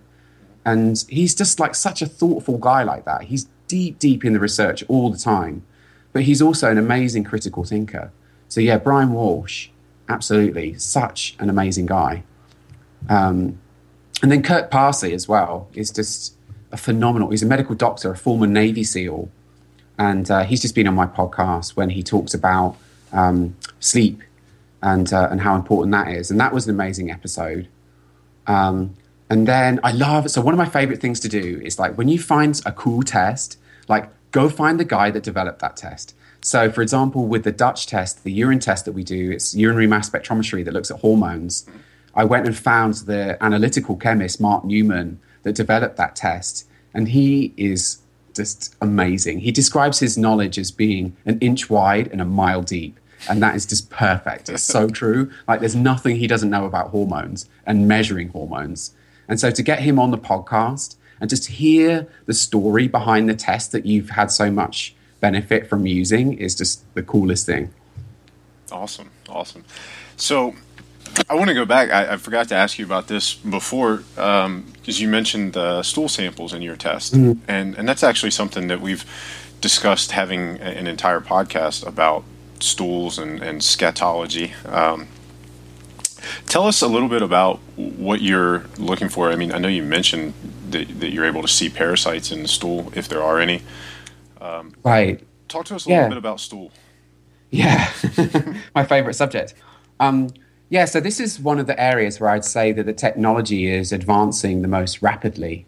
And 0.65 1.03
he's 1.09 1.33
just 1.33 1.59
like 1.59 1.75
such 1.75 2.01
a 2.01 2.05
thoughtful 2.05 2.57
guy 2.57 2.83
like 2.83 3.05
that. 3.05 3.23
He's 3.23 3.47
deep, 3.67 3.97
deep 3.99 4.23
in 4.23 4.33
the 4.33 4.39
research 4.39 4.83
all 4.87 5.09
the 5.09 5.17
time. 5.17 5.63
But 6.13 6.23
he's 6.23 6.41
also 6.41 6.69
an 6.71 6.77
amazing 6.77 7.23
critical 7.23 7.63
thinker. 7.63 8.11
So 8.49 8.59
yeah, 8.59 8.77
Brian 8.77 9.13
Walsh, 9.13 9.69
absolutely, 10.09 10.73
such 10.77 11.35
an 11.39 11.49
amazing 11.49 11.85
guy. 11.85 12.23
Um, 13.07 13.57
and 14.21 14.29
then 14.31 14.43
Kirk 14.43 14.69
Parsley 14.69 15.13
as 15.13 15.27
well 15.27 15.69
is 15.73 15.91
just 15.91 16.33
a 16.71 16.77
phenomenal. 16.77 17.29
He's 17.29 17.43
a 17.43 17.45
medical 17.45 17.75
doctor, 17.75 18.11
a 18.11 18.17
former 18.17 18.47
Navy 18.47 18.83
SEAL, 18.83 19.29
and 19.97 20.29
uh, 20.29 20.43
he's 20.43 20.61
just 20.61 20.75
been 20.75 20.87
on 20.87 20.95
my 20.95 21.05
podcast 21.05 21.75
when 21.77 21.89
he 21.91 22.03
talks 22.03 22.33
about 22.33 22.75
um, 23.13 23.55
sleep 23.79 24.21
and 24.81 25.13
uh, 25.13 25.29
and 25.31 25.41
how 25.41 25.55
important 25.55 25.91
that 25.93 26.09
is. 26.09 26.29
And 26.29 26.39
that 26.39 26.53
was 26.53 26.67
an 26.67 26.75
amazing 26.75 27.09
episode. 27.11 27.67
Um, 28.47 28.95
And 29.31 29.47
then 29.47 29.79
I 29.83 29.91
love 29.91 30.29
so 30.31 30.41
one 30.41 30.53
of 30.55 30.57
my 30.57 30.67
favorite 30.79 30.99
things 30.99 31.19
to 31.19 31.29
do 31.29 31.61
is 31.63 31.77
like 31.77 31.97
when 31.97 32.09
you 32.09 32.19
find 32.19 32.59
a 32.65 32.71
cool 32.71 33.03
test, 33.03 33.57
like 33.87 34.09
go 34.31 34.49
find 34.49 34.79
the 34.79 34.85
guy 34.85 35.11
that 35.11 35.23
developed 35.23 35.59
that 35.59 35.77
test. 35.77 36.15
So, 36.41 36.71
for 36.71 36.81
example, 36.81 37.27
with 37.27 37.43
the 37.43 37.51
Dutch 37.51 37.87
test, 37.87 38.23
the 38.23 38.31
urine 38.31 38.59
test 38.59 38.85
that 38.85 38.93
we 38.93 39.03
do, 39.03 39.31
it's 39.31 39.55
urinary 39.55 39.87
mass 39.87 40.09
spectrometry 40.09 40.63
that 40.65 40.73
looks 40.73 40.89
at 40.89 40.99
hormones. 40.99 41.65
I 42.15 42.23
went 42.23 42.47
and 42.47 42.57
found 42.57 42.95
the 42.95 43.41
analytical 43.43 43.97
chemist, 43.97 44.39
Mark 44.39 44.63
Newman, 44.63 45.19
that 45.43 45.55
developed 45.55 45.97
that 45.97 46.15
test. 46.15 46.67
And 46.93 47.09
he 47.09 47.53
is 47.57 47.99
just 48.33 48.75
amazing. 48.81 49.39
He 49.39 49.51
describes 49.51 49.99
his 49.99 50.17
knowledge 50.17 50.57
as 50.57 50.71
being 50.71 51.15
an 51.25 51.39
inch 51.39 51.69
wide 51.69 52.07
and 52.07 52.21
a 52.21 52.25
mile 52.25 52.61
deep. 52.61 52.99
And 53.29 53.43
that 53.43 53.55
is 53.55 53.65
just 53.65 53.89
perfect. 53.89 54.47
It's 54.49 54.63
so 54.63 54.87
true. 54.99 55.29
Like, 55.47 55.59
there's 55.59 55.75
nothing 55.75 56.15
he 56.15 56.27
doesn't 56.27 56.49
know 56.49 56.65
about 56.65 56.89
hormones 56.89 57.49
and 57.65 57.87
measuring 57.87 58.29
hormones. 58.29 58.93
And 59.27 59.39
so, 59.39 59.51
to 59.51 59.61
get 59.61 59.79
him 59.79 59.99
on 59.99 60.11
the 60.11 60.17
podcast 60.17 60.95
and 61.19 61.29
just 61.29 61.47
hear 61.47 62.07
the 62.27 62.33
story 62.33 62.87
behind 62.87 63.27
the 63.27 63.35
test 63.35 63.73
that 63.73 63.85
you've 63.85 64.11
had 64.11 64.31
so 64.31 64.49
much 64.49 64.95
benefit 65.19 65.69
from 65.69 65.85
using 65.85 66.33
is 66.33 66.55
just 66.55 66.83
the 66.95 67.03
coolest 67.03 67.45
thing. 67.45 67.73
Awesome. 68.71 69.09
Awesome. 69.27 69.63
So, 70.17 70.55
I 71.29 71.35
want 71.35 71.47
to 71.49 71.53
go 71.53 71.65
back. 71.65 71.89
I, 71.91 72.13
I, 72.13 72.17
forgot 72.17 72.47
to 72.49 72.55
ask 72.55 72.77
you 72.77 72.85
about 72.85 73.07
this 73.07 73.33
before, 73.33 73.97
because 73.97 74.45
um, 74.45 74.73
you 74.85 75.07
mentioned 75.07 75.53
the 75.53 75.81
stool 75.81 76.07
samples 76.07 76.53
in 76.53 76.61
your 76.61 76.75
test, 76.75 77.13
mm-hmm. 77.13 77.41
and 77.47 77.75
and 77.75 77.89
that's 77.89 78.03
actually 78.03 78.31
something 78.31 78.67
that 78.67 78.79
we've 78.79 79.05
discussed 79.61 80.11
having 80.11 80.57
an 80.59 80.87
entire 80.87 81.19
podcast 81.19 81.85
about 81.85 82.23
stools 82.59 83.17
and, 83.17 83.41
and 83.41 83.61
scatology. 83.61 84.53
Um, 84.65 85.07
tell 86.47 86.67
us 86.67 86.81
a 86.81 86.87
little 86.87 87.09
bit 87.09 87.21
about 87.21 87.57
what 87.75 88.21
you're 88.21 88.65
looking 88.77 89.09
for. 89.09 89.31
I 89.31 89.35
mean, 89.35 89.51
I 89.51 89.57
know 89.57 89.67
you 89.67 89.83
mentioned 89.83 90.33
that, 90.69 90.99
that 90.99 91.11
you're 91.11 91.25
able 91.25 91.41
to 91.41 91.47
see 91.47 91.69
parasites 91.69 92.31
in 92.31 92.41
the 92.41 92.47
stool 92.47 92.91
if 92.95 93.07
there 93.07 93.21
are 93.21 93.39
any. 93.39 93.61
Um, 94.41 94.73
right. 94.83 95.21
Talk 95.47 95.65
to 95.65 95.75
us 95.75 95.85
a 95.85 95.89
yeah. 95.89 95.95
little 95.97 96.09
bit 96.09 96.17
about 96.17 96.39
stool. 96.39 96.71
Yeah, 97.51 97.91
my 98.75 98.83
favorite 98.83 99.15
subject. 99.15 99.55
Um, 99.99 100.29
yeah, 100.69 100.85
so 100.85 100.99
this 100.99 101.19
is 101.19 101.39
one 101.39 101.59
of 101.59 101.65
the 101.65 101.79
areas 101.81 102.19
where 102.19 102.29
I'd 102.29 102.45
say 102.45 102.71
that 102.73 102.85
the 102.85 102.93
technology 102.93 103.65
is 103.67 103.91
advancing 103.91 104.61
the 104.61 104.67
most 104.67 105.01
rapidly. 105.01 105.65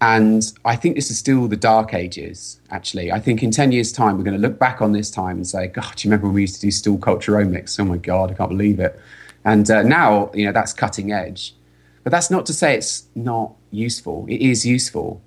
And 0.00 0.42
I 0.64 0.74
think 0.74 0.96
this 0.96 1.12
is 1.12 1.18
still 1.18 1.46
the 1.46 1.56
dark 1.56 1.94
ages, 1.94 2.60
actually. 2.70 3.12
I 3.12 3.20
think 3.20 3.40
in 3.40 3.52
10 3.52 3.70
years' 3.70 3.92
time, 3.92 4.18
we're 4.18 4.24
going 4.24 4.36
to 4.36 4.42
look 4.42 4.58
back 4.58 4.82
on 4.82 4.90
this 4.90 5.12
time 5.12 5.36
and 5.36 5.46
say, 5.46 5.68
God, 5.68 5.94
do 5.94 6.08
you 6.08 6.10
remember 6.10 6.26
when 6.26 6.34
we 6.34 6.40
used 6.40 6.56
to 6.56 6.60
do 6.60 6.72
stool 6.72 6.98
culturomics? 6.98 7.78
Oh 7.78 7.84
my 7.84 7.98
God, 7.98 8.32
I 8.32 8.34
can't 8.34 8.50
believe 8.50 8.80
it. 8.80 8.98
And 9.44 9.70
uh, 9.70 9.82
now, 9.82 10.32
you 10.34 10.44
know, 10.44 10.50
that's 10.50 10.72
cutting 10.72 11.12
edge. 11.12 11.54
But 12.02 12.10
that's 12.10 12.32
not 12.32 12.46
to 12.46 12.52
say 12.52 12.74
it's 12.74 13.04
not 13.14 13.52
useful. 13.70 14.26
It 14.28 14.40
is 14.40 14.66
useful. 14.66 15.22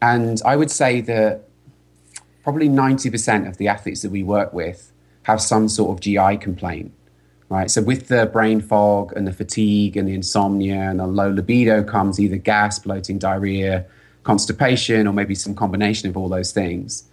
And 0.00 0.40
I 0.46 0.56
would 0.56 0.70
say 0.70 1.02
that 1.02 1.46
probably 2.44 2.68
90% 2.68 3.48
of 3.48 3.56
the 3.56 3.66
athletes 3.66 4.02
that 4.02 4.10
we 4.10 4.22
work 4.22 4.52
with 4.52 4.92
have 5.24 5.40
some 5.40 5.68
sort 5.68 5.90
of 5.90 6.00
GI 6.00 6.36
complaint 6.36 6.92
right? 7.48 7.70
So 7.70 7.82
with 7.82 8.08
the 8.08 8.26
brain 8.26 8.60
fog 8.60 9.12
and 9.14 9.26
the 9.26 9.32
fatigue 9.32 9.96
and 9.96 10.08
the 10.08 10.14
insomnia 10.14 10.90
and 10.90 10.98
the 10.98 11.06
low 11.06 11.30
libido 11.30 11.82
comes 11.84 12.18
either 12.18 12.36
gas, 12.36 12.78
bloating, 12.78 13.18
diarrhea, 13.18 13.86
constipation, 14.24 15.06
or 15.06 15.12
maybe 15.12 15.34
some 15.34 15.54
combination 15.54 16.08
of 16.08 16.16
all 16.16 16.28
those 16.28 16.52
things. 16.52 17.04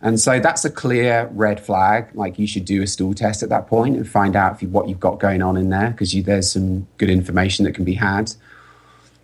And 0.00 0.20
so 0.20 0.38
that's 0.38 0.64
a 0.64 0.70
clear 0.70 1.28
red 1.32 1.58
flag. 1.58 2.10
Like 2.14 2.38
you 2.38 2.46
should 2.46 2.64
do 2.64 2.82
a 2.82 2.86
stool 2.86 3.14
test 3.14 3.42
at 3.42 3.48
that 3.48 3.66
point 3.66 3.96
and 3.96 4.08
find 4.08 4.36
out 4.36 4.60
you, 4.62 4.68
what 4.68 4.88
you've 4.88 5.00
got 5.00 5.18
going 5.18 5.42
on 5.42 5.56
in 5.56 5.70
there 5.70 5.90
because 5.90 6.12
there's 6.22 6.52
some 6.52 6.86
good 6.98 7.10
information 7.10 7.64
that 7.64 7.72
can 7.72 7.84
be 7.84 7.94
had. 7.94 8.32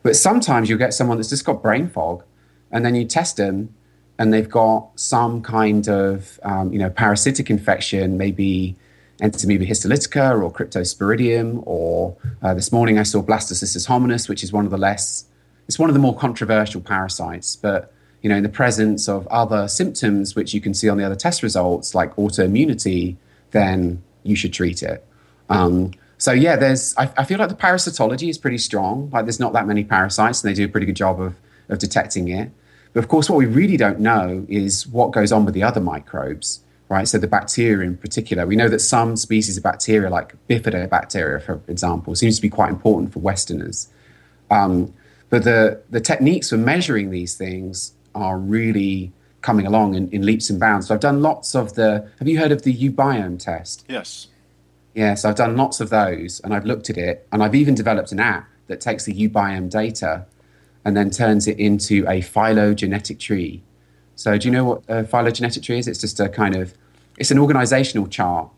But 0.02 0.16
sometimes 0.16 0.68
you'll 0.68 0.78
get 0.78 0.94
someone 0.94 1.16
that's 1.16 1.30
just 1.30 1.44
got 1.44 1.62
brain 1.62 1.88
fog, 1.88 2.24
and 2.70 2.84
then 2.84 2.94
you 2.94 3.04
test 3.06 3.36
them, 3.36 3.74
and 4.18 4.32
they've 4.32 4.48
got 4.48 4.88
some 4.98 5.42
kind 5.42 5.88
of 5.88 6.38
um, 6.42 6.72
you 6.72 6.78
know 6.78 6.90
parasitic 6.90 7.50
infection, 7.50 8.16
maybe 8.16 8.76
Entamoeba 9.20 9.66
histolytica 9.66 10.40
or 10.40 10.52
Cryptosporidium, 10.52 11.62
or 11.66 12.16
uh, 12.42 12.54
this 12.54 12.72
morning 12.72 12.98
I 12.98 13.02
saw 13.02 13.22
Blastocystis 13.22 13.86
hominis, 13.86 14.28
which 14.28 14.42
is 14.42 14.52
one 14.52 14.64
of 14.64 14.70
the 14.70 14.78
less, 14.78 15.24
it's 15.66 15.78
one 15.78 15.90
of 15.90 15.94
the 15.94 16.00
more 16.00 16.16
controversial 16.16 16.80
parasites. 16.80 17.56
But 17.56 17.92
you 18.22 18.30
know, 18.30 18.36
in 18.36 18.42
the 18.42 18.48
presence 18.48 19.08
of 19.08 19.26
other 19.28 19.68
symptoms 19.68 20.34
which 20.34 20.54
you 20.54 20.60
can 20.60 20.74
see 20.74 20.88
on 20.88 20.96
the 20.96 21.04
other 21.04 21.16
test 21.16 21.42
results, 21.42 21.94
like 21.94 22.14
autoimmunity, 22.16 23.16
then 23.50 24.02
you 24.22 24.34
should 24.36 24.52
treat 24.52 24.82
it. 24.82 25.06
Um, 25.48 25.92
so 26.18 26.32
yeah, 26.32 26.56
there's. 26.56 26.94
I, 26.96 27.10
I, 27.16 27.24
feel 27.24 27.38
like 27.38 27.50
the 27.50 27.54
parasitology 27.54 28.30
is 28.30 28.38
pretty 28.38 28.58
strong. 28.58 29.10
Like 29.10 29.26
there's 29.26 29.40
not 29.40 29.52
that 29.52 29.66
many 29.66 29.84
parasites, 29.84 30.42
and 30.42 30.50
they 30.50 30.54
do 30.54 30.64
a 30.64 30.68
pretty 30.68 30.86
good 30.86 30.96
job 30.96 31.20
of 31.20 31.34
of 31.68 31.78
detecting 31.78 32.28
it. 32.28 32.50
But 32.94 33.00
of 33.00 33.08
course, 33.08 33.28
what 33.28 33.36
we 33.36 33.46
really 33.46 33.76
don't 33.76 34.00
know 34.00 34.46
is 34.48 34.86
what 34.86 35.10
goes 35.10 35.30
on 35.32 35.44
with 35.44 35.52
the 35.52 35.62
other 35.62 35.80
microbes 35.80 36.64
right? 36.88 37.08
So 37.08 37.18
the 37.18 37.26
bacteria 37.26 37.86
in 37.86 37.96
particular, 37.96 38.46
we 38.46 38.56
know 38.56 38.68
that 38.68 38.80
some 38.80 39.16
species 39.16 39.56
of 39.56 39.62
bacteria, 39.62 40.10
like 40.10 40.34
bifidobacteria, 40.48 41.42
for 41.42 41.60
example, 41.68 42.14
seems 42.14 42.36
to 42.36 42.42
be 42.42 42.50
quite 42.50 42.70
important 42.70 43.12
for 43.12 43.20
Westerners. 43.20 43.88
Um, 44.50 44.92
but 45.30 45.44
the, 45.44 45.82
the 45.90 46.00
techniques 46.00 46.50
for 46.50 46.56
measuring 46.56 47.10
these 47.10 47.36
things 47.36 47.94
are 48.14 48.38
really 48.38 49.12
coming 49.40 49.66
along 49.66 49.94
in, 49.94 50.08
in, 50.10 50.24
leaps 50.24 50.50
and 50.50 50.60
bounds. 50.60 50.88
So 50.88 50.94
I've 50.94 51.00
done 51.00 51.20
lots 51.20 51.54
of 51.54 51.74
the. 51.74 52.08
Have 52.18 52.28
you 52.28 52.38
heard 52.38 52.52
of 52.52 52.62
the 52.62 52.74
uBiome 52.88 53.38
test? 53.38 53.84
Yes. 53.88 54.28
Yeah, 54.94 55.14
so 55.14 55.28
I've 55.28 55.34
done 55.34 55.56
lots 55.56 55.80
of 55.80 55.90
those, 55.90 56.40
and 56.44 56.54
I've 56.54 56.64
looked 56.64 56.88
at 56.88 56.96
it, 56.96 57.26
and 57.32 57.42
I've 57.42 57.56
even 57.56 57.74
developed 57.74 58.12
an 58.12 58.20
app 58.20 58.48
that 58.68 58.80
takes 58.80 59.04
the 59.04 59.28
uBiome 59.28 59.68
data 59.68 60.26
and 60.84 60.96
then 60.96 61.10
turns 61.10 61.48
it 61.48 61.58
into 61.58 62.04
a 62.08 62.20
phylogenetic 62.20 63.18
tree. 63.18 63.62
So, 64.16 64.38
do 64.38 64.48
you 64.48 64.52
know 64.52 64.64
what 64.64 64.82
a 64.88 65.04
phylogenetic 65.04 65.62
tree 65.62 65.78
is? 65.78 65.88
It's 65.88 66.00
just 66.00 66.20
a 66.20 66.28
kind 66.28 66.54
of 66.54 66.74
it's 67.18 67.30
an 67.30 67.38
organizational 67.38 68.06
chart 68.06 68.48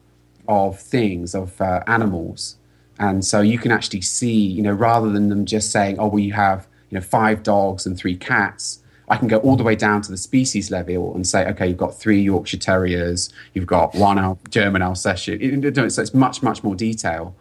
of 0.49 0.79
things 0.79 1.35
of 1.35 1.61
uh, 1.61 1.83
animals, 1.87 2.57
and 2.99 3.25
so 3.25 3.41
you 3.41 3.59
can 3.59 3.73
actually 3.73 4.03
see, 4.03 4.35
you 4.35 4.63
know, 4.63 4.73
rather 4.73 5.11
than 5.11 5.29
them 5.29 5.47
just 5.47 5.71
saying, 5.71 5.99
"Oh, 5.99 6.09
well, 6.09 6.19
you 6.19 6.33
have 6.35 6.67
you 6.91 6.97
know 6.97 7.03
five 7.03 7.43
dogs 7.43 7.87
and 7.87 7.97
three 7.97 8.17
cats." 8.17 8.81
I 9.09 9.17
can 9.17 9.29
go 9.29 9.39
all 9.39 9.57
the 9.57 9.63
way 9.63 9.77
down 9.77 10.03
to 10.03 10.11
the 10.11 10.17
species 10.17 10.71
level 10.71 11.15
and 11.15 11.27
say, 11.27 11.47
okay, 11.47 11.69
you've 11.69 11.77
got 11.77 11.97
three 11.97 12.21
Yorkshire 12.21 12.57
Terriers, 12.57 13.33
you've 13.55 13.67
got 13.67 13.95
one 13.95 14.37
German 14.51 14.83
Alsatian. 14.83 15.91
So 15.91 16.03
it's 16.03 16.13
much, 16.15 16.43
much 16.43 16.65
more 16.65 16.75
detail. 16.75 17.35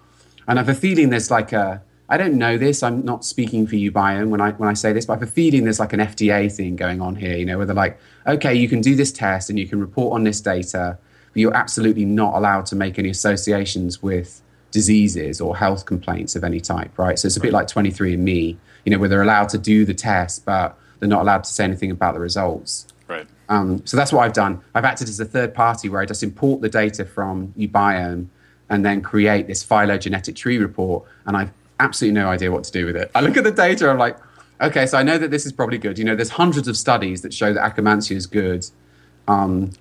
And 0.48 0.60
I 0.60 0.62
have 0.62 0.69
a 0.69 0.80
feeling 0.80 1.10
there's 1.10 1.32
like 1.32 1.54
a 1.54 1.82
I 2.08 2.18
don't 2.18 2.36
know 2.36 2.58
this. 2.58 2.84
I'm 2.84 3.04
not 3.04 3.26
speaking 3.26 3.65
for 3.65 3.76
uBiome 3.76 4.30
when 4.30 4.41
I 4.41 4.52
when 4.52 4.70
I 4.70 4.74
say 4.74 4.94
this, 4.94 5.06
but 5.06 5.13
I 5.13 5.15
have 5.18 5.28
a 5.28 5.32
feeling 5.32 5.63
there's 5.63 5.80
like 5.80 5.94
an 5.94 6.00
FDA 6.00 6.52
thing 6.52 6.76
going 6.76 7.02
on 7.02 7.15
here. 7.15 7.36
You 7.36 7.46
know, 7.46 7.58
where 7.58 7.65
they're 7.65 7.76
like, 7.76 8.00
okay, 8.28 8.54
you 8.54 8.70
can 8.70 8.82
do 8.82 8.96
this 8.96 9.12
test 9.12 9.50
and 9.50 9.58
you 9.58 9.68
can 9.68 9.80
report 9.80 10.13
on 10.13 10.24
this 10.24 10.39
data, 10.39 10.98
but 11.34 11.39
you're 11.39 11.56
absolutely 11.56 12.06
not 12.06 12.36
allowed 12.36 12.65
to 12.68 12.76
make 12.76 13.00
any 13.00 13.10
associations 13.10 14.04
with 14.04 14.41
diseases 14.72 15.39
or 15.41 15.56
health 15.56 15.86
complaints 15.86 16.36
of 16.36 16.44
any 16.44 16.60
type, 16.60 16.98
right? 17.00 17.18
So 17.18 17.28
it's 17.28 17.38
a 17.38 17.39
bit 17.39 17.54
like 17.54 17.68
23andMe, 17.68 18.58
you 18.84 18.91
know, 18.91 19.00
where 19.00 19.08
they're 19.08 19.22
allowed 19.22 19.50
to 19.50 19.58
do 19.58 19.86
the 19.86 19.94
test, 19.94 20.46
but 20.46 20.78
they're 21.00 21.10
not 21.10 21.22
allowed 21.22 21.46
to 21.46 21.52
say 21.52 21.63
anything 21.63 21.91
about 21.91 22.13
the 22.13 22.20
results. 22.20 22.88
Right. 23.08 23.26
Um, 23.48 23.86
so 23.86 23.96
that's 23.96 24.12
what 24.12 24.26
I've 24.26 24.34
done. 24.34 24.62
I've 24.74 24.86
acted 24.86 25.08
as 25.08 25.20
a 25.20 25.26
third 25.26 25.54
party 25.54 25.88
where 25.88 26.02
I 26.02 26.06
just 26.06 26.24
import 26.24 26.62
the 26.62 26.70
data 26.70 27.06
from 27.06 27.54
uBiome 27.58 28.28
and 28.70 28.86
then 28.86 29.02
create 29.02 29.48
this 29.48 29.63
phylogenetic 29.63 30.36
tree 30.36 30.58
report, 30.58 31.06
and 31.26 31.38
I've 31.38 31.52
absolutely 31.80 32.20
no 32.20 32.30
idea 32.30 32.52
what 32.52 32.64
to 32.66 32.72
do 32.72 32.86
with 32.86 32.96
it. 32.96 33.12
I 33.16 33.22
look 33.22 33.38
at 33.38 33.44
the 33.44 33.52
data, 33.52 33.90
I'm 33.90 33.98
like, 33.98 34.18
okay, 34.62 34.86
so 34.86 34.98
I 34.98 35.04
know 35.04 35.18
that 35.18 35.32
this 35.32 35.46
is 35.46 35.52
probably 35.52 35.78
good. 35.78 35.98
You 35.98 36.06
know, 36.06 36.16
there's 36.16 36.30
hundreds 36.30 36.68
of 36.68 36.78
studies 36.78 37.22
that 37.22 37.34
show 37.34 37.54
that 37.54 37.76
Akkermansia 37.76 38.16
is 38.16 38.28
good. 38.28 38.66
Um, 39.28 39.72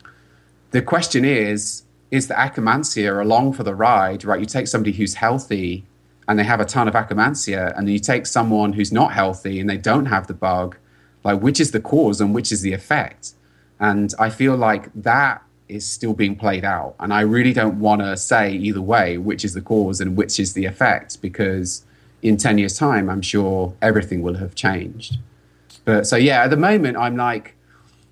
the 0.70 0.82
question 0.82 1.24
is, 1.24 1.84
is 2.10 2.28
the 2.28 2.34
Akkermansia 2.34 3.20
along 3.20 3.52
for 3.54 3.62
the 3.62 3.74
ride, 3.74 4.24
right? 4.24 4.40
You 4.40 4.46
take 4.46 4.68
somebody 4.68 4.92
who's 4.92 5.14
healthy 5.14 5.84
and 6.26 6.38
they 6.38 6.44
have 6.44 6.60
a 6.60 6.64
ton 6.64 6.88
of 6.88 6.94
Akkermansia, 6.94 7.76
and 7.76 7.86
then 7.86 7.92
you 7.92 7.98
take 7.98 8.24
someone 8.26 8.72
who's 8.72 8.90
not 8.90 9.12
healthy 9.12 9.60
and 9.60 9.68
they 9.68 9.76
don't 9.76 10.06
have 10.06 10.26
the 10.26 10.34
bug, 10.34 10.76
like 11.22 11.40
which 11.40 11.60
is 11.60 11.72
the 11.72 11.80
cause 11.80 12.20
and 12.20 12.34
which 12.34 12.50
is 12.50 12.62
the 12.62 12.72
effect? 12.72 13.32
And 13.78 14.14
I 14.18 14.30
feel 14.30 14.56
like 14.56 14.90
that 14.94 15.42
is 15.74 15.84
still 15.84 16.14
being 16.14 16.36
played 16.36 16.64
out. 16.64 16.94
And 17.00 17.12
I 17.12 17.20
really 17.20 17.52
don't 17.52 17.80
want 17.80 18.00
to 18.00 18.16
say 18.16 18.52
either 18.52 18.80
way 18.80 19.18
which 19.18 19.44
is 19.44 19.54
the 19.54 19.60
cause 19.60 20.00
and 20.00 20.16
which 20.16 20.38
is 20.38 20.54
the 20.54 20.64
effect 20.64 21.20
because 21.20 21.84
in 22.22 22.36
10 22.36 22.58
years' 22.58 22.78
time, 22.78 23.10
I'm 23.10 23.20
sure 23.20 23.74
everything 23.82 24.22
will 24.22 24.34
have 24.34 24.54
changed. 24.54 25.18
But 25.84 26.06
so, 26.06 26.16
yeah, 26.16 26.44
at 26.44 26.50
the 26.50 26.56
moment, 26.56 26.96
I'm 26.96 27.16
like, 27.16 27.56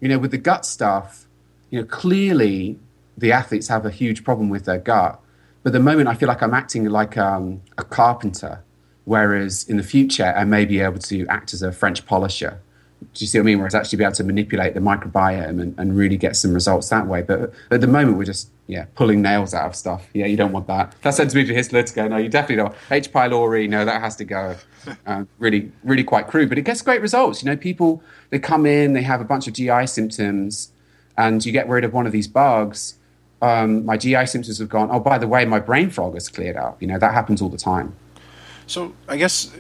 you 0.01 0.09
know, 0.09 0.19
with 0.19 0.33
the 0.33 0.39
gut 0.39 0.67
stuff, 0.67 1.27
you 1.71 1.81
know, 1.81 1.87
clearly 1.87 2.79
the 3.17 3.33
athletes 3.33 3.69
have 3.69 3.87
a 3.87 3.91
huge 3.91 4.25
problem 4.25 4.51
with 4.51 4.65
their 4.65 4.79
gut. 4.79 5.21
But 5.63 5.71
at 5.71 5.73
the 5.75 5.81
moment, 5.81 6.09
I 6.09 6.15
feel 6.15 6.29
like 6.29 6.43
I'm 6.43 6.53
acting 6.53 6.85
like 6.87 7.17
um, 7.17 7.63
a 7.79 7.85
carpenter, 7.85 8.63
whereas 9.05 9.65
in 9.69 9.77
the 9.77 9.83
future, 9.83 10.35
I 10.37 10.45
may 10.45 10.65
be 10.65 10.81
able 10.81 10.99
to 10.99 11.27
act 11.29 11.55
as 11.55 11.63
a 11.63 11.73
French 11.73 12.05
polisher 12.05 12.61
do 13.15 13.25
you 13.25 13.27
see 13.27 13.39
what 13.39 13.45
I 13.45 13.47
mean? 13.47 13.59
Whereas 13.59 13.75
actually 13.75 13.99
be 13.99 14.05
able 14.05 14.15
to 14.15 14.25
manipulate 14.25 14.75
the 14.75 14.81
microbiome 14.81 15.61
and, 15.61 15.79
and 15.79 15.97
really 15.97 16.17
get 16.17 16.37
some 16.37 16.53
results 16.53 16.89
that 16.91 17.07
way. 17.07 17.23
But 17.23 17.53
at 17.71 17.81
the 17.81 17.87
moment, 17.87 18.19
we're 18.19 18.25
just 18.25 18.51
yeah 18.67 18.87
pulling 18.95 19.23
nails 19.23 19.55
out 19.55 19.67
of 19.67 19.77
stuff. 19.77 20.07
Yeah, 20.15 20.27
you 20.27 20.37
don't 20.37 20.53
want 20.53 20.67
that. 20.67 20.95
That 21.03 21.15
sends 21.15 21.35
me 21.35 21.45
to 21.45 21.55
histolytica. 21.55 22.09
No, 22.09 22.17
you 22.17 22.29
definitely 22.29 22.57
don't. 22.57 22.75
H. 22.91 23.13
pylori. 23.13 23.69
No, 23.69 23.85
that 23.85 24.01
has 24.01 24.17
to 24.17 24.25
go. 24.25 24.57
Uh, 25.07 25.25
really, 25.39 25.71
really 25.85 26.05
quite 26.05 26.29
crude, 26.29 26.49
but 26.49 26.59
it 26.59 26.63
gets 26.63 26.83
great 26.83 27.01
results. 27.01 27.43
You 27.43 27.51
know, 27.51 27.57
people 27.57 28.03
they 28.31 28.39
come 28.39 28.67
in, 28.67 28.93
they 28.93 29.03
have 29.03 29.21
a 29.21 29.25
bunch 29.25 29.47
of 29.47 29.55
GI 29.55 29.87
symptoms, 29.87 30.73
and 31.17 31.45
you 31.45 31.53
get 31.53 31.69
rid 31.69 31.85
of 31.85 31.93
one 31.93 32.07
of 32.07 32.13
these 32.13 32.29
bugs. 32.29 32.97
Um, 33.41 33.85
my 33.85 33.97
GI 33.97 34.27
symptoms 34.27 34.59
have 34.59 34.69
gone. 34.69 34.89
Oh, 34.93 35.01
by 35.01 35.19
the 35.19 35.27
way, 35.27 35.45
my 35.45 35.59
brain 35.59 35.91
fog 35.91 36.15
has 36.15 36.29
cleared 36.29 36.57
up. 36.57 36.81
You 36.81 36.89
know, 36.89 36.99
that 36.99 37.13
happens 37.13 37.43
all 37.43 37.49
the 37.49 37.59
time. 37.59 37.97
So 38.67 38.95
I 39.09 39.17
guess 39.17 39.53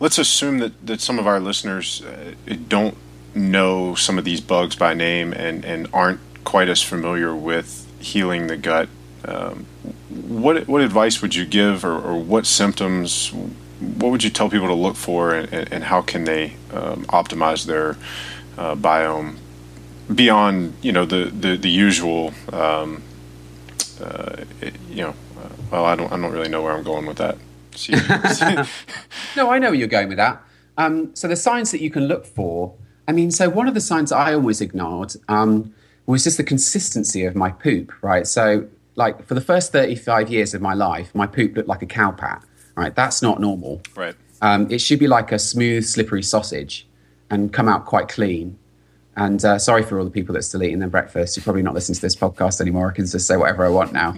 let's 0.00 0.18
assume 0.18 0.58
that, 0.58 0.86
that 0.86 1.00
some 1.00 1.18
of 1.18 1.26
our 1.26 1.38
listeners 1.38 2.02
uh, 2.02 2.34
don't 2.68 2.96
know 3.34 3.94
some 3.94 4.18
of 4.18 4.24
these 4.24 4.40
bugs 4.40 4.74
by 4.74 4.94
name 4.94 5.32
and, 5.32 5.64
and 5.64 5.86
aren't 5.92 6.20
quite 6.44 6.68
as 6.68 6.82
familiar 6.82 7.34
with 7.34 7.86
healing 8.00 8.46
the 8.48 8.56
gut. 8.56 8.88
Um, 9.24 9.66
what 10.08 10.66
what 10.66 10.80
advice 10.80 11.20
would 11.20 11.34
you 11.34 11.44
give, 11.44 11.84
or, 11.84 12.00
or, 12.00 12.18
what 12.18 12.46
symptoms? 12.46 13.30
What 13.32 14.10
would 14.10 14.24
you 14.24 14.30
tell 14.30 14.48
people 14.48 14.68
to 14.68 14.74
look 14.74 14.96
for, 14.96 15.34
and, 15.34 15.52
and 15.70 15.84
how 15.84 16.00
can 16.00 16.24
they 16.24 16.54
um, 16.72 17.04
optimize 17.06 17.66
their 17.66 17.98
uh, 18.56 18.74
biome 18.74 19.36
beyond 20.12 20.72
you 20.80 20.92
know 20.92 21.04
the 21.04 21.26
the, 21.26 21.56
the 21.56 21.68
usual? 21.68 22.32
Um, 22.50 23.02
uh, 24.02 24.44
you 24.88 25.02
know, 25.02 25.14
uh, 25.38 25.48
well, 25.70 25.84
I 25.84 25.96
don't 25.96 26.10
I 26.10 26.16
don't 26.16 26.32
really 26.32 26.48
know 26.48 26.62
where 26.62 26.72
I'm 26.72 26.82
going 26.82 27.04
with 27.04 27.18
that. 27.18 27.36
no, 29.36 29.50
I 29.50 29.58
know 29.58 29.70
where 29.70 29.74
you're 29.74 29.88
going 29.88 30.08
with 30.08 30.18
that. 30.18 30.42
Um, 30.76 31.14
so 31.14 31.28
the 31.28 31.36
signs 31.36 31.70
that 31.72 31.80
you 31.80 31.90
can 31.90 32.06
look 32.06 32.24
for. 32.26 32.74
I 33.06 33.12
mean, 33.12 33.30
so 33.30 33.48
one 33.48 33.66
of 33.66 33.74
the 33.74 33.80
signs 33.80 34.12
I 34.12 34.34
always 34.34 34.60
ignored 34.60 35.14
um, 35.28 35.74
was 36.06 36.24
just 36.24 36.36
the 36.36 36.44
consistency 36.44 37.24
of 37.24 37.34
my 37.34 37.50
poop, 37.50 37.92
right? 38.02 38.26
So, 38.26 38.68
like 38.96 39.26
for 39.26 39.34
the 39.34 39.40
first 39.40 39.72
35 39.72 40.30
years 40.30 40.54
of 40.54 40.60
my 40.60 40.74
life, 40.74 41.14
my 41.14 41.26
poop 41.26 41.56
looked 41.56 41.68
like 41.68 41.82
a 41.82 41.86
cow 41.86 42.12
pat, 42.12 42.44
right? 42.76 42.94
That's 42.94 43.22
not 43.22 43.40
normal. 43.40 43.80
Right. 43.96 44.14
Um, 44.42 44.70
it 44.70 44.80
should 44.80 44.98
be 44.98 45.06
like 45.06 45.32
a 45.32 45.38
smooth, 45.38 45.84
slippery 45.84 46.22
sausage 46.22 46.86
and 47.30 47.52
come 47.52 47.68
out 47.68 47.84
quite 47.84 48.08
clean. 48.08 48.58
And 49.16 49.44
uh, 49.44 49.58
sorry 49.58 49.82
for 49.82 49.98
all 49.98 50.04
the 50.04 50.10
people 50.10 50.34
that 50.34 50.42
still 50.42 50.62
eating 50.62 50.78
their 50.78 50.88
breakfast. 50.88 51.36
You're 51.36 51.44
probably 51.44 51.62
not 51.62 51.74
listening 51.74 51.96
to 51.96 52.00
this 52.00 52.16
podcast 52.16 52.60
anymore. 52.60 52.90
I 52.90 52.94
can 52.94 53.06
just 53.06 53.26
say 53.26 53.36
whatever 53.36 53.64
I 53.64 53.68
want 53.68 53.92
now. 53.92 54.16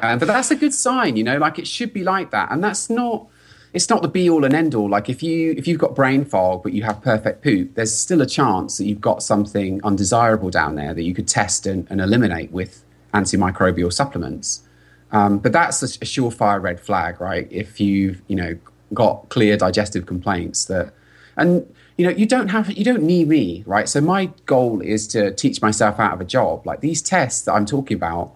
um, 0.00 0.18
but 0.20 0.26
that's 0.26 0.50
a 0.50 0.56
good 0.56 0.74
sign, 0.74 1.16
you 1.16 1.24
know. 1.24 1.38
Like 1.38 1.58
it 1.58 1.66
should 1.66 1.92
be 1.92 2.04
like 2.04 2.30
that, 2.30 2.52
and 2.52 2.62
that's 2.62 2.90
not. 2.90 3.28
It's 3.72 3.90
not 3.90 4.02
the 4.02 4.08
be 4.08 4.30
all 4.30 4.44
and 4.44 4.54
end 4.54 4.72
all. 4.76 4.88
Like 4.88 5.08
if 5.08 5.20
you 5.20 5.52
if 5.56 5.66
you've 5.66 5.80
got 5.80 5.96
brain 5.96 6.24
fog 6.24 6.62
but 6.62 6.72
you 6.72 6.84
have 6.84 7.02
perfect 7.02 7.42
poop, 7.42 7.74
there's 7.74 7.96
still 7.96 8.22
a 8.22 8.26
chance 8.26 8.78
that 8.78 8.84
you've 8.84 9.00
got 9.00 9.20
something 9.20 9.80
undesirable 9.82 10.50
down 10.50 10.76
there 10.76 10.94
that 10.94 11.02
you 11.02 11.12
could 11.12 11.26
test 11.26 11.66
and, 11.66 11.88
and 11.90 12.00
eliminate 12.00 12.52
with 12.52 12.84
antimicrobial 13.12 13.92
supplements. 13.92 14.62
Um, 15.10 15.38
but 15.38 15.52
that's 15.52 15.82
a, 15.82 15.86
a 15.86 16.06
surefire 16.06 16.62
red 16.62 16.78
flag, 16.78 17.20
right? 17.20 17.48
If 17.50 17.80
you've 17.80 18.22
you 18.28 18.36
know 18.36 18.56
got 18.92 19.28
clear 19.28 19.56
digestive 19.56 20.06
complaints 20.06 20.66
that 20.66 20.94
and 21.36 21.66
you 21.96 22.04
know 22.04 22.10
you 22.10 22.26
don't 22.26 22.48
have 22.48 22.70
you 22.70 22.84
don't 22.84 23.02
need 23.02 23.28
me 23.28 23.62
right? 23.66 23.88
So 23.88 24.00
my 24.00 24.26
goal 24.46 24.80
is 24.80 25.06
to 25.08 25.32
teach 25.32 25.62
myself 25.62 26.00
out 26.00 26.14
of 26.14 26.20
a 26.20 26.24
job. 26.24 26.66
Like 26.66 26.80
these 26.80 27.02
tests 27.02 27.42
that 27.42 27.52
i'm 27.52 27.66
talking 27.66 27.96
about 27.96 28.32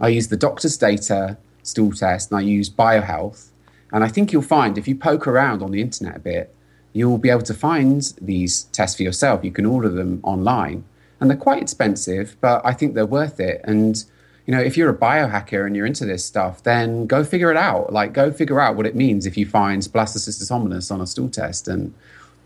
i 0.00 0.08
use 0.08 0.28
the 0.28 0.36
doctor's 0.36 0.76
data 0.76 1.38
stool 1.62 1.92
test 1.92 2.30
and 2.30 2.38
i 2.38 2.42
use 2.42 2.68
biohealth. 2.68 3.48
And 3.92 4.02
i 4.02 4.08
think 4.08 4.32
you'll 4.32 4.42
find 4.42 4.76
if 4.76 4.88
you 4.88 4.96
poke 4.96 5.26
around 5.26 5.62
on 5.62 5.70
the 5.70 5.80
internet 5.80 6.16
a 6.16 6.20
bit 6.20 6.54
you'll 6.92 7.18
be 7.18 7.30
able 7.30 7.42
to 7.42 7.54
find 7.54 8.14
these 8.22 8.64
tests 8.64 8.96
for 8.96 9.02
yourself. 9.02 9.44
You 9.44 9.52
can 9.52 9.66
order 9.66 9.90
them 9.90 10.18
online. 10.22 10.84
And 11.20 11.28
they're 11.28 11.36
quite 11.36 11.62
expensive 11.62 12.36
but 12.40 12.60
i 12.64 12.72
think 12.72 12.94
they're 12.94 13.06
worth 13.06 13.38
it. 13.38 13.60
And 13.64 14.04
you 14.46 14.54
know 14.54 14.60
if 14.60 14.76
you're 14.76 14.90
a 14.90 14.96
biohacker 14.96 15.64
and 15.66 15.76
you're 15.76 15.86
into 15.86 16.06
this 16.06 16.24
stuff 16.24 16.62
then 16.62 17.06
go 17.06 17.22
figure 17.22 17.52
it 17.52 17.56
out. 17.56 17.92
Like 17.92 18.12
go 18.12 18.32
figure 18.32 18.60
out 18.60 18.74
what 18.74 18.86
it 18.86 18.96
means 18.96 19.26
if 19.26 19.36
you 19.36 19.46
find 19.46 19.82
blastocystis 19.82 20.50
hominis 20.50 20.90
on 20.90 21.00
a 21.00 21.06
stool 21.06 21.28
test. 21.28 21.68
And 21.68 21.94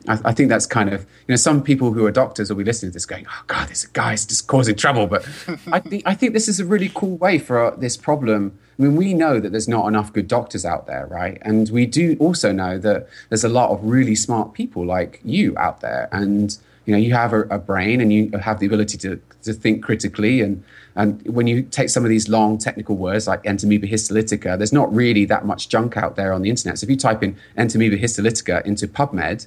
I, 0.09 0.19
I, 0.25 0.33
think 0.33 0.49
that's 0.49 0.67
kind 0.67 0.93
of 0.93 1.03
you 1.03 1.33
know 1.33 1.37
some 1.37 1.63
people 1.63 1.93
who 1.93 2.07
are 2.07 2.11
doctors 2.11 2.49
will 2.49 2.57
be 2.57 2.65
listening 2.65 2.91
to 2.91 2.95
this 2.95 3.07
going, 3.07 3.27
oh 3.29 3.43
God, 3.47 3.69
this 3.69 3.87
guy's 3.87 4.25
just 4.25 4.47
causing 4.47 4.77
trouble. 4.77 5.07
But 5.07 5.29
I 5.71 5.81
think 5.91 6.03
I 6.07 6.15
think 6.15 6.33
this 6.33 6.49
is 6.49 6.61
a 6.61 6.65
really 6.65 6.91
cool 6.95 7.17
way 7.17 7.39
for 7.39 7.73
uh, 7.73 7.77
this 7.77 7.97
problem. 7.97 8.59
I 8.79 8.83
mean, 8.83 8.97
we 8.97 9.13
know 9.13 9.41
that 9.41 9.51
there's 9.51 9.69
not 9.69 9.87
enough 9.89 10.13
good 10.13 10.27
doctors 10.27 10.65
out 10.65 10.87
there, 10.87 11.07
right? 11.07 11.39
And 11.43 11.69
we 11.69 11.85
do 11.85 12.17
also 12.19 12.51
know 12.51 12.79
that 12.79 13.09
there's 13.29 13.45
a 13.45 13.49
lot 13.49 13.71
of 13.71 13.85
really 13.85 14.15
smart 14.15 14.55
people 14.55 14.87
like 14.87 15.21
you 15.23 15.57
out 15.59 15.81
there, 15.81 16.09
and 16.13 16.57
you 16.87 16.93
know 16.93 16.99
you 16.99 17.13
have 17.15 17.33
a, 17.33 17.43
a 17.43 17.59
brain 17.59 18.01
and 18.01 18.13
you 18.13 18.31
have 18.39 18.61
the 18.61 18.67
ability 18.67 18.97
to 18.99 19.21
to 19.43 19.53
think 19.53 19.83
critically 19.83 20.41
and 20.41 20.63
and 20.97 21.27
when 21.27 21.47
you 21.47 21.63
take 21.63 21.89
some 21.89 22.05
of 22.05 22.11
these 22.11 22.29
long 22.29 22.59
technical 22.59 22.97
words 22.97 23.29
like 23.29 23.43
entamoeba 23.45 23.89
histolytica, 23.89 24.59
there's 24.59 24.73
not 24.73 24.93
really 24.93 25.25
that 25.27 25.47
much 25.47 25.69
junk 25.69 25.97
out 25.97 26.17
there 26.17 26.33
on 26.33 26.43
the 26.43 26.51
internet. 26.51 26.79
So 26.79 26.85
if 26.85 26.91
you 26.91 26.97
type 26.97 27.23
in 27.23 27.37
entamoeba 27.57 27.99
histolytica 27.99 28.65
into 28.67 28.89
PubMed, 28.89 29.47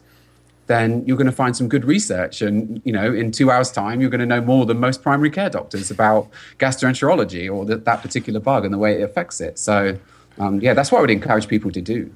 then 0.68 1.06
you're 1.06 1.18
going 1.18 1.26
to 1.26 1.32
find 1.32 1.56
some 1.56 1.68
good 1.68 1.86
research. 1.86 2.42
And, 2.42 2.82
you 2.86 2.94
know, 2.94 3.14
in 3.14 3.32
two 3.32 3.52
hours' 3.52 3.72
time, 3.72 4.00
you're 4.00 4.10
going 4.10 4.22
to 4.22 4.26
know 4.26 4.42
more 4.42 4.66
than 4.66 4.80
most 4.80 5.04
primary 5.04 5.30
care 5.30 5.50
doctors 5.50 5.92
about 5.92 6.30
gastroenterology 6.58 7.54
or 7.54 7.66
the, 7.66 7.78
that 7.78 8.02
particular 8.02 8.40
bug 8.40 8.64
and 8.66 8.74
the 8.74 8.78
way 8.78 9.02
it 9.02 9.04
affects 9.04 9.42
it. 9.42 9.60
So, 9.60 9.98
um, 10.40 10.62
yeah, 10.62 10.74
that's 10.74 10.92
what 10.92 11.00
I 11.00 11.02
would 11.02 11.12
encourage 11.12 11.48
people 11.48 11.72
to 11.72 11.82
do. 11.82 12.12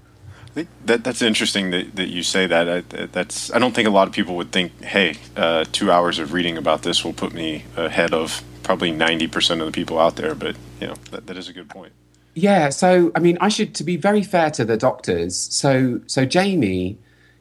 I 0.46 0.50
think 0.62 0.70
that 0.86 1.04
that's 1.04 1.22
interesting 1.22 1.72
that, 1.72 1.96
that 1.98 2.08
you 2.08 2.24
say 2.24 2.48
that. 2.48 2.70
I, 2.70 3.06
that's 3.08 3.52
I 3.54 3.60
don't 3.60 3.76
think 3.76 3.88
a 3.88 3.92
lot 3.92 4.08
of 4.08 4.14
people 4.14 4.36
would 4.38 4.52
think, 4.52 4.82
hey, 4.82 5.16
uh, 5.36 5.66
two 5.72 5.92
hours 5.92 6.18
of 6.18 6.34
reading 6.34 6.58
about 6.58 6.82
this 6.82 7.04
will 7.04 7.14
put 7.14 7.34
me 7.34 7.66
ahead 7.76 8.14
of 8.14 8.44
probably 8.64 8.92
ninety 8.92 9.28
percent 9.28 9.62
of 9.62 9.68
the 9.68 9.72
people 9.72 10.00
out 10.00 10.16
there. 10.16 10.34
But 10.34 10.56
you 10.82 10.88
know, 10.88 10.96
that, 11.12 11.28
that 11.28 11.38
is 11.38 11.48
a 11.48 11.54
good 11.54 11.70
point. 11.70 11.94
Yeah. 12.34 12.70
So 12.70 13.12
I 13.16 13.20
mean, 13.20 13.38
I 13.40 13.50
should 13.50 13.76
to 13.76 13.84
be 13.84 13.98
very 13.98 14.24
fair 14.24 14.50
to 14.52 14.66
the 14.66 14.78
doctors. 14.78 15.36
So 15.36 16.02
so 16.08 16.26
Jamie 16.26 16.98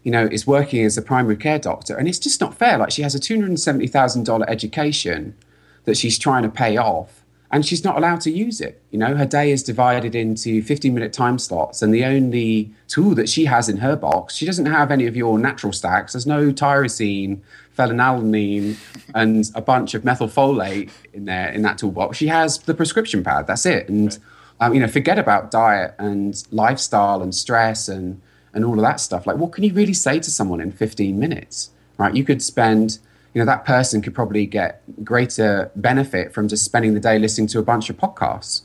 you 0.07 0.13
know, 0.13 0.29
is 0.31 0.47
working 0.47 0.85
as 0.85 0.97
a 0.97 1.03
primary 1.03 1.37
care 1.37 1.59
doctor, 1.59 1.97
and 1.97 2.07
it's 2.07 2.21
just 2.21 2.41
not 2.41 2.55
fair. 2.55 2.79
Like 2.79 2.93
she 2.93 3.03
has 3.03 3.17
a 3.17 3.19
two 3.19 3.35
hundred 3.35 3.49
and 3.49 3.59
seventy 3.59 3.89
thousand 3.89 4.25
dollar 4.25 4.49
education 4.49 5.35
that 5.83 5.97
she's 5.97 6.17
trying 6.17 6.45
to 6.45 6.49
pay 6.49 6.77
off, 6.77 7.25
and 7.51 7.67
she's 7.67 7.83
not 7.83 7.97
allowed 7.97 8.21
to 8.21 8.31
use 8.31 8.61
it. 8.61 8.81
You 8.93 9.01
know, 9.01 9.17
her 9.17 9.27
day 9.27 9.51
is 9.51 9.65
divided 9.65 10.15
into 10.15 10.63
fifteen 10.63 10.95
minute 10.95 11.13
time 11.13 11.41
slots, 11.41 11.83
and 11.83 11.93
the 11.93 12.05
only 12.05 12.73
tool 12.87 13.17
that 13.17 13.29
she 13.29 13.47
has 13.47 13.69
in 13.69 13.79
her 13.79 13.97
box, 13.97 14.37
she 14.37 14.47
doesn't 14.47 14.67
have 14.67 14.93
any 14.93 15.07
of 15.09 15.17
your 15.17 15.41
natural 15.41 15.73
stacks. 15.73 16.13
There's 16.13 16.25
no 16.25 16.53
tyrosine, 16.53 17.41
phenylalanine, 17.77 18.77
and 19.13 19.51
a 19.57 19.61
bunch 19.61 19.95
of 19.95 20.03
methylfolate 20.03 20.89
in 21.15 21.25
there 21.25 21.49
in 21.49 21.63
that 21.63 21.79
toolbox. 21.79 22.17
She 22.17 22.29
has 22.29 22.59
the 22.59 22.75
prescription 22.75 23.25
pad. 23.25 23.49
That's 23.49 23.67
it, 23.67 23.89
and 23.89 24.17
um, 24.61 24.73
you 24.73 24.79
know, 24.79 24.87
forget 24.87 25.19
about 25.19 25.51
diet 25.51 25.97
and 25.99 26.41
lifestyle 26.53 27.23
and 27.23 27.35
stress 27.35 27.89
and 27.89 28.23
and 28.57 28.65
all 28.65 28.75
of 28.75 28.81
that 28.81 28.99
stuff. 28.99 29.27
Like, 29.27 29.37
what 29.37 29.53
can 29.53 29.63
you 29.63 29.73
really 29.73 29.93
say 29.93 30.19
to 30.19 30.31
someone 30.31 30.61
in 30.61 30.73
15 30.73 31.17
minutes? 31.19 31.71
Right? 31.99 32.15
You 32.17 32.25
could 32.25 32.43
spend, 32.43 32.99
you 33.35 33.41
know, 33.41 33.45
that 33.45 33.65
person 33.65 34.01
could 34.03 34.15
probably 34.15 34.47
get 34.47 34.83
greater 35.05 35.71
benefit 35.77 36.33
from 36.33 36.49
just 36.49 36.65
spending 36.65 36.95
the 36.95 37.01
day 37.01 37.19
listening 37.19 37.47
to 37.49 37.59
a 37.59 37.63
bunch 37.63 37.91
of 37.91 37.99
podcasts 37.99 38.63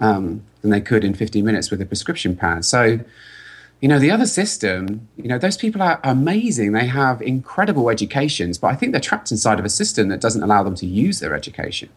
um, 0.00 0.44
than 0.60 0.70
they 0.70 0.82
could 0.82 1.02
in 1.02 1.14
15 1.14 1.44
minutes 1.44 1.70
with 1.70 1.80
a 1.80 1.86
prescription 1.86 2.36
pad. 2.36 2.66
So, 2.66 3.00
you 3.80 3.88
know, 3.88 3.98
the 3.98 4.10
other 4.10 4.26
system, 4.26 5.08
you 5.16 5.28
know, 5.28 5.38
those 5.38 5.56
people 5.56 5.80
are 5.80 5.98
amazing. 6.04 6.72
They 6.72 6.86
have 6.86 7.22
incredible 7.22 7.88
educations, 7.88 8.58
but 8.58 8.68
I 8.68 8.76
think 8.76 8.92
they're 8.92 9.00
trapped 9.00 9.30
inside 9.30 9.58
of 9.58 9.64
a 9.64 9.70
system 9.70 10.08
that 10.08 10.20
doesn't 10.20 10.42
allow 10.42 10.62
them 10.62 10.74
to 10.76 10.86
use 10.86 11.20
their 11.20 11.34
education. 11.34 11.88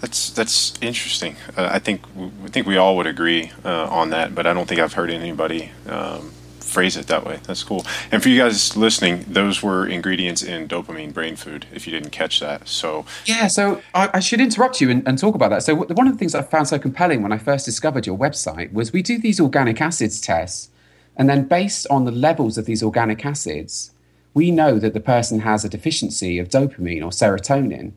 That's 0.00 0.30
that's 0.30 0.74
interesting. 0.80 1.36
Uh, 1.56 1.68
I 1.72 1.78
think 1.78 2.02
I 2.44 2.48
think 2.48 2.66
we 2.66 2.76
all 2.76 2.96
would 2.96 3.06
agree 3.06 3.50
uh, 3.64 3.88
on 3.88 4.10
that, 4.10 4.34
but 4.34 4.46
I 4.46 4.54
don't 4.54 4.68
think 4.68 4.80
I've 4.80 4.92
heard 4.92 5.10
anybody 5.10 5.72
um, 5.88 6.30
phrase 6.60 6.96
it 6.96 7.08
that 7.08 7.24
way. 7.24 7.40
That's 7.44 7.64
cool. 7.64 7.84
And 8.12 8.22
for 8.22 8.28
you 8.28 8.38
guys 8.38 8.76
listening, 8.76 9.24
those 9.26 9.62
were 9.62 9.86
ingredients 9.86 10.42
in 10.42 10.68
dopamine 10.68 11.12
brain 11.12 11.34
food. 11.34 11.66
If 11.72 11.86
you 11.86 11.92
didn't 11.92 12.10
catch 12.10 12.38
that, 12.40 12.68
so 12.68 13.06
yeah. 13.24 13.48
So 13.48 13.82
I, 13.94 14.10
I 14.14 14.20
should 14.20 14.40
interrupt 14.40 14.80
you 14.80 14.90
and, 14.90 15.06
and, 15.06 15.18
talk 15.18 15.34
about 15.34 15.50
that. 15.50 15.64
So 15.64 15.74
one 15.74 16.06
of 16.06 16.12
the 16.12 16.18
things 16.18 16.34
I 16.34 16.42
found 16.42 16.68
so 16.68 16.78
compelling 16.78 17.22
when 17.22 17.32
I 17.32 17.38
first 17.38 17.64
discovered 17.64 18.06
your 18.06 18.16
website 18.16 18.72
was 18.72 18.92
we 18.92 19.02
do 19.02 19.18
these 19.18 19.40
organic 19.40 19.80
acids 19.80 20.20
tests, 20.20 20.70
and 21.16 21.28
then 21.28 21.48
based 21.48 21.86
on 21.90 22.04
the 22.04 22.12
levels 22.12 22.56
of 22.56 22.66
these 22.66 22.82
organic 22.84 23.24
acids, 23.26 23.92
we 24.32 24.52
know 24.52 24.78
that 24.78 24.94
the 24.94 25.00
person 25.00 25.40
has 25.40 25.64
a 25.64 25.68
deficiency 25.68 26.38
of 26.38 26.48
dopamine 26.48 27.02
or 27.02 27.10
serotonin 27.10 27.92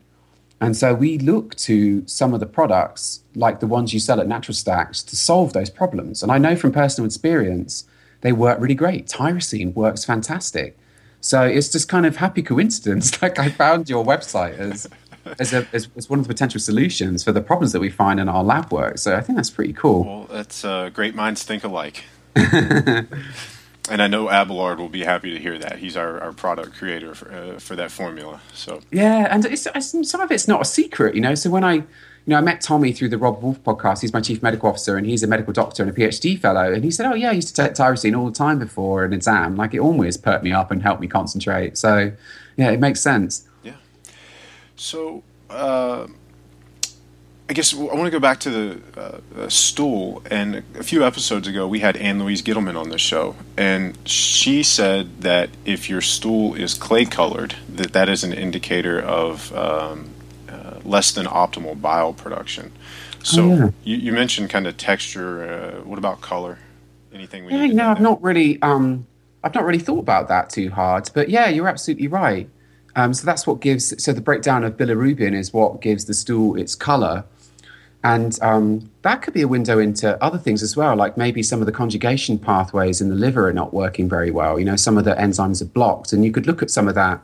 and 0.62 0.76
so 0.76 0.94
we 0.94 1.18
look 1.18 1.56
to 1.56 2.06
some 2.06 2.32
of 2.32 2.38
the 2.38 2.46
products, 2.46 3.24
like 3.34 3.58
the 3.58 3.66
ones 3.66 3.92
you 3.92 3.98
sell 3.98 4.20
at 4.20 4.28
Natural 4.28 4.54
Stacks, 4.54 5.02
to 5.02 5.16
solve 5.16 5.54
those 5.54 5.68
problems. 5.68 6.22
And 6.22 6.30
I 6.30 6.38
know 6.38 6.54
from 6.54 6.70
personal 6.70 7.04
experience, 7.04 7.84
they 8.20 8.30
work 8.30 8.60
really 8.60 8.76
great. 8.76 9.08
Tyrosine 9.08 9.74
works 9.74 10.04
fantastic. 10.04 10.78
So 11.20 11.42
it's 11.42 11.68
just 11.68 11.88
kind 11.88 12.06
of 12.06 12.18
happy 12.18 12.42
coincidence. 12.42 13.10
Like 13.22 13.40
I 13.40 13.48
found 13.50 13.90
your 13.90 14.04
website 14.04 14.56
as, 14.56 14.86
as, 15.40 15.52
a, 15.52 15.66
as, 15.72 15.88
as, 15.96 16.08
one 16.08 16.20
of 16.20 16.28
the 16.28 16.32
potential 16.32 16.60
solutions 16.60 17.24
for 17.24 17.32
the 17.32 17.40
problems 17.42 17.72
that 17.72 17.80
we 17.80 17.90
find 17.90 18.20
in 18.20 18.28
our 18.28 18.44
lab 18.44 18.72
work. 18.72 18.98
So 18.98 19.16
I 19.16 19.20
think 19.20 19.36
that's 19.36 19.50
pretty 19.50 19.72
cool. 19.72 20.04
Well, 20.04 20.28
that's 20.30 20.64
uh, 20.64 20.90
great 20.90 21.16
minds 21.16 21.42
think 21.42 21.64
alike. 21.64 22.04
and 23.90 24.00
I 24.00 24.06
know 24.06 24.28
Abelard 24.28 24.78
will 24.78 24.88
be 24.88 25.04
happy 25.04 25.30
to 25.32 25.38
hear 25.38 25.58
that. 25.58 25.78
He's 25.78 25.96
our, 25.96 26.20
our 26.20 26.32
product 26.32 26.76
creator 26.76 27.14
for, 27.14 27.32
uh, 27.32 27.58
for 27.58 27.74
that 27.76 27.90
formula. 27.90 28.40
So 28.52 28.80
yeah, 28.90 29.26
and 29.30 29.44
it's, 29.44 29.66
it's, 29.74 30.08
some 30.08 30.20
of 30.20 30.30
it's 30.30 30.46
not 30.46 30.60
a 30.62 30.64
secret, 30.64 31.14
you 31.14 31.20
know. 31.20 31.34
So 31.34 31.50
when 31.50 31.64
I, 31.64 31.74
you 31.74 31.84
know, 32.26 32.38
I 32.38 32.40
met 32.40 32.60
Tommy 32.60 32.92
through 32.92 33.08
the 33.08 33.18
Robb 33.18 33.42
Wolf 33.42 33.62
podcast. 33.64 34.00
He's 34.00 34.12
my 34.12 34.20
chief 34.20 34.42
medical 34.42 34.68
officer, 34.68 34.96
and 34.96 35.04
he's 35.06 35.24
a 35.24 35.26
medical 35.26 35.52
doctor 35.52 35.82
and 35.82 35.90
a 35.90 35.94
PhD 35.94 36.38
fellow. 36.38 36.72
And 36.72 36.84
he 36.84 36.90
said, 36.90 37.06
"Oh 37.06 37.14
yeah, 37.14 37.30
I 37.30 37.32
used 37.32 37.48
to 37.48 37.54
take 37.54 37.72
tyrosine 37.72 38.16
all 38.16 38.26
the 38.26 38.32
time 38.32 38.60
before 38.60 39.04
an 39.04 39.12
exam. 39.12 39.56
Like 39.56 39.74
it 39.74 39.80
always 39.80 40.16
perked 40.16 40.44
me 40.44 40.52
up 40.52 40.70
and 40.70 40.82
helped 40.82 41.00
me 41.00 41.08
concentrate." 41.08 41.76
So 41.76 42.12
yeah, 42.56 42.70
it 42.70 42.78
makes 42.78 43.00
sense. 43.00 43.48
Yeah. 43.64 43.74
So. 44.76 45.24
Uh, 45.50 46.06
I 47.52 47.54
guess 47.54 47.74
I 47.74 47.82
want 47.82 48.06
to 48.06 48.10
go 48.10 48.18
back 48.18 48.40
to 48.40 48.50
the 48.50 49.20
uh, 49.36 49.48
stool. 49.50 50.22
And 50.30 50.62
a 50.74 50.82
few 50.82 51.04
episodes 51.04 51.46
ago, 51.46 51.68
we 51.68 51.80
had 51.80 51.98
Ann 51.98 52.18
Louise 52.18 52.40
Gittleman 52.40 52.80
on 52.80 52.88
the 52.88 52.96
show, 52.96 53.36
and 53.58 53.98
she 54.08 54.62
said 54.62 55.20
that 55.20 55.50
if 55.66 55.90
your 55.90 56.00
stool 56.00 56.54
is 56.54 56.72
clay 56.72 57.04
colored, 57.04 57.56
that 57.68 57.92
that 57.92 58.08
is 58.08 58.24
an 58.24 58.32
indicator 58.32 58.98
of 58.98 59.54
um, 59.54 60.08
uh, 60.48 60.80
less 60.82 61.12
than 61.12 61.26
optimal 61.26 61.78
bile 61.78 62.14
production. 62.14 62.72
So 63.22 63.42
oh, 63.42 63.54
yeah. 63.54 63.70
you, 63.84 63.96
you, 63.98 64.12
mentioned 64.12 64.48
kind 64.48 64.66
of 64.66 64.78
texture. 64.78 65.44
Uh, 65.46 65.82
what 65.82 65.98
about 65.98 66.22
color? 66.22 66.58
Anything? 67.12 67.44
We 67.44 67.52
yeah, 67.52 67.66
no, 67.66 67.90
I've 67.90 68.00
not 68.00 68.22
really. 68.22 68.62
Um, 68.62 69.06
I've 69.44 69.54
not 69.54 69.66
really 69.66 69.78
thought 69.78 69.98
about 69.98 70.28
that 70.28 70.48
too 70.48 70.70
hard. 70.70 71.10
But 71.12 71.28
yeah, 71.28 71.50
you're 71.50 71.68
absolutely 71.68 72.08
right. 72.08 72.48
Um, 72.96 73.12
so 73.12 73.26
that's 73.26 73.46
what 73.46 73.60
gives. 73.60 74.02
So 74.02 74.14
the 74.14 74.22
breakdown 74.22 74.64
of 74.64 74.78
bilirubin 74.78 75.34
is 75.34 75.52
what 75.52 75.82
gives 75.82 76.06
the 76.06 76.14
stool 76.14 76.56
its 76.56 76.74
color. 76.74 77.26
And 78.04 78.36
um, 78.42 78.90
that 79.02 79.22
could 79.22 79.32
be 79.32 79.42
a 79.42 79.48
window 79.48 79.78
into 79.78 80.20
other 80.22 80.38
things 80.38 80.62
as 80.62 80.76
well, 80.76 80.96
like 80.96 81.16
maybe 81.16 81.42
some 81.42 81.60
of 81.60 81.66
the 81.66 81.72
conjugation 81.72 82.36
pathways 82.36 83.00
in 83.00 83.08
the 83.08 83.14
liver 83.14 83.48
are 83.48 83.52
not 83.52 83.72
working 83.72 84.08
very 84.08 84.30
well. 84.30 84.58
You 84.58 84.64
know, 84.64 84.76
some 84.76 84.98
of 84.98 85.04
the 85.04 85.14
enzymes 85.14 85.62
are 85.62 85.66
blocked. 85.66 86.12
And 86.12 86.24
you 86.24 86.32
could 86.32 86.46
look 86.46 86.62
at 86.62 86.70
some 86.70 86.88
of 86.88 86.96
that. 86.96 87.22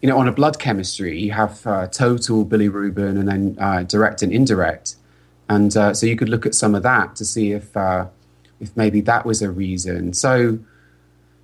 You 0.00 0.08
know, 0.08 0.18
on 0.18 0.26
a 0.26 0.32
blood 0.32 0.58
chemistry, 0.58 1.18
you 1.18 1.32
have 1.32 1.66
uh, 1.66 1.86
total 1.88 2.44
bilirubin 2.44 3.18
and 3.18 3.28
then 3.28 3.56
uh, 3.58 3.82
direct 3.82 4.22
and 4.22 4.32
indirect. 4.32 4.96
And 5.48 5.76
uh, 5.76 5.92
so 5.92 6.06
you 6.06 6.16
could 6.16 6.30
look 6.30 6.46
at 6.46 6.54
some 6.54 6.74
of 6.74 6.82
that 6.82 7.16
to 7.16 7.24
see 7.24 7.52
if, 7.52 7.76
uh, 7.76 8.06
if 8.60 8.74
maybe 8.76 9.02
that 9.02 9.26
was 9.26 9.42
a 9.42 9.50
reason. 9.50 10.14
So, 10.14 10.58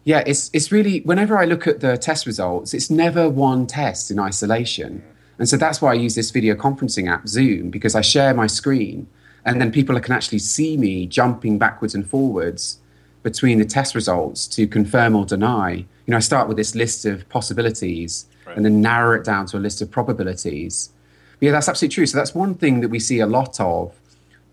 yeah, 0.05 0.23
it's, 0.27 0.51
it's 0.55 0.73
really, 0.73 1.01
whenever 1.01 1.37
I 1.39 1.45
look 1.45 1.67
at 1.67 1.81
the 1.81 1.99
test 1.99 2.25
results, 2.25 2.73
it's 2.73 2.89
never 2.89 3.29
one 3.29 3.67
test 3.67 4.11
in 4.11 4.19
isolation 4.19 5.05
and 5.41 5.49
so 5.49 5.57
that's 5.57 5.81
why 5.81 5.93
I 5.93 5.95
use 5.95 6.15
this 6.15 6.31
video 6.31 6.55
conferencing 6.55 7.11
app, 7.11 7.27
Zoom, 7.27 7.71
because 7.71 7.95
I 7.95 8.03
share 8.03 8.35
my 8.35 8.47
screen 8.47 9.07
and 9.47 9.59
then 9.59 9.73
people 9.73 9.99
can 9.99 10.13
actually 10.13 10.39
see 10.39 10.77
me 10.77 11.07
jumping 11.07 11.59
backwards 11.59 11.95
and 11.95 12.07
forwards 12.07 12.79
between 13.23 13.59
the 13.59 13.65
test 13.65 13.95
results 13.95 14.47
to 14.49 14.67
confirm 14.67 15.17
or 15.17 15.25
deny. 15.25 15.73
You 15.73 15.87
know, 16.09 16.19
I 16.19 16.21
start 16.21 16.47
with 16.47 16.59
this 16.59 16.75
list 16.75 17.07
of 17.07 17.27
possibilities 17.31 18.27
right. 18.45 18.55
and 18.55 18.67
then 18.67 18.83
narrow 18.83 19.19
it 19.19 19.25
down 19.25 19.47
to 19.47 19.57
a 19.57 19.61
list 19.61 19.81
of 19.81 19.91
probabilities. 19.91 20.91
But 21.39 21.47
yeah, 21.47 21.53
that's 21.53 21.71
absolutely 21.71 21.95
true. 21.95 22.07
So 22.07 22.19
that's 22.19 22.35
one 22.35 22.55
thing 22.55 22.81
that 22.83 22.89
we 22.89 22.99
see 22.99 23.21
a 23.21 23.27
lot 23.27 23.59
of 23.61 23.99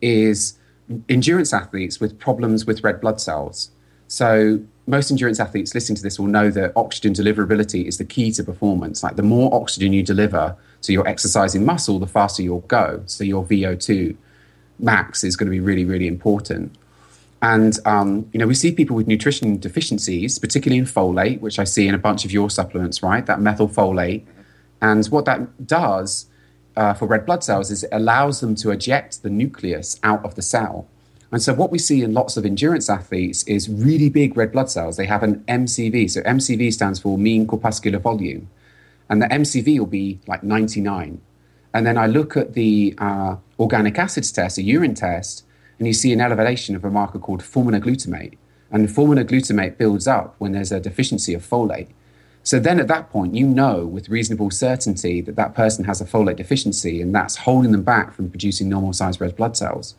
is 0.02 0.58
endurance 1.10 1.52
athletes 1.52 2.00
with 2.00 2.18
problems 2.18 2.66
with 2.66 2.82
red 2.86 3.02
blood 3.02 3.20
cells. 3.20 3.72
So 4.08 4.62
most 4.88 5.12
endurance 5.12 5.40
athletes 5.40 5.76
listening 5.76 5.98
to 5.98 6.02
this 6.02 6.18
will 6.18 6.28
know 6.28 6.50
that 6.50 6.72
oxygen 6.76 7.14
deliverability 7.14 7.86
is 7.86 7.98
the 7.98 8.06
key 8.06 8.32
to 8.32 8.44
performance. 8.44 9.04
Like 9.04 9.18
the 9.18 9.24
more 9.24 9.54
oxygen 9.54 9.92
you 9.92 10.02
deliver 10.02 10.56
to 10.84 10.94
your 10.94 11.06
exercising 11.08 11.66
muscle, 11.66 12.00
the 12.00 12.08
faster 12.08 12.42
you'll 12.42 12.62
go. 12.62 13.04
So 13.06 13.26
your 13.26 13.44
VO2 13.44 14.16
max 14.80 15.24
is 15.26 15.36
going 15.36 15.48
to 15.48 15.52
be 15.52 15.60
really, 15.60 15.84
really 15.84 16.08
important. 16.08 16.74
And 17.42 17.78
um, 17.86 18.30
you 18.32 18.40
know, 18.40 18.48
we 18.48 18.56
see 18.56 18.72
people 18.72 18.96
with 18.96 19.08
nutrition 19.08 19.60
deficiencies, 19.60 20.40
particularly 20.40 20.80
in 20.80 20.86
folate, 20.86 21.42
which 21.42 21.60
I 21.60 21.66
see 21.66 21.88
in 21.88 21.94
a 21.94 22.00
bunch 22.00 22.24
of 22.24 22.32
your 22.32 22.50
supplements, 22.50 23.04
right? 23.04 23.26
That 23.26 23.40
methylfolate. 23.40 24.24
And 24.82 25.06
what 25.08 25.26
that 25.26 25.68
does 25.68 26.28
uh, 26.78 26.94
for 26.94 27.08
red 27.08 27.26
blood 27.26 27.44
cells 27.44 27.72
is 27.72 27.84
it 27.84 27.90
allows 27.92 28.40
them 28.40 28.56
to 28.56 28.72
eject 28.72 29.22
the 29.22 29.30
nucleus 29.30 30.00
out 30.02 30.24
of 30.24 30.36
the 30.36 30.42
cell. 30.42 30.88
And 31.32 31.42
so, 31.42 31.54
what 31.54 31.72
we 31.72 31.80
see 31.80 32.04
in 32.04 32.14
lots 32.14 32.38
of 32.38 32.46
endurance 32.46 32.90
athletes 32.90 33.44
is 33.44 33.68
really 33.70 34.10
big 34.10 34.38
red 34.38 34.52
blood 34.52 34.70
cells. 34.70 34.96
They 34.96 35.06
have 35.06 35.24
an 35.24 35.44
MCV. 35.48 36.10
So, 36.10 36.22
MCV 36.22 36.72
stands 36.72 37.00
for 37.00 37.18
mean 37.18 37.46
corpuscular 37.48 38.00
volume. 38.00 38.50
And 39.10 39.22
the 39.22 39.28
MCV 39.28 39.80
will 39.80 39.86
be 39.86 40.20
like 40.28 40.44
99. 40.44 41.22
And 41.74 41.86
then 41.86 41.98
I 41.98 42.08
look 42.08 42.38
at 42.38 42.54
the 42.54 42.96
uh, 42.98 43.36
organic 43.60 44.00
acids 44.00 44.32
test, 44.32 44.58
a 44.58 44.64
urine 44.64 44.96
test, 44.96 45.44
and 45.78 45.88
you 45.88 45.94
see 45.94 46.14
an 46.14 46.22
elevation 46.22 46.76
of 46.76 46.84
a 46.84 46.90
marker 46.90 47.20
called 47.20 47.42
formiminoglutamate. 47.42 48.38
And 48.72 48.88
formiminoglutamate 48.88 49.78
builds 49.78 50.08
up 50.08 50.36
when 50.40 50.54
there's 50.54 50.72
a 50.72 50.80
deficiency 50.80 51.34
of 51.34 51.48
folate. 51.48 51.90
So 52.44 52.60
then 52.60 52.80
at 52.80 52.88
that 52.88 53.10
point, 53.10 53.36
you 53.36 53.46
know 53.46 53.86
with 53.86 54.08
reasonable 54.08 54.52
certainty 54.52 55.20
that 55.22 55.36
that 55.36 55.54
person 55.54 55.84
has 55.84 56.00
a 56.00 56.06
folate 56.06 56.38
deficiency, 56.38 57.02
and 57.02 57.14
that's 57.14 57.36
holding 57.36 57.74
them 57.74 57.84
back 57.84 58.14
from 58.14 58.30
producing 58.30 58.70
normal 58.70 58.94
sized 58.94 59.20
red 59.20 59.36
blood 59.36 59.58
cells. 59.58 59.96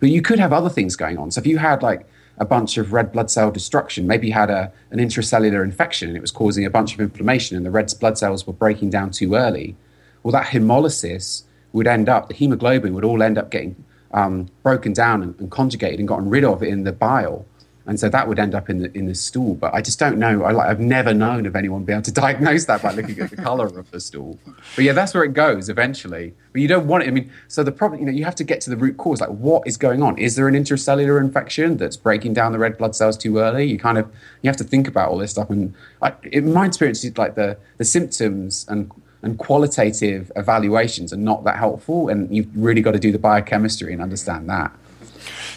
But 0.00 0.10
you 0.10 0.22
could 0.22 0.38
have 0.38 0.52
other 0.52 0.68
things 0.68 0.96
going 0.96 1.18
on. 1.18 1.30
So 1.30 1.40
if 1.40 1.46
you 1.46 1.58
had 1.58 1.82
like 1.82 2.06
a 2.38 2.44
bunch 2.44 2.76
of 2.76 2.92
red 2.92 3.12
blood 3.12 3.30
cell 3.30 3.50
destruction, 3.50 4.06
maybe 4.06 4.28
you 4.28 4.32
had 4.32 4.50
a, 4.50 4.72
an 4.90 4.98
intracellular 4.98 5.64
infection 5.64 6.08
and 6.08 6.16
it 6.16 6.20
was 6.20 6.30
causing 6.30 6.64
a 6.64 6.70
bunch 6.70 6.94
of 6.94 7.00
inflammation 7.00 7.56
and 7.56 7.64
the 7.64 7.70
red 7.70 7.92
blood 7.98 8.18
cells 8.18 8.46
were 8.46 8.52
breaking 8.52 8.90
down 8.90 9.10
too 9.10 9.34
early, 9.34 9.74
well, 10.22 10.32
that 10.32 10.46
hemolysis 10.46 11.44
would 11.72 11.86
end 11.86 12.08
up, 12.08 12.28
the 12.28 12.34
hemoglobin 12.34 12.94
would 12.94 13.04
all 13.04 13.22
end 13.22 13.38
up 13.38 13.50
getting 13.50 13.76
um, 14.12 14.48
broken 14.62 14.92
down 14.92 15.22
and, 15.22 15.38
and 15.40 15.50
conjugated 15.50 15.98
and 15.98 16.08
gotten 16.08 16.28
rid 16.28 16.44
of 16.44 16.62
in 16.62 16.84
the 16.84 16.92
bile 16.92 17.46
and 17.86 18.00
so 18.00 18.08
that 18.08 18.26
would 18.26 18.38
end 18.38 18.54
up 18.54 18.68
in 18.68 18.78
the 18.78 18.96
in 18.96 19.06
the 19.06 19.14
stool. 19.14 19.54
But 19.54 19.72
I 19.72 19.80
just 19.80 19.98
don't 19.98 20.18
know. 20.18 20.44
I, 20.44 20.66
have 20.66 20.80
never 20.80 21.14
known 21.14 21.46
of 21.46 21.54
anyone 21.54 21.84
be 21.84 21.92
able 21.92 22.02
to 22.02 22.12
diagnose 22.26 22.64
that 22.64 22.82
by 22.82 22.92
looking 22.92 23.18
at 23.20 23.30
the 23.30 23.36
color 23.36 23.66
of 23.66 23.90
the 23.90 24.00
stool. 24.00 24.38
But 24.74 24.84
yeah, 24.84 24.92
that's 24.92 25.14
where 25.14 25.22
it 25.22 25.34
goes 25.34 25.68
eventually. 25.68 26.34
But 26.52 26.62
you 26.62 26.68
don't 26.68 26.88
want 26.88 27.04
it. 27.04 27.08
I 27.08 27.10
mean, 27.12 27.30
so 27.48 27.62
the 27.62 27.72
problem, 27.72 28.00
you 28.00 28.06
know, 28.06 28.12
you 28.12 28.24
have 28.24 28.34
to 28.36 28.44
get 28.44 28.60
to 28.62 28.70
the 28.70 28.76
root 28.76 28.96
cause. 28.96 29.20
Like, 29.20 29.30
what 29.30 29.66
is 29.66 29.76
going 29.76 30.02
on? 30.02 30.18
Is 30.18 30.34
there 30.34 30.48
an 30.48 30.54
intracellular 30.54 31.20
infection 31.20 31.76
that's 31.76 31.96
breaking 31.96 32.34
down 32.34 32.52
the 32.52 32.58
red 32.58 32.76
blood 32.76 32.96
cells 32.96 33.16
too 33.16 33.38
early? 33.38 33.64
You 33.64 33.78
kind 33.78 33.98
of 33.98 34.10
you 34.42 34.48
have 34.48 34.56
to 34.56 34.64
think 34.64 34.88
about 34.88 35.10
all 35.10 35.18
this 35.18 35.30
stuff. 35.30 35.48
And 35.48 35.74
I, 36.02 36.12
in 36.32 36.52
my 36.52 36.66
experience, 36.66 37.04
like 37.16 37.36
the 37.36 37.56
the 37.78 37.84
symptoms 37.84 38.66
and 38.68 38.90
and 39.22 39.38
qualitative 39.38 40.30
evaluations 40.36 41.12
are 41.12 41.18
not 41.18 41.44
that 41.44 41.56
helpful. 41.56 42.08
And 42.08 42.34
you've 42.34 42.48
really 42.56 42.80
got 42.80 42.92
to 42.92 42.98
do 42.98 43.12
the 43.12 43.18
biochemistry 43.18 43.92
and 43.92 44.02
understand 44.02 44.48
that. 44.50 44.72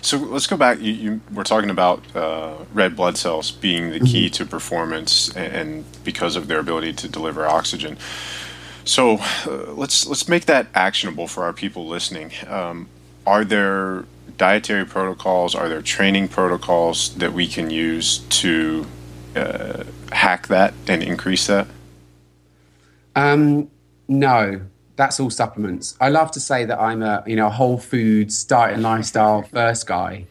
So 0.01 0.17
let's 0.17 0.47
go 0.47 0.57
back. 0.57 0.79
You, 0.79 0.93
you 0.93 1.21
we're 1.33 1.43
talking 1.43 1.69
about 1.69 2.03
uh, 2.15 2.55
red 2.73 2.95
blood 2.95 3.17
cells 3.17 3.51
being 3.51 3.91
the 3.91 3.99
key 3.99 4.27
mm-hmm. 4.27 4.33
to 4.33 4.45
performance, 4.45 5.29
and, 5.35 5.55
and, 5.55 6.03
because 6.03 6.35
of 6.35 6.47
their 6.47 6.59
ability 6.59 6.93
to 6.93 7.07
deliver 7.07 7.45
oxygen. 7.45 7.97
So 8.85 9.17
uh, 9.45 9.73
let's 9.73 10.07
let's 10.07 10.27
make 10.27 10.45
that 10.45 10.67
actionable 10.73 11.27
for 11.27 11.43
our 11.43 11.53
people 11.53 11.87
listening. 11.87 12.31
Um, 12.47 12.87
are 13.27 13.43
there 13.43 14.05
dietary 14.37 14.85
protocols? 14.85 15.53
Are 15.53 15.69
there 15.69 15.81
training 15.81 16.29
protocols 16.29 17.13
that 17.15 17.33
we 17.33 17.47
can 17.47 17.69
use 17.69 18.19
to 18.29 18.87
uh, 19.35 19.83
hack 20.11 20.47
that 20.47 20.73
and 20.87 21.03
increase 21.03 21.45
that? 21.47 21.67
Um, 23.15 23.69
no, 24.07 24.61
that's 24.99 25.17
all 25.17 25.29
supplements. 25.29 25.95
I 26.01 26.09
love 26.09 26.29
to 26.31 26.41
say 26.41 26.65
that 26.65 26.77
I'm 26.77 27.01
a 27.01 27.23
you 27.25 27.37
know 27.37 27.47
a 27.47 27.55
whole 27.61 27.77
foods 27.77 28.43
diet 28.43 28.73
and 28.73 28.83
lifestyle 28.83 29.43
first 29.43 29.87
guy, 29.87 30.25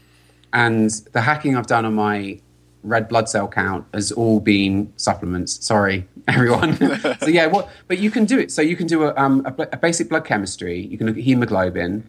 and 0.52 0.90
the 1.14 1.22
hacking 1.22 1.56
I've 1.56 1.66
done 1.66 1.86
on 1.86 1.94
my 1.94 2.38
red 2.82 3.08
blood 3.08 3.30
cell 3.30 3.48
count 3.48 3.86
has 3.94 4.12
all 4.12 4.40
been 4.40 4.92
supplements. 4.96 5.64
Sorry, 5.64 6.06
everyone. 6.28 6.76
so 7.20 7.28
yeah, 7.28 7.46
what? 7.46 7.70
But 7.86 7.98
you 7.98 8.10
can 8.10 8.26
do 8.26 8.38
it. 8.38 8.52
So 8.52 8.60
you 8.60 8.76
can 8.76 8.86
do 8.86 9.04
a, 9.04 9.16
um, 9.16 9.42
a, 9.46 9.68
a, 9.72 9.78
basic 9.78 10.10
blood 10.10 10.26
chemistry. 10.26 10.78
You 10.78 10.98
can 10.98 11.06
look 11.06 11.16
at 11.16 11.24
hemoglobin, 11.24 12.04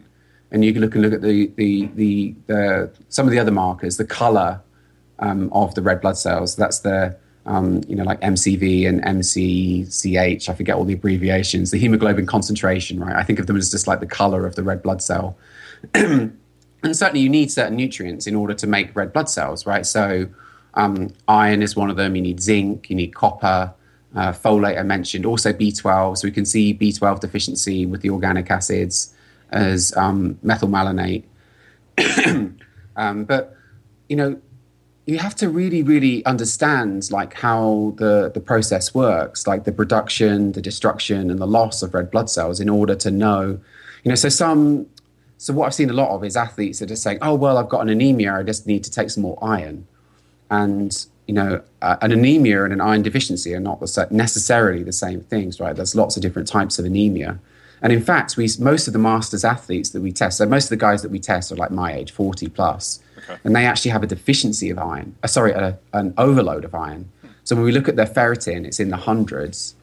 and 0.50 0.62
you 0.62 0.74
can 0.74 0.82
look 0.82 0.94
and 0.94 1.02
look 1.02 1.14
at 1.14 1.22
the 1.22 1.46
the 1.56 1.86
the, 1.94 2.34
the 2.46 2.90
some 3.08 3.26
of 3.26 3.32
the 3.32 3.38
other 3.38 3.52
markers, 3.52 3.96
the 3.96 4.04
color 4.04 4.60
um, 5.18 5.50
of 5.54 5.74
the 5.74 5.80
red 5.80 6.02
blood 6.02 6.18
cells. 6.18 6.56
That's 6.56 6.80
the 6.80 7.16
um, 7.50 7.82
you 7.88 7.96
know, 7.96 8.04
like 8.04 8.20
MCV 8.20 8.88
and 8.88 9.02
MCCH. 9.02 10.48
I 10.48 10.54
forget 10.54 10.76
all 10.76 10.84
the 10.84 10.94
abbreviations. 10.94 11.72
The 11.72 11.78
hemoglobin 11.78 12.26
concentration, 12.26 13.00
right? 13.00 13.16
I 13.16 13.24
think 13.24 13.40
of 13.40 13.48
them 13.48 13.56
as 13.56 13.72
just 13.72 13.88
like 13.88 13.98
the 13.98 14.06
color 14.06 14.46
of 14.46 14.54
the 14.54 14.62
red 14.62 14.84
blood 14.84 15.02
cell. 15.02 15.36
and 15.94 16.38
certainly, 16.92 17.20
you 17.20 17.28
need 17.28 17.50
certain 17.50 17.74
nutrients 17.74 18.28
in 18.28 18.36
order 18.36 18.54
to 18.54 18.68
make 18.68 18.94
red 18.94 19.12
blood 19.12 19.28
cells, 19.28 19.66
right? 19.66 19.84
So, 19.84 20.28
um, 20.74 21.08
iron 21.26 21.60
is 21.60 21.74
one 21.74 21.90
of 21.90 21.96
them. 21.96 22.14
You 22.14 22.22
need 22.22 22.40
zinc. 22.40 22.88
You 22.88 22.94
need 22.94 23.16
copper. 23.16 23.74
Uh, 24.14 24.32
folate, 24.32 24.78
I 24.78 24.84
mentioned. 24.84 25.26
Also, 25.26 25.52
B12. 25.52 26.18
So 26.18 26.28
we 26.28 26.32
can 26.32 26.46
see 26.46 26.72
B12 26.72 27.18
deficiency 27.18 27.84
with 27.84 28.02
the 28.02 28.10
organic 28.10 28.48
acids 28.48 29.12
as 29.50 29.96
um, 29.96 30.36
methylmalonate. 30.44 31.24
um, 32.96 33.24
but 33.24 33.56
you 34.08 34.14
know, 34.14 34.40
you 35.10 35.18
have 35.18 35.34
to 35.34 35.48
really 35.48 35.82
really 35.82 36.24
understand 36.24 37.10
like 37.10 37.34
how 37.34 37.92
the 37.96 38.30
the 38.32 38.40
process 38.40 38.94
works 38.94 39.46
like 39.46 39.64
the 39.64 39.72
production 39.72 40.52
the 40.52 40.62
destruction 40.62 41.30
and 41.30 41.38
the 41.40 41.46
loss 41.46 41.82
of 41.82 41.92
red 41.94 42.10
blood 42.10 42.30
cells 42.30 42.60
in 42.60 42.68
order 42.68 42.94
to 42.94 43.10
know 43.10 43.58
you 44.04 44.08
know 44.08 44.14
so 44.14 44.28
some 44.28 44.86
so 45.38 45.52
what 45.52 45.66
i've 45.66 45.74
seen 45.74 45.90
a 45.90 45.92
lot 45.92 46.10
of 46.10 46.24
is 46.24 46.36
athletes 46.36 46.78
that 46.78 46.90
are 46.90 46.96
saying 46.96 47.18
oh 47.22 47.34
well 47.34 47.58
i've 47.58 47.68
got 47.68 47.80
an 47.80 47.88
anemia 47.88 48.34
i 48.34 48.42
just 48.42 48.66
need 48.66 48.84
to 48.84 48.90
take 48.90 49.10
some 49.10 49.22
more 49.22 49.38
iron 49.42 49.86
and 50.50 51.06
you 51.30 51.34
know, 51.34 51.62
uh, 51.80 51.96
an 52.02 52.10
anemia 52.10 52.64
and 52.64 52.72
an 52.72 52.80
iron 52.80 53.02
deficiency 53.02 53.54
are 53.54 53.60
not 53.60 53.80
necessarily 54.10 54.82
the 54.82 54.92
same 54.92 55.20
things, 55.20 55.60
right? 55.60 55.76
There's 55.76 55.94
lots 55.94 56.16
of 56.16 56.22
different 56.22 56.48
types 56.48 56.76
of 56.80 56.84
anemia. 56.84 57.38
And 57.82 57.92
in 57.92 58.02
fact, 58.02 58.36
we 58.36 58.48
most 58.58 58.88
of 58.88 58.92
the 58.92 58.98
masters 58.98 59.44
athletes 59.44 59.90
that 59.90 60.00
we 60.00 60.10
test, 60.10 60.38
so 60.38 60.46
most 60.46 60.64
of 60.64 60.70
the 60.70 60.76
guys 60.76 61.02
that 61.02 61.12
we 61.12 61.20
test 61.20 61.52
are 61.52 61.54
like 61.54 61.70
my 61.70 61.92
age, 61.92 62.10
40 62.10 62.48
plus, 62.48 62.98
okay. 63.24 63.38
and 63.44 63.54
they 63.54 63.66
actually 63.66 63.90
have 63.90 64.02
a 64.02 64.06
deficiency 64.06 64.70
of 64.70 64.78
iron. 64.78 65.14
Uh, 65.22 65.26
sorry, 65.26 65.52
a, 65.52 65.78
an 65.92 66.14
overload 66.18 66.64
of 66.64 66.74
iron. 66.74 67.10
So 67.44 67.56
when 67.56 67.64
we 67.64 67.72
look 67.72 67.88
at 67.88 67.96
their 67.96 68.06
ferritin, 68.06 68.64
it's 68.66 68.80
in 68.80 68.90
the 68.90 68.96
hundreds, 68.96 69.74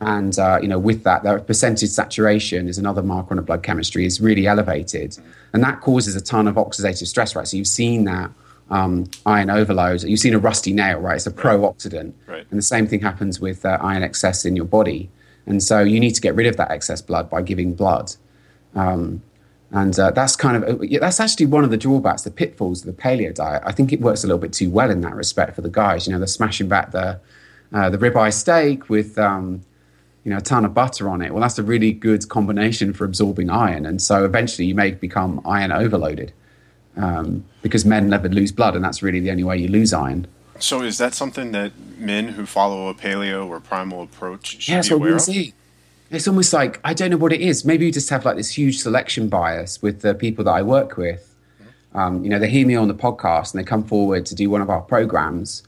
and 0.00 0.38
uh, 0.38 0.58
you 0.60 0.68
know, 0.68 0.78
with 0.78 1.04
that, 1.04 1.22
their 1.22 1.38
percentage 1.38 1.88
saturation 1.88 2.68
is 2.68 2.78
another 2.78 3.02
marker 3.02 3.32
on 3.32 3.38
a 3.38 3.42
blood 3.42 3.62
chemistry 3.62 4.04
is 4.04 4.20
really 4.20 4.46
elevated, 4.46 5.16
and 5.52 5.62
that 5.62 5.80
causes 5.80 6.14
a 6.16 6.20
ton 6.20 6.46
of 6.46 6.56
oxidative 6.56 7.06
stress, 7.06 7.34
right? 7.34 7.48
So 7.48 7.56
you've 7.56 7.66
seen 7.66 8.04
that 8.04 8.30
um, 8.70 9.08
iron 9.24 9.48
overload. 9.50 10.02
You've 10.02 10.20
seen 10.20 10.34
a 10.34 10.38
rusty 10.38 10.72
nail, 10.72 10.98
right? 10.98 11.16
It's 11.16 11.26
a 11.26 11.30
pro-oxidant, 11.30 12.12
right. 12.26 12.46
and 12.50 12.58
the 12.58 12.62
same 12.62 12.86
thing 12.86 13.00
happens 13.00 13.40
with 13.40 13.64
uh, 13.64 13.78
iron 13.80 14.02
excess 14.02 14.44
in 14.44 14.56
your 14.56 14.66
body. 14.66 15.08
And 15.46 15.62
so 15.62 15.80
you 15.80 16.00
need 16.00 16.14
to 16.16 16.20
get 16.20 16.34
rid 16.34 16.48
of 16.48 16.56
that 16.56 16.70
excess 16.70 17.00
blood 17.00 17.30
by 17.30 17.40
giving 17.40 17.74
blood. 17.74 18.12
Um, 18.74 19.22
and 19.72 19.98
uh, 19.98 20.10
that's 20.12 20.36
kind 20.36 20.62
of 20.62 20.80
uh, 20.80 20.86
that's 21.00 21.20
actually 21.20 21.46
one 21.46 21.64
of 21.64 21.70
the 21.70 21.76
drawbacks, 21.76 22.22
the 22.22 22.30
pitfalls 22.30 22.86
of 22.86 22.94
the 22.94 23.02
paleo 23.02 23.34
diet. 23.34 23.62
I 23.64 23.72
think 23.72 23.92
it 23.92 24.00
works 24.00 24.22
a 24.22 24.26
little 24.26 24.38
bit 24.38 24.52
too 24.52 24.70
well 24.70 24.90
in 24.90 25.00
that 25.00 25.14
respect 25.14 25.54
for 25.56 25.62
the 25.62 25.68
guys. 25.68 26.06
You 26.06 26.12
know, 26.12 26.18
they're 26.18 26.26
smashing 26.26 26.68
back 26.68 26.92
the 26.92 27.20
uh, 27.72 27.90
the 27.90 27.98
ribeye 27.98 28.32
steak 28.32 28.88
with 28.88 29.18
um, 29.18 29.62
you 30.24 30.30
know 30.30 30.38
a 30.38 30.40
ton 30.40 30.64
of 30.64 30.72
butter 30.72 31.08
on 31.08 31.20
it. 31.20 31.32
Well, 31.32 31.40
that's 31.40 31.58
a 31.58 31.64
really 31.64 31.92
good 31.92 32.28
combination 32.28 32.92
for 32.92 33.04
absorbing 33.04 33.50
iron, 33.50 33.86
and 33.86 34.00
so 34.00 34.24
eventually 34.24 34.66
you 34.66 34.74
may 34.74 34.92
become 34.92 35.40
iron 35.44 35.72
overloaded 35.72 36.32
um, 36.96 37.44
because 37.62 37.84
men 37.84 38.08
never 38.08 38.28
lose 38.28 38.52
blood, 38.52 38.76
and 38.76 38.84
that's 38.84 39.02
really 39.02 39.20
the 39.20 39.30
only 39.30 39.44
way 39.44 39.58
you 39.58 39.68
lose 39.68 39.92
iron. 39.92 40.28
So 40.58 40.82
is 40.82 40.98
that 40.98 41.12
something 41.12 41.52
that 41.52 41.72
men 41.98 42.28
who 42.28 42.46
follow 42.46 42.88
a 42.88 42.94
paleo 42.94 43.46
or 43.46 43.60
primal 43.60 44.02
approach 44.02 44.62
should 44.62 44.72
yeah, 44.72 44.82
be 44.82 44.94
aware 44.94 45.14
of? 45.16 45.22
See. 45.22 45.54
It's 46.10 46.28
almost 46.28 46.52
like 46.52 46.80
I 46.84 46.94
don't 46.94 47.10
know 47.10 47.16
what 47.16 47.32
it 47.32 47.40
is. 47.40 47.64
Maybe 47.64 47.86
you 47.86 47.92
just 47.92 48.10
have 48.10 48.24
like 48.24 48.36
this 48.36 48.50
huge 48.50 48.78
selection 48.78 49.28
bias 49.28 49.82
with 49.82 50.02
the 50.02 50.14
people 50.14 50.44
that 50.44 50.52
I 50.52 50.62
work 50.62 50.96
with. 50.96 51.34
Um, 51.94 52.22
you 52.22 52.30
know, 52.30 52.38
they 52.38 52.50
hear 52.50 52.66
me 52.66 52.76
on 52.76 52.88
the 52.88 52.94
podcast 52.94 53.52
and 53.54 53.60
they 53.60 53.64
come 53.64 53.82
forward 53.82 54.26
to 54.26 54.34
do 54.34 54.50
one 54.50 54.60
of 54.60 54.70
our 54.70 54.82
programs, 54.82 55.62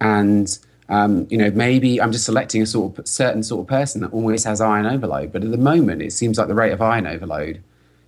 and 0.00 0.58
um, 0.88 1.26
you 1.30 1.36
know, 1.36 1.50
maybe 1.50 2.00
I'm 2.00 2.12
just 2.12 2.24
selecting 2.24 2.62
a 2.62 2.66
sort 2.66 2.98
of 2.98 3.06
certain 3.06 3.42
sort 3.42 3.60
of 3.60 3.66
person 3.68 4.00
that 4.00 4.12
always 4.12 4.44
has 4.44 4.60
iron 4.60 4.86
overload. 4.86 5.32
But 5.32 5.44
at 5.44 5.50
the 5.50 5.58
moment, 5.58 6.00
it 6.02 6.12
seems 6.12 6.38
like 6.38 6.48
the 6.48 6.54
rate 6.54 6.72
of 6.72 6.80
iron 6.80 7.06
overload 7.06 7.62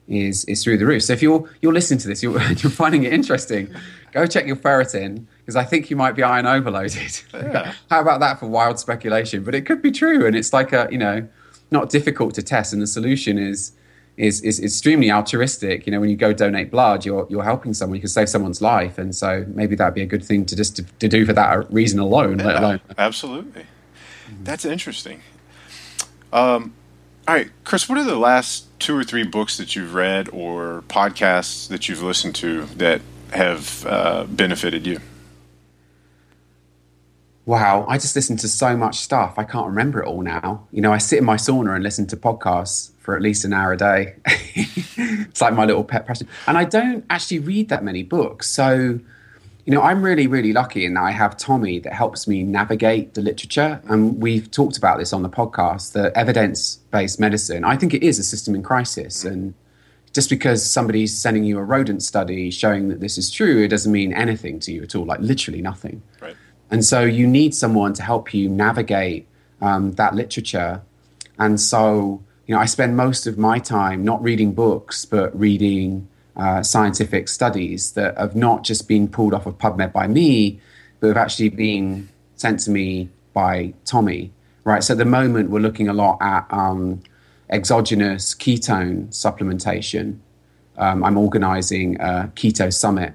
is 0.08 0.44
is 0.46 0.64
through 0.64 0.78
the 0.78 0.86
roof. 0.86 1.02
So 1.04 1.12
if 1.12 1.22
you're 1.22 1.48
you're 1.60 1.72
listening 1.72 2.00
to 2.00 2.08
this, 2.08 2.22
you're, 2.22 2.40
you're 2.42 2.70
finding 2.70 3.04
it 3.04 3.12
interesting, 3.12 3.72
go 4.12 4.26
check 4.26 4.46
your 4.46 4.56
ferritin 4.56 5.26
because 5.38 5.56
I 5.56 5.64
think 5.64 5.90
you 5.90 5.96
might 5.96 6.12
be 6.12 6.22
iron 6.22 6.46
overloaded. 6.46 7.20
Yeah. 7.32 7.74
How 7.90 8.00
about 8.00 8.20
that 8.20 8.40
for 8.40 8.46
wild 8.46 8.78
speculation? 8.78 9.44
But 9.44 9.54
it 9.54 9.66
could 9.66 9.82
be 9.82 9.92
true, 9.92 10.26
and 10.26 10.34
it's 10.34 10.52
like 10.52 10.72
a 10.72 10.88
you 10.90 10.98
know 10.98 11.28
not 11.70 11.90
difficult 11.90 12.34
to 12.34 12.42
test, 12.42 12.72
and 12.72 12.82
the 12.82 12.86
solution 12.86 13.38
is. 13.38 13.72
Is, 14.16 14.42
is 14.42 14.60
extremely 14.60 15.10
altruistic. 15.10 15.86
You 15.86 15.92
know, 15.92 16.00
when 16.00 16.10
you 16.10 16.16
go 16.16 16.34
donate 16.34 16.70
blood, 16.70 17.06
you're 17.06 17.26
you're 17.30 17.44
helping 17.44 17.72
someone. 17.72 17.94
You 17.94 18.02
can 18.02 18.10
save 18.10 18.28
someone's 18.28 18.60
life, 18.60 18.98
and 18.98 19.14
so 19.14 19.46
maybe 19.48 19.76
that'd 19.76 19.94
be 19.94 20.02
a 20.02 20.06
good 20.06 20.22
thing 20.22 20.44
to 20.46 20.56
just 20.56 20.76
to, 20.76 20.82
to 20.82 21.08
do 21.08 21.24
for 21.24 21.32
that 21.32 21.72
reason 21.72 21.98
alone. 21.98 22.38
Yeah, 22.38 22.44
let 22.44 22.56
alone 22.56 22.80
absolutely. 22.98 23.64
That's 24.42 24.66
interesting. 24.66 25.22
Um, 26.32 26.74
all 27.26 27.34
right, 27.34 27.50
Chris, 27.64 27.88
what 27.88 27.96
are 27.98 28.04
the 28.04 28.16
last 28.16 28.66
two 28.78 28.96
or 28.96 29.04
three 29.04 29.22
books 29.22 29.56
that 29.56 29.76
you've 29.76 29.94
read 29.94 30.28
or 30.32 30.82
podcasts 30.88 31.68
that 31.68 31.88
you've 31.88 32.02
listened 32.02 32.34
to 32.36 32.64
that 32.76 33.00
have 33.32 33.86
uh, 33.86 34.24
benefited 34.24 34.86
you? 34.86 35.00
Wow, 37.50 37.84
I 37.88 37.98
just 37.98 38.14
listen 38.14 38.36
to 38.36 38.48
so 38.48 38.76
much 38.76 39.00
stuff. 39.00 39.34
I 39.36 39.42
can't 39.42 39.66
remember 39.66 40.00
it 40.00 40.06
all 40.06 40.22
now. 40.22 40.68
You 40.70 40.82
know, 40.82 40.92
I 40.92 40.98
sit 40.98 41.18
in 41.18 41.24
my 41.24 41.34
sauna 41.34 41.74
and 41.74 41.82
listen 41.82 42.06
to 42.06 42.16
podcasts 42.16 42.92
for 43.00 43.16
at 43.16 43.22
least 43.22 43.44
an 43.44 43.52
hour 43.52 43.72
a 43.72 43.76
day. 43.76 44.14
it's 44.24 45.40
like 45.40 45.54
my 45.54 45.64
little 45.64 45.82
pet 45.82 46.06
passion. 46.06 46.28
And 46.46 46.56
I 46.56 46.62
don't 46.62 47.04
actually 47.10 47.40
read 47.40 47.68
that 47.70 47.82
many 47.82 48.04
books. 48.04 48.48
So, 48.48 49.00
you 49.64 49.74
know, 49.74 49.82
I'm 49.82 50.00
really, 50.00 50.28
really 50.28 50.52
lucky 50.52 50.84
in 50.84 50.94
that 50.94 51.00
I 51.00 51.10
have 51.10 51.36
Tommy 51.36 51.80
that 51.80 51.92
helps 51.92 52.28
me 52.28 52.44
navigate 52.44 53.14
the 53.14 53.20
literature. 53.20 53.82
And 53.88 54.22
we've 54.22 54.48
talked 54.48 54.78
about 54.78 55.00
this 55.00 55.12
on 55.12 55.24
the 55.24 55.28
podcast 55.28 55.90
the 55.90 56.16
evidence 56.16 56.76
based 56.92 57.18
medicine, 57.18 57.64
I 57.64 57.76
think 57.76 57.94
it 57.94 58.04
is 58.04 58.20
a 58.20 58.22
system 58.22 58.54
in 58.54 58.62
crisis. 58.62 59.24
And 59.24 59.54
just 60.12 60.30
because 60.30 60.64
somebody's 60.64 61.18
sending 61.18 61.42
you 61.42 61.58
a 61.58 61.64
rodent 61.64 62.04
study 62.04 62.52
showing 62.52 62.90
that 62.90 63.00
this 63.00 63.18
is 63.18 63.28
true, 63.28 63.64
it 63.64 63.68
doesn't 63.68 63.90
mean 63.90 64.12
anything 64.12 64.60
to 64.60 64.72
you 64.72 64.84
at 64.84 64.94
all, 64.94 65.04
like 65.04 65.18
literally 65.18 65.62
nothing. 65.62 66.00
Right. 66.20 66.36
And 66.70 66.84
so 66.84 67.02
you 67.02 67.26
need 67.26 67.54
someone 67.54 67.92
to 67.94 68.02
help 68.02 68.32
you 68.32 68.48
navigate 68.48 69.26
um, 69.60 69.92
that 69.92 70.14
literature. 70.14 70.82
And 71.38 71.60
so, 71.60 72.22
you 72.46 72.54
know, 72.54 72.60
I 72.60 72.66
spend 72.66 72.96
most 72.96 73.26
of 73.26 73.38
my 73.38 73.58
time 73.58 74.04
not 74.04 74.22
reading 74.22 74.52
books, 74.52 75.04
but 75.04 75.38
reading 75.38 76.08
uh, 76.36 76.62
scientific 76.62 77.28
studies 77.28 77.92
that 77.92 78.16
have 78.16 78.36
not 78.36 78.62
just 78.62 78.86
been 78.88 79.08
pulled 79.08 79.34
off 79.34 79.46
of 79.46 79.58
PubMed 79.58 79.92
by 79.92 80.06
me, 80.06 80.60
but 81.00 81.08
have 81.08 81.16
actually 81.16 81.48
been 81.48 82.08
sent 82.36 82.60
to 82.60 82.70
me 82.70 83.08
by 83.32 83.74
Tommy. 83.84 84.32
Right. 84.64 84.84
So 84.84 84.94
at 84.94 84.98
the 84.98 85.04
moment, 85.04 85.50
we're 85.50 85.60
looking 85.60 85.88
a 85.88 85.92
lot 85.92 86.18
at 86.20 86.46
um, 86.50 87.02
exogenous 87.48 88.34
ketone 88.34 89.08
supplementation. 89.08 90.18
Um, 90.76 91.02
I'm 91.02 91.18
organizing 91.18 92.00
a 92.00 92.30
keto 92.34 92.72
summit. 92.72 93.14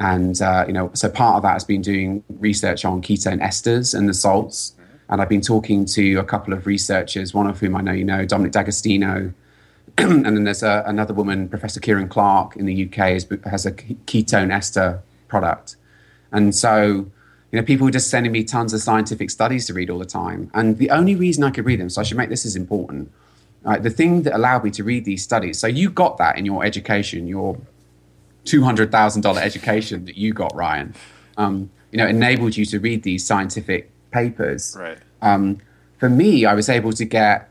And, 0.00 0.40
uh, 0.40 0.64
you 0.66 0.72
know, 0.72 0.90
so 0.94 1.10
part 1.10 1.36
of 1.36 1.42
that 1.42 1.52
has 1.52 1.64
been 1.64 1.82
doing 1.82 2.24
research 2.40 2.86
on 2.86 3.02
ketone 3.02 3.40
esters 3.40 3.96
and 3.96 4.08
the 4.08 4.14
salts. 4.14 4.74
And 5.10 5.20
I've 5.20 5.28
been 5.28 5.42
talking 5.42 5.84
to 5.86 6.16
a 6.16 6.24
couple 6.24 6.54
of 6.54 6.66
researchers, 6.66 7.34
one 7.34 7.46
of 7.46 7.60
whom 7.60 7.76
I 7.76 7.82
know 7.82 7.92
you 7.92 8.04
know, 8.04 8.24
Dominic 8.24 8.52
D'Agostino, 8.52 9.34
and 9.98 10.24
then 10.24 10.44
there's 10.44 10.62
a, 10.62 10.82
another 10.86 11.12
woman, 11.12 11.48
Professor 11.48 11.80
Kieran 11.80 12.08
Clarke 12.08 12.56
in 12.56 12.64
the 12.64 12.86
UK, 12.86 12.94
has, 12.94 13.28
has 13.44 13.66
a 13.66 13.72
ketone 13.72 14.50
ester 14.50 15.02
product. 15.28 15.76
And 16.32 16.54
so, 16.54 16.82
you 17.52 17.60
know, 17.60 17.62
people 17.62 17.86
are 17.86 17.90
just 17.90 18.08
sending 18.08 18.32
me 18.32 18.42
tons 18.42 18.72
of 18.72 18.80
scientific 18.80 19.28
studies 19.28 19.66
to 19.66 19.74
read 19.74 19.90
all 19.90 19.98
the 19.98 20.06
time. 20.06 20.50
And 20.54 20.78
the 20.78 20.90
only 20.90 21.14
reason 21.14 21.44
I 21.44 21.50
could 21.50 21.66
read 21.66 21.80
them, 21.80 21.90
so 21.90 22.00
I 22.00 22.04
should 22.04 22.16
make 22.16 22.30
this 22.30 22.46
as 22.46 22.56
important, 22.56 23.12
right, 23.64 23.82
the 23.82 23.90
thing 23.90 24.22
that 24.22 24.34
allowed 24.34 24.64
me 24.64 24.70
to 24.70 24.84
read 24.84 25.04
these 25.04 25.22
studies, 25.22 25.58
so 25.58 25.66
you 25.66 25.90
got 25.90 26.16
that 26.18 26.38
in 26.38 26.46
your 26.46 26.64
education, 26.64 27.26
your 27.26 27.58
$200,000 28.44 29.36
education 29.36 30.04
that 30.06 30.16
you 30.16 30.32
got, 30.32 30.54
Ryan, 30.54 30.94
um, 31.36 31.70
you 31.92 31.98
know, 31.98 32.06
enabled 32.06 32.56
you 32.56 32.64
to 32.66 32.78
read 32.78 33.02
these 33.02 33.26
scientific 33.26 33.90
papers. 34.10 34.76
Right. 34.78 34.98
Um, 35.22 35.58
for 35.98 36.08
me, 36.08 36.44
I 36.44 36.54
was 36.54 36.68
able 36.68 36.92
to 36.94 37.04
get 37.04 37.50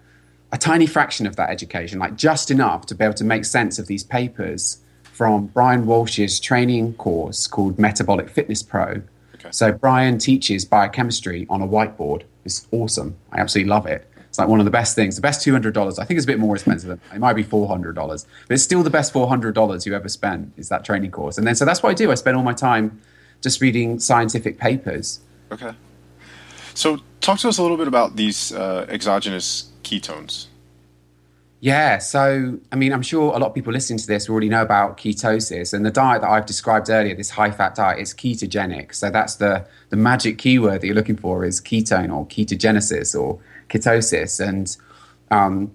a 0.52 0.58
tiny 0.58 0.88
fraction 0.88 1.28
of 1.28 1.36
that 1.36 1.50
education, 1.50 2.00
like 2.00 2.16
just 2.16 2.50
enough 2.50 2.86
to 2.88 2.96
be 2.96 3.04
able 3.04 3.14
to 3.16 3.24
make 3.24 3.46
sense 3.46 3.78
of 3.78 3.88
these 3.88 4.04
papers 4.04 4.80
from 5.04 5.48
Bryan 5.48 5.86
Walsh's 5.86 6.40
training 6.40 6.94
course 6.94 7.46
called 7.46 7.78
Metabolic 7.78 8.30
Fitness 8.30 8.64
Pro. 8.64 9.02
Okay. 9.36 9.50
So 9.52 9.72
Bryan 9.72 10.18
teaches 10.18 10.66
biochemistry 10.66 11.46
on 11.50 11.62
a 11.62 11.68
whiteboard. 11.68 12.24
It's 12.46 12.68
awesome. 12.72 13.16
I 13.32 13.40
absolutely 13.40 13.70
love 13.70 13.86
it. 13.86 14.09
Like 14.40 14.48
one 14.48 14.60
of 14.60 14.66
the 14.66 14.72
best 14.72 14.96
things. 14.96 15.16
The 15.16 15.22
best 15.22 15.44
two 15.44 15.52
hundred 15.52 15.74
dollars. 15.74 16.00
I 16.00 16.06
think 16.06 16.18
it's 16.18 16.26
a 16.26 16.28
bit 16.28 16.40
more 16.40 16.56
expensive. 16.56 17.00
It 17.14 17.20
might 17.20 17.34
be 17.34 17.44
four 17.44 17.68
hundred 17.68 17.94
dollars, 17.94 18.26
but 18.48 18.56
it's 18.56 18.64
still 18.64 18.82
the 18.82 18.90
best 18.90 19.14
four 19.14 19.28
hundred 19.28 19.54
dollars 19.54 19.86
you 19.86 19.94
ever 19.96 20.10
spend. 20.10 20.54
Is 20.58 20.70
that 20.70 20.84
training 20.84 21.12
course? 21.12 21.38
And 21.38 21.46
then 21.46 21.56
so 21.56 21.66
that's 21.66 21.84
what 21.84 21.90
I 21.90 21.94
do. 21.94 22.12
I 22.12 22.16
spend 22.16 22.38
all 22.38 22.44
my 22.44 22.54
time 22.54 23.02
just 23.42 23.62
reading 23.62 24.00
scientific 24.00 24.58
papers. 24.58 25.20
Okay. 25.52 25.74
So, 26.74 27.00
talk 27.20 27.40
to 27.40 27.50
us 27.50 27.58
a 27.58 27.62
little 27.62 27.78
bit 27.78 27.88
about 27.88 28.16
these 28.16 28.54
uh, 28.54 28.86
exogenous 28.88 29.72
ketones. 29.84 30.48
Yeah, 31.62 31.98
so 31.98 32.58
I 32.72 32.76
mean, 32.78 32.94
I'm 32.94 33.02
sure 33.02 33.34
a 33.36 33.38
lot 33.38 33.48
of 33.48 33.54
people 33.54 33.74
listening 33.74 34.00
to 34.00 34.08
this 34.08 34.30
already 34.30 34.48
know 34.48 34.62
about 34.62 34.98
ketosis 34.98 35.74
and 35.74 35.86
the 35.86 35.92
diet 35.92 36.22
that 36.22 36.30
I've 36.30 36.46
described 36.46 36.90
earlier. 36.90 37.16
This 37.16 37.32
high-fat 37.32 37.76
diet 37.76 38.00
is 38.00 38.14
ketogenic. 38.14 38.96
So 38.96 39.10
that's 39.10 39.36
the 39.36 39.66
the 39.90 39.98
magic 39.98 40.38
keyword 40.38 40.80
that 40.82 40.88
you're 40.88 40.96
looking 40.96 41.18
for 41.18 41.44
is 41.44 41.60
ketone 41.60 42.16
or 42.16 42.26
ketogenesis 42.28 43.20
or 43.20 43.40
ketosis. 43.70 44.46
And 44.46 44.76
um, 45.32 45.72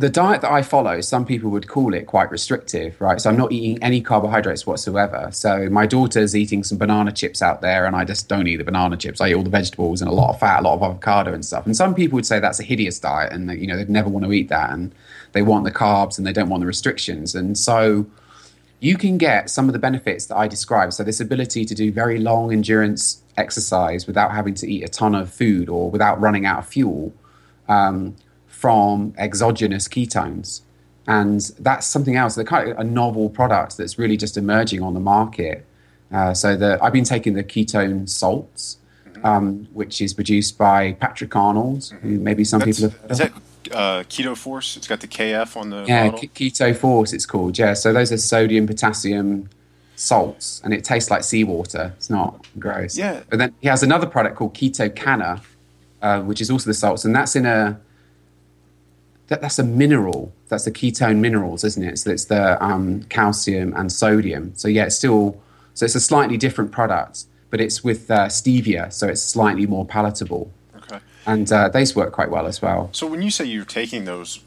the 0.00 0.08
diet 0.08 0.40
that 0.40 0.50
I 0.50 0.62
follow, 0.62 1.02
some 1.02 1.26
people 1.26 1.50
would 1.50 1.68
call 1.68 1.92
it 1.92 2.06
quite 2.06 2.30
restrictive, 2.30 2.98
right? 3.00 3.20
So 3.20 3.28
I'm 3.28 3.36
not 3.36 3.52
eating 3.52 3.82
any 3.82 4.00
carbohydrates 4.00 4.66
whatsoever. 4.66 5.28
So 5.30 5.68
my 5.68 5.84
daughter's 5.84 6.34
eating 6.34 6.64
some 6.64 6.78
banana 6.78 7.12
chips 7.12 7.42
out 7.42 7.60
there, 7.60 7.84
and 7.84 7.94
I 7.94 8.04
just 8.04 8.26
don't 8.26 8.46
eat 8.46 8.56
the 8.56 8.64
banana 8.64 8.96
chips. 8.96 9.20
I 9.20 9.28
eat 9.28 9.34
all 9.34 9.42
the 9.42 9.50
vegetables 9.50 10.00
and 10.00 10.10
a 10.10 10.14
lot 10.14 10.30
of 10.30 10.40
fat, 10.40 10.60
a 10.60 10.62
lot 10.62 10.74
of 10.74 10.82
avocado 10.82 11.34
and 11.34 11.44
stuff. 11.44 11.66
And 11.66 11.76
some 11.76 11.94
people 11.94 12.16
would 12.16 12.24
say 12.24 12.40
that's 12.40 12.60
a 12.60 12.62
hideous 12.62 12.98
diet, 12.98 13.30
and 13.32 13.50
you 13.60 13.66
know 13.66 13.76
they'd 13.76 13.90
never 13.90 14.08
want 14.08 14.24
to 14.24 14.32
eat 14.32 14.48
that, 14.48 14.70
and 14.70 14.94
they 15.32 15.42
want 15.42 15.64
the 15.64 15.70
carbs 15.70 16.16
and 16.16 16.26
they 16.26 16.32
don't 16.32 16.48
want 16.48 16.62
the 16.62 16.66
restrictions. 16.66 17.34
And 17.34 17.58
so 17.58 18.06
you 18.80 18.96
can 18.96 19.18
get 19.18 19.50
some 19.50 19.68
of 19.68 19.74
the 19.74 19.78
benefits 19.78 20.26
that 20.26 20.36
I 20.36 20.48
described. 20.48 20.94
So 20.94 21.04
this 21.04 21.20
ability 21.20 21.66
to 21.66 21.74
do 21.74 21.92
very 21.92 22.18
long 22.18 22.52
endurance 22.52 23.22
exercise 23.40 24.06
without 24.06 24.30
having 24.32 24.54
to 24.54 24.70
eat 24.70 24.84
a 24.84 24.88
ton 24.88 25.14
of 25.14 25.32
food 25.32 25.68
or 25.68 25.90
without 25.90 26.20
running 26.20 26.46
out 26.46 26.58
of 26.60 26.66
fuel. 26.66 27.12
Um, 27.68 28.14
from 28.46 29.14
exogenous 29.16 29.88
ketones. 29.88 30.60
And 31.06 31.40
that's 31.58 31.86
something 31.86 32.16
else, 32.16 32.34
they're 32.34 32.44
kind 32.44 32.70
of 32.70 32.78
a 32.78 32.84
novel 32.84 33.30
product 33.30 33.78
that's 33.78 33.98
really 33.98 34.18
just 34.18 34.36
emerging 34.36 34.82
on 34.82 34.92
the 34.92 35.00
market. 35.00 35.64
Uh, 36.12 36.34
so 36.34 36.56
the, 36.56 36.78
I've 36.82 36.92
been 36.92 37.04
taking 37.04 37.32
the 37.34 37.44
ketone 37.44 38.06
salts, 38.08 38.76
Mm-hmm. 39.08 39.24
um, 39.26 39.68
which 39.72 40.00
is 40.02 40.12
produced 40.14 40.58
by 40.58 40.92
Patrick 40.92 41.34
Arnold, 41.34 41.90
who 42.02 42.20
maybe 42.20 42.44
some 42.44 42.60
That's, 42.60 42.78
people 42.78 42.90
have 42.90 43.00
heard 43.00 43.10
is 43.10 43.18
that 43.18 43.32
uh, 43.74 44.02
Keto 44.04 44.36
Force? 44.36 44.76
It's 44.76 44.86
got 44.86 45.00
the 45.00 45.08
KF 45.08 45.56
on 45.56 45.70
the 45.70 45.84
Yeah. 45.88 46.10
K- 46.10 46.28
Keto 46.28 46.76
Force, 46.76 47.12
it's 47.14 47.26
called. 47.26 47.58
Yeah, 47.58 47.72
so 47.74 47.92
those 47.94 48.12
are 48.12 48.18
sodium, 48.18 48.66
potassium 48.66 49.48
salts, 50.00 50.62
and 50.64 50.72
it 50.72 50.82
tastes 50.82 51.10
like 51.10 51.22
seawater. 51.22 51.92
It's 51.96 52.08
not 52.08 52.46
gross. 52.58 52.96
Yeah. 52.96 53.20
But 53.28 53.38
then 53.38 53.54
he 53.60 53.68
has 53.68 53.82
another 53.82 54.06
product 54.06 54.34
called 54.36 54.54
KetoCaNa, 54.54 55.42
uh, 56.00 56.20
which 56.22 56.40
is 56.40 56.50
also 56.50 56.70
the 56.70 56.74
salts, 56.74 57.04
and 57.04 57.14
that's 57.14 57.36
in 57.36 57.44
a 57.44 57.78
that, 59.28 59.40
that's 59.42 59.58
a 59.58 59.64
mineral. 59.64 60.32
That's 60.48 60.64
the 60.64 60.72
ketone 60.72 61.18
minerals, 61.18 61.62
isn't 61.64 61.84
it? 61.84 61.98
So 61.98 62.10
it's 62.10 62.24
the 62.24 62.62
um, 62.64 63.02
calcium 63.04 63.72
and 63.76 63.92
sodium. 63.92 64.52
So 64.56 64.66
yeah, 64.68 64.86
it's 64.86 64.96
still 64.96 65.40
so 65.74 65.84
it's 65.84 65.94
a 65.94 66.00
slightly 66.00 66.36
different 66.38 66.72
product, 66.72 67.26
but 67.50 67.60
it's 67.60 67.84
with 67.84 68.10
uh, 68.10 68.26
stevia, 68.26 68.92
so 68.92 69.06
it's 69.06 69.22
slightly 69.22 69.66
more 69.66 69.84
palatable, 69.84 70.50
Okay. 70.78 70.98
and 71.26 71.50
uh, 71.52 71.68
these 71.68 71.94
work 71.94 72.12
quite 72.12 72.30
well 72.30 72.46
as 72.46 72.60
well. 72.62 72.88
So 72.92 73.06
when 73.06 73.20
you 73.22 73.30
say 73.30 73.44
you're 73.44 73.64
taking 73.64 74.04
those, 74.06 74.40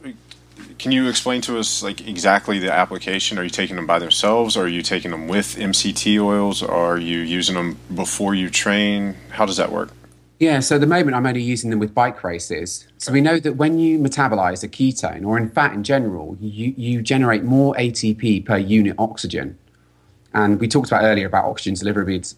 can 0.78 0.92
you 0.92 1.08
explain 1.08 1.42
to 1.42 1.58
us 1.60 1.82
like 1.82 2.08
exactly 2.08 2.60
the 2.60 2.72
application? 2.72 3.38
Are 3.38 3.44
you 3.44 3.50
taking 3.50 3.76
them 3.76 3.88
by 3.88 4.00
themselves? 4.00 4.58
Or 4.58 4.66
are 4.66 4.68
you 4.68 4.82
taking 4.82 5.12
them 5.12 5.28
with 5.28 5.56
MCT 5.56 6.22
oils? 6.22 6.62
Or 6.62 6.96
are 6.96 6.98
you 6.98 7.20
using 7.20 7.56
them 7.56 7.78
before 7.94 8.36
you 8.36 8.50
train? 8.50 9.16
How 9.30 9.46
does 9.46 9.58
that 9.58 9.72
work? 9.72 9.92
Yeah, 10.40 10.60
so 10.60 10.76
at 10.76 10.82
the 10.82 10.88
moment 10.88 11.16
I'm 11.16 11.26
only 11.26 11.42
using 11.42 11.70
them 11.70 11.80
with 11.80 11.94
bike 11.94 12.24
races. 12.24 12.86
So 12.98 13.14
we 13.14 13.22
know 13.22 13.40
that 13.40 13.56
when 13.56 13.80
you 13.80 13.98
metabolize 13.98 14.64
a 14.64 14.68
ketone, 14.68 15.26
or 15.26 15.38
in 15.38 15.50
fat 15.50 15.74
in 15.74 15.84
general, 15.84 16.36
you, 16.42 16.74
you 16.76 17.02
generate 17.02 17.44
more 17.44 17.74
ATP 17.76 18.46
per 18.46 18.58
unit 18.58 18.96
oxygen. 18.98 19.58
And 20.34 20.60
we 20.60 20.68
talked 20.68 20.90
about 20.90 21.04
earlier 21.04 21.28
about 21.28 21.46
oxygen 21.46 21.76
deliverability, 21.76 22.36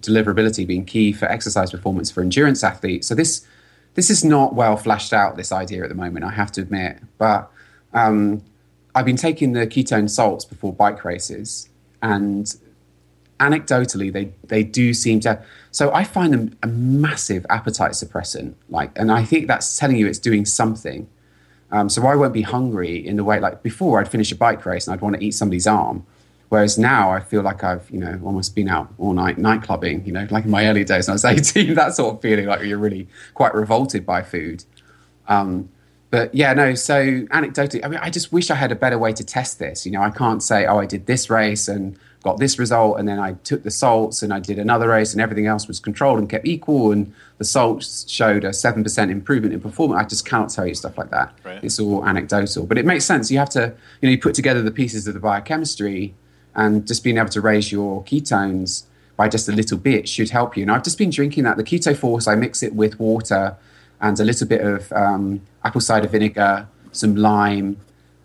deliverability 0.00 0.66
being 0.66 0.84
key 0.84 1.12
for 1.12 1.26
exercise 1.26 1.70
performance 1.70 2.10
for 2.10 2.20
endurance 2.20 2.62
athletes. 2.62 3.08
So 3.08 3.14
this 3.14 3.46
this 3.94 4.10
is 4.10 4.22
not 4.22 4.54
well 4.54 4.76
flashed 4.76 5.12
out. 5.12 5.36
This 5.36 5.50
idea 5.50 5.82
at 5.82 5.88
the 5.88 5.94
moment, 5.94 6.24
I 6.24 6.30
have 6.30 6.52
to 6.52 6.60
admit. 6.60 6.98
But 7.16 7.50
um, 7.94 8.42
I've 8.94 9.04
been 9.04 9.16
taking 9.16 9.52
the 9.52 9.66
ketone 9.66 10.10
salts 10.10 10.44
before 10.44 10.72
bike 10.72 11.04
races, 11.04 11.68
and 12.02 12.54
anecdotally 13.40 14.12
they 14.12 14.32
they 14.44 14.64
do 14.64 14.92
seem 14.92 15.20
to 15.20 15.40
so 15.70 15.92
i 15.94 16.02
find 16.02 16.32
them 16.32 16.58
a 16.64 16.66
massive 16.66 17.46
appetite 17.48 17.92
suppressant 17.92 18.54
like 18.68 18.90
and 18.96 19.12
i 19.12 19.24
think 19.24 19.46
that's 19.46 19.76
telling 19.78 19.96
you 19.96 20.06
it's 20.06 20.18
doing 20.18 20.44
something. 20.44 21.08
Um, 21.70 21.88
so 21.88 22.04
i 22.06 22.16
won't 22.16 22.32
be 22.32 22.42
hungry 22.42 22.96
in 22.96 23.16
the 23.16 23.22
way 23.24 23.38
like 23.38 23.62
before 23.62 24.00
i'd 24.00 24.08
finish 24.08 24.32
a 24.32 24.34
bike 24.34 24.64
race 24.66 24.88
and 24.88 24.94
i'd 24.94 25.02
want 25.02 25.16
to 25.16 25.24
eat 25.24 25.32
somebody's 25.32 25.66
arm 25.66 26.04
whereas 26.48 26.78
now 26.78 27.10
i 27.12 27.20
feel 27.20 27.42
like 27.42 27.62
i've 27.62 27.88
you 27.90 28.00
know 28.00 28.18
almost 28.24 28.56
been 28.56 28.68
out 28.68 28.92
all 28.98 29.12
night 29.12 29.38
night 29.38 29.62
clubbing 29.62 30.04
you 30.06 30.12
know 30.12 30.26
like 30.30 30.44
in 30.46 30.50
my 30.50 30.66
early 30.66 30.82
days 30.82 31.06
when 31.06 31.12
i 31.12 31.14
was 31.14 31.24
18 31.56 31.74
that 31.74 31.94
sort 31.94 32.16
of 32.16 32.22
feeling 32.22 32.46
like 32.46 32.62
you're 32.62 32.78
really 32.78 33.06
quite 33.34 33.54
revolted 33.54 34.04
by 34.04 34.22
food. 34.22 34.64
Um, 35.28 35.68
but 36.10 36.34
yeah, 36.34 36.54
no. 36.54 36.74
So 36.74 37.22
anecdotally, 37.26 37.84
I 37.84 37.88
mean, 37.88 38.00
I 38.02 38.10
just 38.10 38.32
wish 38.32 38.50
I 38.50 38.54
had 38.54 38.72
a 38.72 38.76
better 38.76 38.98
way 38.98 39.12
to 39.12 39.24
test 39.24 39.58
this. 39.58 39.84
You 39.84 39.92
know, 39.92 40.02
I 40.02 40.10
can't 40.10 40.42
say, 40.42 40.66
oh, 40.66 40.78
I 40.78 40.86
did 40.86 41.06
this 41.06 41.28
race 41.28 41.68
and 41.68 41.98
got 42.24 42.38
this 42.38 42.58
result, 42.58 42.98
and 42.98 43.06
then 43.06 43.18
I 43.20 43.34
took 43.44 43.62
the 43.62 43.70
salts 43.70 44.22
and 44.22 44.32
I 44.32 44.40
did 44.40 44.58
another 44.58 44.88
race, 44.88 45.12
and 45.12 45.22
everything 45.22 45.46
else 45.46 45.68
was 45.68 45.78
controlled 45.78 46.18
and 46.18 46.28
kept 46.28 46.46
equal, 46.46 46.90
and 46.90 47.14
the 47.38 47.44
salts 47.44 48.08
showed 48.10 48.44
a 48.44 48.52
seven 48.52 48.82
percent 48.82 49.10
improvement 49.10 49.54
in 49.54 49.60
performance. 49.60 50.00
I 50.00 50.08
just 50.08 50.26
cannot 50.26 50.50
tell 50.50 50.66
you 50.66 50.74
stuff 50.74 50.98
like 50.98 51.10
that. 51.10 51.32
Right. 51.44 51.62
It's 51.62 51.78
all 51.78 52.04
anecdotal, 52.04 52.66
but 52.66 52.78
it 52.78 52.84
makes 52.84 53.04
sense. 53.04 53.30
You 53.30 53.38
have 53.38 53.50
to, 53.50 53.74
you 54.00 54.08
know, 54.08 54.10
you 54.10 54.18
put 54.18 54.34
together 54.34 54.62
the 54.62 54.72
pieces 54.72 55.06
of 55.06 55.14
the 55.14 55.20
biochemistry, 55.20 56.14
and 56.54 56.86
just 56.86 57.04
being 57.04 57.18
able 57.18 57.28
to 57.28 57.40
raise 57.40 57.70
your 57.70 58.02
ketones 58.02 58.84
by 59.16 59.28
just 59.28 59.48
a 59.48 59.52
little 59.52 59.78
bit 59.78 60.08
should 60.08 60.30
help 60.30 60.56
you. 60.56 60.62
And 60.62 60.70
I've 60.70 60.84
just 60.84 60.98
been 60.98 61.10
drinking 61.10 61.44
that. 61.44 61.56
The 61.56 61.64
Keto 61.64 61.96
Force, 61.96 62.26
I 62.26 62.34
mix 62.34 62.62
it 62.62 62.74
with 62.74 62.98
water 62.98 63.56
and 64.00 64.18
a 64.20 64.24
little 64.24 64.46
bit 64.46 64.60
of 64.60 64.92
um, 64.92 65.40
apple 65.64 65.80
cider 65.80 66.08
vinegar, 66.08 66.68
some 66.92 67.16
lime. 67.16 67.78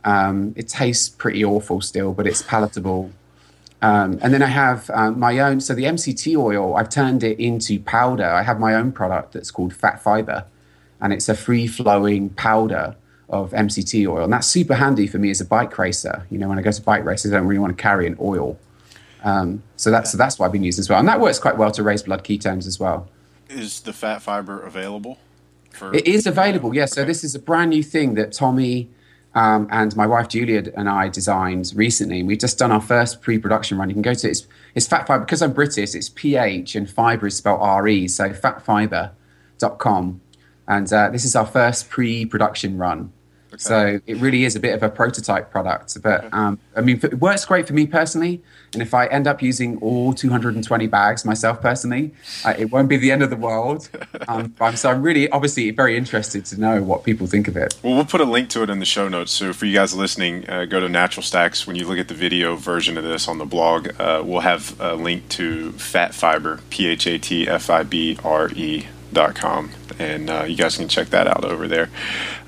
Um, 0.04 0.54
it 0.56 0.68
tastes 0.68 1.10
pretty 1.10 1.44
awful 1.44 1.82
still, 1.82 2.14
but 2.14 2.28
it's 2.28 2.42
palatable. 2.42 3.12
Um, 3.82 4.18
and 4.22 4.34
then 4.34 4.42
I 4.42 4.48
have 4.48 4.90
um, 4.92 5.20
my 5.20 5.40
own. 5.40 5.60
So 5.60 5.74
the 5.74 5.84
MCT 5.84 6.38
oil, 6.38 6.76
I've 6.76 6.90
turned 6.90 7.24
it 7.24 7.40
into 7.40 7.80
powder. 7.82 8.26
I 8.26 8.42
have 8.42 8.60
my 8.60 8.76
own 8.76 8.92
product 8.92 9.34
that's 9.34 9.52
called 9.52 9.74
Phat 9.74 10.02
Fibre, 10.02 10.46
and 11.02 11.12
it's 11.12 11.28
a 11.28 11.36
free 11.36 11.68
flowing 11.68 12.30
powder 12.30 12.96
of 13.30 13.52
MCT 13.52 14.08
oil, 14.08 14.24
and 14.24 14.32
that's 14.32 14.48
super 14.48 14.76
handy 14.76 15.08
for 15.08 15.18
me 15.18 15.32
as 15.32 15.42
a 15.42 15.46
bike 15.46 15.78
racer. 15.78 16.26
You 16.30 16.38
know, 16.38 16.48
when 16.48 16.60
I 16.60 16.62
go 16.62 16.72
to 16.72 16.82
bike 16.82 17.04
races, 17.04 17.34
I 17.34 17.38
don't 17.38 17.48
really 17.48 17.60
want 17.60 17.76
to 17.76 17.82
carry 17.82 18.08
an 18.08 18.16
oil. 18.22 18.58
Um, 19.24 19.64
so 19.76 19.92
that's 19.92 20.12
so 20.12 20.18
that's 20.18 20.38
what 20.38 20.46
I've 20.46 20.52
been 20.52 20.64
using 20.64 20.82
as 20.82 20.90
well, 20.90 21.00
and 21.00 21.08
that 21.08 21.20
works 21.20 21.40
quite 21.40 21.58
well 21.58 21.72
to 21.72 21.84
raise 21.84 22.04
blood 22.04 22.24
ketones 22.24 22.68
as 22.68 22.80
well. 22.80 23.10
Is 23.50 23.82
the 23.82 23.92
Phat 23.94 24.22
Fibre 24.22 24.62
available? 24.62 25.18
For 25.74 25.94
It 25.94 26.08
is 26.08 26.26
available, 26.26 26.74
yes. 26.74 26.94
So 26.94 27.04
this 27.04 27.24
is 27.24 27.36
a 27.36 27.40
brand 27.40 27.72
new 27.72 27.84
thing 27.84 28.14
that 28.16 28.32
Tommy 28.32 28.90
um, 29.36 29.68
and 29.72 29.96
my 29.96 30.06
wife 30.06 30.28
Julia 30.28 30.72
and 30.76 30.88
I 30.88 31.10
designed 31.10 31.72
recently. 31.76 32.24
We've 32.24 32.38
just 32.38 32.58
done 32.60 32.72
our 32.72 32.82
first 32.82 33.22
pre-production 33.22 33.78
run. 33.78 33.90
You 33.90 33.96
can 33.96 34.02
go 34.02 34.14
to 34.14 34.30
it's 34.30 34.48
it's 34.76 34.88
fat 34.88 35.08
fiber 35.08 35.26
because 35.26 35.42
I'm 35.42 35.54
British. 35.54 35.96
It's 35.96 36.10
PH 36.10 36.76
and 36.76 36.90
fiber 36.90 37.28
is 37.28 37.38
spelled 37.38 37.62
RE. 37.84 38.08
So 38.08 38.30
phatfibre.com, 38.30 40.22
and 40.68 40.94
uh, 40.94 41.10
this 41.10 41.26
is 41.26 41.36
our 41.36 41.48
first 41.48 41.90
pre-production 41.90 42.78
run. 42.78 43.12
So 43.58 44.00
it 44.06 44.18
really 44.18 44.46
is 44.46 44.56
a 44.56 44.60
bit 44.60 44.74
of 44.74 44.84
a 44.84 44.90
prototype 44.90 45.52
product, 45.52 46.02
but 46.02 46.32
um, 46.34 46.60
I 46.76 46.82
mean, 46.82 47.00
it 47.04 47.20
works 47.20 47.46
great 47.46 47.68
for 47.68 47.74
me 47.74 47.88
personally. 47.88 48.42
And 48.74 48.82
if 48.82 48.94
I 48.94 49.06
end 49.08 49.28
up 49.28 49.42
using 49.42 49.78
all 49.78 50.14
220 50.14 50.88
bags 50.88 51.26
myself 51.26 51.62
personally, 51.62 52.14
uh, 52.44 52.56
it 52.58 52.72
won't 52.72 52.90
be 52.90 52.98
the 52.98 53.12
end 53.12 53.22
of 53.22 53.30
the 53.30 53.36
world. 53.36 53.90
Um, 54.26 54.54
but 54.58 54.66
I'm, 54.66 54.76
so 54.78 54.90
I'm 54.90 55.02
really, 55.02 55.28
obviously, 55.30 55.70
very 55.72 55.98
interested 55.98 56.46
to 56.46 56.60
know 56.60 56.82
what 56.82 57.04
people 57.04 57.28
think 57.28 57.50
of 57.50 57.58
it. 57.58 57.76
Well, 57.84 57.96
we'll 57.96 58.06
put 58.06 58.22
a 58.22 58.26
link 58.26 58.50
to 58.50 58.64
it 58.64 58.70
in 58.70 58.80
the 58.80 58.86
show 58.86 59.10
notes. 59.10 59.34
So 59.34 59.52
for 59.52 59.66
you 59.66 59.74
guys 59.74 59.94
listening, 59.94 60.50
uh, 60.50 60.64
go 60.66 60.80
to 60.80 60.88
Natural 60.88 61.24
Stacks. 61.24 61.68
When 61.68 61.76
you 61.76 61.86
look 61.86 61.98
at 61.98 62.08
the 62.08 62.14
video 62.14 62.56
version 62.56 62.98
of 62.98 63.04
this 63.04 63.28
on 63.28 63.40
the 63.40 63.46
blog, 63.46 63.90
uh, 64.00 64.22
we'll 64.24 64.42
have 64.42 64.80
a 64.80 64.96
link 64.96 65.28
to 65.30 65.74
Phat 65.74 66.14
Fibre, 66.14 66.62
P 66.70 66.88
H 66.88 67.06
A 67.06 67.18
T 67.18 67.48
F 67.48 67.70
I 67.70 67.84
B 67.84 68.18
R 68.24 68.50
E 68.56 68.86
com, 69.14 69.72
and 70.00 70.30
uh, 70.30 70.44
you 70.48 70.56
guys 70.56 70.78
can 70.78 70.88
check 70.88 71.10
that 71.10 71.28
out 71.28 71.44
over 71.44 71.68
there. 71.68 71.90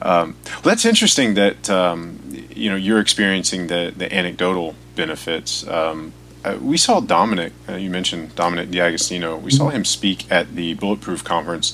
Um, 0.02 0.36
well, 0.46 0.62
that's 0.64 0.86
interesting 0.86 1.34
that 1.36 1.70
um, 1.70 2.20
you 2.56 2.70
know 2.70 2.76
you're 2.76 3.00
experiencing 3.00 3.68
the 3.68 3.94
the 3.96 4.14
anecdotal 4.14 4.76
benefits. 4.96 5.68
Um, 5.68 6.14
uh, 6.44 6.58
we 6.62 6.78
saw 6.78 7.00
Dominic. 7.00 7.54
Uh, 7.68 7.74
you 7.74 7.90
mentioned 7.90 8.36
Dominic 8.36 8.70
D'Agostino. 8.70 9.36
We 9.36 9.50
saw 9.50 9.70
him 9.70 9.84
speak 9.84 10.32
at 10.32 10.56
the 10.56 10.76
Bulletproof 10.76 11.24
conference. 11.24 11.74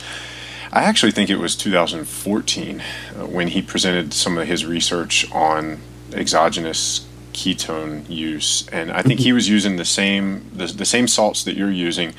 I 0.71 0.83
actually 0.83 1.11
think 1.11 1.29
it 1.29 1.35
was 1.35 1.57
2014 1.57 2.79
uh, 2.79 3.25
when 3.25 3.49
he 3.49 3.61
presented 3.61 4.13
some 4.13 4.37
of 4.37 4.47
his 4.47 4.65
research 4.65 5.29
on 5.33 5.79
exogenous 6.13 7.05
ketone 7.33 8.09
use, 8.09 8.67
and 8.69 8.91
I 8.91 9.01
think 9.01 9.19
he 9.19 9.33
was 9.33 9.49
using 9.49 9.75
the 9.75 9.85
same 9.85 10.49
the, 10.53 10.67
the 10.67 10.85
same 10.85 11.07
salts 11.07 11.43
that 11.43 11.55
you're 11.55 11.71
using. 11.71 12.13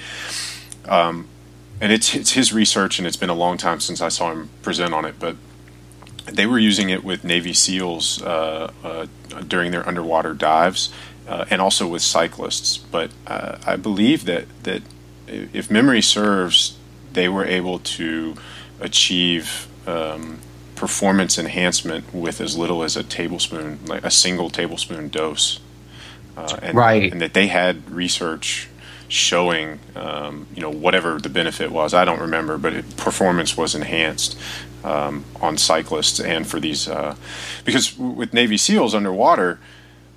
Um, 0.87 1.29
and 1.83 1.91
it's 1.91 2.15
it's 2.15 2.31
his 2.31 2.53
research, 2.53 2.99
and 2.99 3.09
it's 3.09 3.17
been 3.17 3.29
a 3.29 3.35
long 3.35 3.59
time 3.59 3.81
since 3.81 4.01
I 4.01 4.09
saw 4.09 4.31
him 4.31 4.51
present 4.63 4.95
on 4.95 5.05
it, 5.05 5.17
but 5.19 5.35
they 6.27 6.47
were 6.47 6.59
using 6.59 6.91
it 6.91 7.03
with 7.03 7.25
Navy 7.25 7.53
SEALs 7.53 8.23
uh, 8.23 8.73
uh, 8.85 9.07
during 9.49 9.73
their 9.73 9.87
underwater 9.87 10.33
dives, 10.33 10.93
uh, 11.27 11.45
and 11.51 11.61
also 11.61 11.89
with 11.89 12.01
cyclists. 12.01 12.79
But 12.79 13.11
uh, 13.27 13.59
I 13.67 13.75
believe 13.75 14.27
that 14.27 14.47
that 14.63 14.83
if 15.27 15.73
memory 15.73 16.03
serves, 16.03 16.79
they 17.13 17.29
were 17.29 17.45
able 17.45 17.81
to 17.81 18.37
achieve 18.79 19.67
um, 19.85 20.39
performance 20.77 21.37
enhancement 21.37 22.15
with 22.15 22.41
as 22.41 22.57
little 22.57 22.85
as 22.85 22.97
a 22.97 23.03
tablespoon, 23.03 23.81
like 23.87 24.05
a 24.05 24.11
single 24.11 24.51
tablespoon 24.51 25.09
dose. 25.09 25.59
Uh, 26.37 26.59
and, 26.63 26.77
Right. 26.77 27.13
and 27.13 27.21
that 27.21 27.35
they 27.35 27.49
had 27.49 27.91
research 27.91 28.69
showing, 29.13 29.79
um, 29.95 30.47
you 30.55 30.63
know, 30.63 30.71
whatever 30.71 31.19
the 31.19 31.29
benefit 31.29 31.71
was. 31.71 31.93
I 31.93 32.07
don't 32.07 32.21
remember, 32.21 32.57
but 32.57 32.73
it, 32.73 32.97
performance 32.97 33.57
was 33.57 33.75
enhanced 33.75 34.39
um, 34.85 35.25
on 35.41 35.59
cyclists 35.59 36.19
and 36.19 36.47
for 36.47 36.59
these, 36.59 36.89
uh, 36.89 37.15
because 37.65 37.97
with 37.99 38.33
Navy 38.33 38.57
SEALs 38.57 38.95
underwater, 38.95 39.59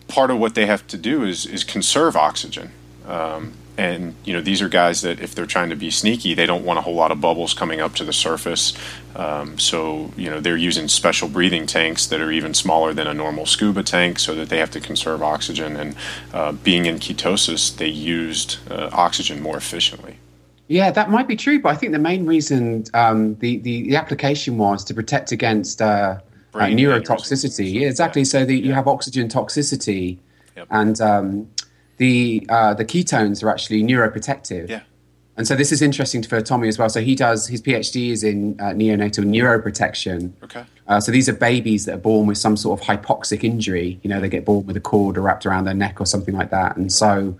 part 0.07 0.31
of 0.31 0.39
what 0.39 0.55
they 0.55 0.65
have 0.65 0.87
to 0.87 0.97
do 0.97 1.23
is 1.23 1.45
is 1.45 1.63
conserve 1.65 2.15
oxygen. 2.15 2.71
Um, 3.05 3.53
and 3.77 4.15
you 4.23 4.33
know 4.33 4.41
these 4.41 4.61
are 4.61 4.69
guys 4.69 5.01
that 5.01 5.19
if 5.19 5.35
they're 5.35 5.45
trying 5.45 5.69
to 5.69 5.75
be 5.75 5.91
sneaky, 5.91 6.33
they 6.33 6.45
don't 6.45 6.63
want 6.63 6.79
a 6.79 6.81
whole 6.81 6.95
lot 6.95 7.11
of 7.11 7.19
bubbles 7.19 7.53
coming 7.53 7.81
up 7.81 7.93
to 7.95 8.03
the 8.03 8.13
surface. 8.13 8.73
Um, 9.15 9.57
so 9.59 10.11
you 10.15 10.29
know 10.29 10.39
they're 10.39 10.57
using 10.57 10.87
special 10.87 11.27
breathing 11.27 11.65
tanks 11.65 12.05
that 12.07 12.21
are 12.21 12.31
even 12.31 12.53
smaller 12.53 12.93
than 12.93 13.07
a 13.07 13.13
normal 13.13 13.45
scuba 13.45 13.83
tank, 13.83 14.19
so 14.19 14.33
that 14.35 14.49
they 14.49 14.57
have 14.59 14.71
to 14.71 14.79
conserve 14.79 15.21
oxygen. 15.21 15.75
And 15.75 15.95
uh, 16.33 16.51
being 16.53 16.85
in 16.85 16.99
ketosis, 16.99 17.75
they 17.75 17.87
used 17.87 18.57
uh, 18.71 18.89
oxygen 18.93 19.41
more 19.41 19.57
efficiently. 19.57 20.17
Yeah, 20.67 20.89
that 20.91 21.11
might 21.11 21.27
be 21.27 21.35
true, 21.35 21.61
but 21.61 21.69
I 21.69 21.75
think 21.75 21.91
the 21.91 21.99
main 21.99 22.25
reason 22.25 22.85
um, 22.93 23.35
the, 23.35 23.57
the 23.57 23.83
the 23.89 23.95
application 23.95 24.57
was 24.57 24.83
to 24.85 24.93
protect 24.93 25.31
against 25.31 25.81
uh, 25.81 26.19
uh, 26.53 26.59
neurotoxicity. 26.59 27.71
Yeah, 27.73 27.87
exactly. 27.87 28.25
So 28.25 28.45
that 28.45 28.53
you 28.53 28.73
have 28.73 28.87
oxygen 28.87 29.27
toxicity, 29.27 30.17
Yep. 30.55 30.67
and 30.71 31.01
um, 31.01 31.47
the 31.97 32.45
uh, 32.49 32.73
the 32.73 32.85
ketones 32.85 33.43
are 33.43 33.49
actually 33.49 33.83
neuroprotective. 33.83 34.69
Yeah. 34.69 34.81
And 35.37 35.45
so 35.45 35.55
this 35.55 35.71
is 35.71 35.81
interesting 35.81 36.23
for 36.23 36.41
Tommy 36.41 36.69
as 36.69 36.77
well. 36.79 36.89
So 36.89 37.01
he 37.01 37.13
does 37.13 37.47
his 37.47 37.61
PhD 37.61 38.09
is 38.09 38.23
in 38.23 38.59
uh, 38.59 38.65
neonatal 38.65 39.25
neuroprotection. 39.25 40.31
Okay. 40.43 40.63
Uh, 40.87 40.99
so 40.99 41.11
these 41.11 41.27
are 41.27 41.33
babies 41.33 41.85
that 41.85 41.95
are 41.95 41.99
born 41.99 42.27
with 42.27 42.37
some 42.37 42.55
sort 42.55 42.79
of 42.79 42.87
hypoxic 42.87 43.43
injury. 43.43 43.99
You 44.03 44.09
know, 44.09 44.21
they 44.21 44.29
get 44.29 44.45
born 44.45 44.65
with 44.65 44.77
a 44.77 44.81
cord 44.81 45.17
wrapped 45.17 45.45
around 45.45 45.65
their 45.65 45.73
neck 45.73 45.99
or 45.99 46.05
something 46.05 46.35
like 46.35 46.51
that. 46.51 46.77
And 46.77 46.91
so, 46.91 47.37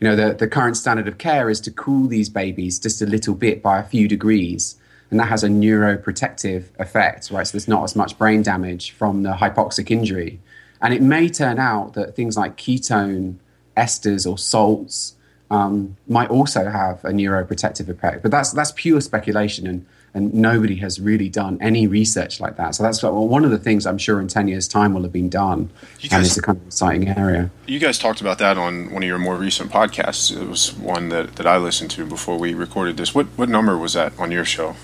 you 0.00 0.08
know, 0.08 0.16
the, 0.16 0.34
the 0.34 0.48
current 0.48 0.76
standard 0.76 1.06
of 1.06 1.18
care 1.18 1.48
is 1.50 1.60
to 1.60 1.70
cool 1.70 2.08
these 2.08 2.28
babies 2.28 2.78
just 2.78 3.02
a 3.02 3.06
little 3.06 3.34
bit 3.34 3.62
by 3.62 3.78
a 3.78 3.84
few 3.84 4.08
degrees. 4.08 4.76
And 5.10 5.20
that 5.20 5.28
has 5.28 5.44
a 5.44 5.48
neuroprotective 5.48 6.64
effect, 6.80 7.30
right? 7.30 7.46
So 7.46 7.52
there's 7.52 7.68
not 7.68 7.84
as 7.84 7.94
much 7.94 8.18
brain 8.18 8.42
damage 8.42 8.90
from 8.90 9.22
the 9.22 9.34
hypoxic 9.34 9.90
injury. 9.90 10.40
And 10.80 10.92
it 10.92 11.00
may 11.00 11.28
turn 11.28 11.58
out 11.58 11.92
that 11.94 12.16
things 12.16 12.36
like 12.36 12.56
ketone 12.56 13.36
esters 13.76 14.28
or 14.30 14.38
salts 14.38 15.14
um, 15.50 15.96
might 16.08 16.28
also 16.30 16.68
have 16.68 17.04
a 17.04 17.10
neuroprotective 17.10 17.88
effect. 17.88 18.22
But 18.22 18.30
that's 18.30 18.50
that's 18.52 18.72
pure 18.72 19.00
speculation, 19.00 19.66
and 19.66 19.86
and 20.14 20.32
nobody 20.34 20.76
has 20.76 20.98
really 20.98 21.28
done 21.28 21.58
any 21.60 21.86
research 21.86 22.40
like 22.40 22.56
that. 22.56 22.74
So 22.74 22.82
that's 22.82 23.02
well, 23.02 23.28
one 23.28 23.44
of 23.44 23.50
the 23.50 23.58
things 23.58 23.86
I'm 23.86 23.98
sure 23.98 24.20
in 24.20 24.28
ten 24.28 24.48
years' 24.48 24.66
time 24.66 24.94
will 24.94 25.02
have 25.02 25.12
been 25.12 25.28
done, 25.28 25.70
You 26.00 26.04
and 26.04 26.10
guys- 26.22 26.26
it's 26.28 26.36
a 26.38 26.42
kind 26.42 26.58
of 26.58 26.66
exciting 26.66 27.08
area. 27.08 27.50
You 27.66 27.78
guys 27.78 27.98
talked 27.98 28.20
about 28.20 28.38
that 28.38 28.56
on 28.58 28.90
one 28.92 29.02
of 29.02 29.06
your 29.06 29.18
more 29.18 29.36
recent 29.36 29.70
podcasts. 29.70 30.34
It 30.34 30.48
was 30.48 30.72
one 30.74 31.10
that, 31.10 31.36
that 31.36 31.46
I 31.46 31.58
listened 31.58 31.90
to 31.92 32.06
before 32.06 32.38
we 32.38 32.54
recorded 32.54 32.96
this. 32.96 33.14
What 33.14 33.26
what 33.36 33.48
number 33.48 33.76
was 33.76 33.92
that 33.92 34.18
on 34.18 34.32
your 34.32 34.44
show? 34.44 34.74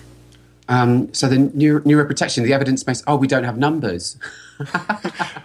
Um, 0.72 1.12
so 1.12 1.28
the 1.28 1.38
neuro, 1.38 1.80
neuroprotection, 1.82 2.44
the 2.44 2.54
evidence 2.54 2.82
based. 2.82 3.04
Oh, 3.06 3.16
we 3.16 3.26
don't 3.26 3.44
have 3.44 3.58
numbers. 3.58 4.16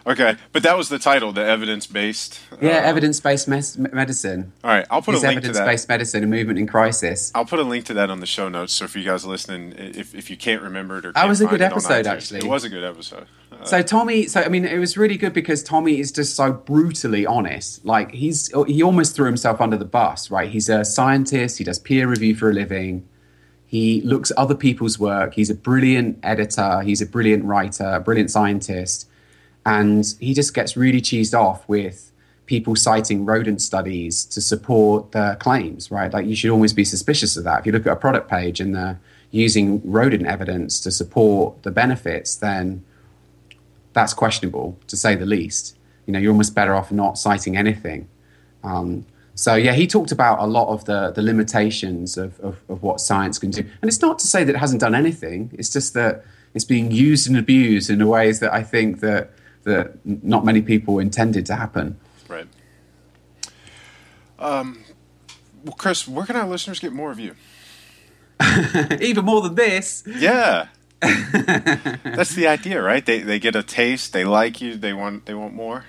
Okay, 0.05 0.37
but 0.53 0.63
that 0.63 0.77
was 0.77 0.87
the 0.87 0.99
title, 0.99 1.33
the 1.33 1.43
evidence 1.43 1.85
based. 1.85 2.39
Yeah, 2.61 2.69
evidence 2.69 3.19
based 3.19 3.47
mes- 3.47 3.77
medicine. 3.77 4.53
All 4.63 4.69
right, 4.69 4.85
I'll 4.89 5.01
put 5.01 5.15
a 5.15 5.19
link 5.19 5.41
to 5.41 5.47
that. 5.47 5.49
Evidence 5.49 5.59
based 5.59 5.89
medicine, 5.89 6.23
a 6.23 6.27
movement 6.27 6.59
in 6.59 6.65
crisis. 6.67 7.31
I'll 7.35 7.43
put 7.45 7.59
a 7.59 7.63
link 7.63 7.85
to 7.85 7.93
that 7.95 8.09
on 8.09 8.21
the 8.21 8.25
show 8.25 8.47
notes. 8.47 8.71
So 8.71 8.87
for 8.87 8.99
you 8.99 9.05
guys 9.05 9.25
listening, 9.25 9.73
if, 9.77 10.15
if 10.15 10.29
you 10.29 10.37
can't 10.37 10.61
remember 10.61 10.99
it 10.99 11.05
or 11.05 11.11
That 11.11 11.27
was 11.27 11.41
a 11.41 11.45
good 11.45 11.61
episode, 11.61 12.05
iTunes, 12.05 12.09
actually. 12.09 12.39
It 12.39 12.45
was 12.45 12.63
a 12.63 12.69
good 12.69 12.85
episode. 12.85 13.27
Uh, 13.51 13.65
So 13.65 13.81
Tommy, 13.81 14.27
so 14.27 14.41
I 14.41 14.47
mean, 14.47 14.63
it 14.63 14.77
was 14.77 14.97
really 14.97 15.17
good 15.17 15.33
because 15.33 15.61
Tommy 15.61 15.99
is 15.99 16.11
just 16.11 16.35
so 16.35 16.53
brutally 16.53 17.25
honest. 17.25 17.83
Like 17.83 18.11
he's 18.11 18.49
he 18.67 18.81
almost 18.81 19.13
threw 19.15 19.25
himself 19.25 19.59
under 19.59 19.75
the 19.77 19.85
bus, 19.85 20.31
right? 20.31 20.49
He's 20.49 20.69
a 20.69 20.85
scientist. 20.85 21.57
He 21.57 21.65
does 21.65 21.79
peer 21.79 22.07
review 22.07 22.33
for 22.33 22.49
a 22.49 22.53
living. 22.53 23.05
He 23.67 24.01
looks 24.01 24.31
at 24.31 24.37
other 24.37 24.55
people's 24.55 24.97
work. 24.97 25.33
He's 25.33 25.49
a 25.49 25.55
brilliant 25.55 26.19
editor. 26.23 26.81
He's 26.81 27.01
a 27.01 27.05
brilliant 27.05 27.43
writer, 27.43 27.85
a 27.85 27.99
brilliant 27.99 28.31
scientist, 28.31 29.07
and 29.65 30.05
he 30.19 30.33
just 30.33 30.53
gets 30.53 30.77
really 30.77 31.01
cheesed 31.01 31.37
off 31.37 31.67
with 31.67 32.11
people 32.45 32.77
citing 32.77 33.25
rodent 33.25 33.61
studies 33.61 34.23
to 34.23 34.39
support 34.39 35.11
their 35.11 35.35
claims, 35.35 35.91
right? 35.91 36.13
Like 36.13 36.25
you 36.25 36.35
should 36.35 36.49
always 36.49 36.71
be 36.71 36.85
suspicious 36.85 37.35
of 37.35 37.43
that. 37.43 37.59
If 37.59 37.65
you 37.65 37.73
look 37.73 37.85
at 37.85 37.91
a 37.91 37.97
product 37.97 38.29
page 38.29 38.61
and 38.61 38.73
they're 38.73 38.99
using 39.31 39.81
rodent 39.83 40.25
evidence 40.25 40.79
to 40.79 40.91
support 40.91 41.61
the 41.63 41.71
benefits, 41.71 42.37
then 42.37 42.85
that's 43.91 44.13
questionable 44.13 44.79
to 44.87 44.95
say 44.95 45.15
the 45.15 45.25
least. 45.25 45.77
You 46.05 46.13
know, 46.13 46.19
you're 46.19 46.31
almost 46.31 46.55
better 46.55 46.73
off 46.73 46.89
not 46.89 47.17
citing 47.17 47.57
anything. 47.57 48.07
Um, 48.63 49.05
so 49.37 49.53
yeah, 49.53 49.73
he 49.73 49.85
talked 49.85 50.11
about 50.11 50.39
a 50.39 50.47
lot 50.47 50.67
of 50.69 50.85
the 50.85 51.11
the 51.11 51.21
limitations 51.21 52.17
of, 52.17 52.39
of, 52.39 52.59
of 52.69 52.81
what 52.81 52.99
science 52.99 53.37
can 53.37 53.51
do, 53.51 53.61
and 53.61 53.87
it's 53.87 54.01
not 54.01 54.17
to 54.19 54.27
say 54.27 54.43
that 54.43 54.55
it 54.55 54.57
hasn't 54.57 54.81
done 54.81 54.95
anything. 54.95 55.51
It's 55.53 55.69
just 55.69 55.93
that 55.93 56.25
it's 56.55 56.65
being 56.65 56.89
used 56.89 57.27
and 57.27 57.37
abused 57.37 57.91
in 57.91 58.05
ways 58.07 58.39
that 58.39 58.51
I 58.51 58.63
think 58.63 58.99
that 59.01 59.31
that 59.63 60.03
not 60.03 60.43
many 60.43 60.63
people 60.63 60.97
intended 60.97 61.45
to 61.45 61.55
happen. 61.55 61.99
right. 62.27 62.47
Um, 64.39 64.83
well, 65.63 65.75
Chris, 65.77 66.07
where 66.07 66.25
can 66.25 66.35
our 66.35 66.47
listeners 66.47 66.79
get 66.79 66.91
more 66.91 67.11
of 67.11 67.19
you? 67.19 67.35
Even 68.99 69.25
more 69.25 69.41
than 69.41 69.53
this, 69.53 70.03
Yeah. 70.07 70.67
That's 70.99 72.33
the 72.33 72.47
idea, 72.47 72.81
right? 72.81 73.05
They 73.05 73.19
they 73.19 73.37
get 73.37 73.55
a 73.55 73.61
taste, 73.61 74.13
they 74.13 74.25
like 74.25 74.61
you, 74.61 74.75
they 74.75 74.93
want 74.93 75.27
they 75.27 75.35
want 75.35 75.53
more. 75.53 75.85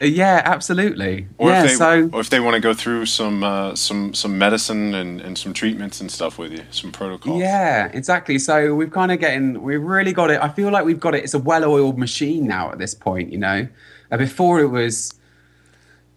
Yeah, 0.00 0.42
absolutely. 0.44 1.26
Or 1.38 1.50
yeah, 1.50 1.64
if 1.64 1.70
they 1.70 1.74
so 1.76 2.10
or 2.12 2.20
if 2.20 2.30
they 2.30 2.40
want 2.40 2.54
to 2.54 2.60
go 2.60 2.74
through 2.74 3.06
some 3.06 3.42
uh, 3.42 3.74
some 3.74 4.14
some 4.14 4.38
medicine 4.38 4.94
and, 4.94 5.20
and 5.20 5.38
some 5.38 5.52
treatments 5.52 6.00
and 6.00 6.10
stuff 6.10 6.38
with 6.38 6.52
you, 6.52 6.64
some 6.70 6.92
protocols. 6.92 7.40
Yeah, 7.40 7.90
exactly. 7.92 8.38
So 8.38 8.74
we've 8.74 8.90
kind 8.90 9.10
of 9.12 9.18
getting, 9.18 9.62
we've 9.62 9.82
really 9.82 10.12
got 10.12 10.30
it. 10.30 10.40
I 10.42 10.48
feel 10.48 10.70
like 10.70 10.84
we've 10.84 11.00
got 11.00 11.14
it. 11.14 11.24
It's 11.24 11.34
a 11.34 11.38
well-oiled 11.38 11.98
machine 11.98 12.46
now 12.46 12.70
at 12.70 12.78
this 12.78 12.94
point. 12.94 13.32
You 13.32 13.38
know, 13.38 13.68
uh, 14.10 14.16
before 14.16 14.60
it 14.60 14.68
was, 14.68 15.14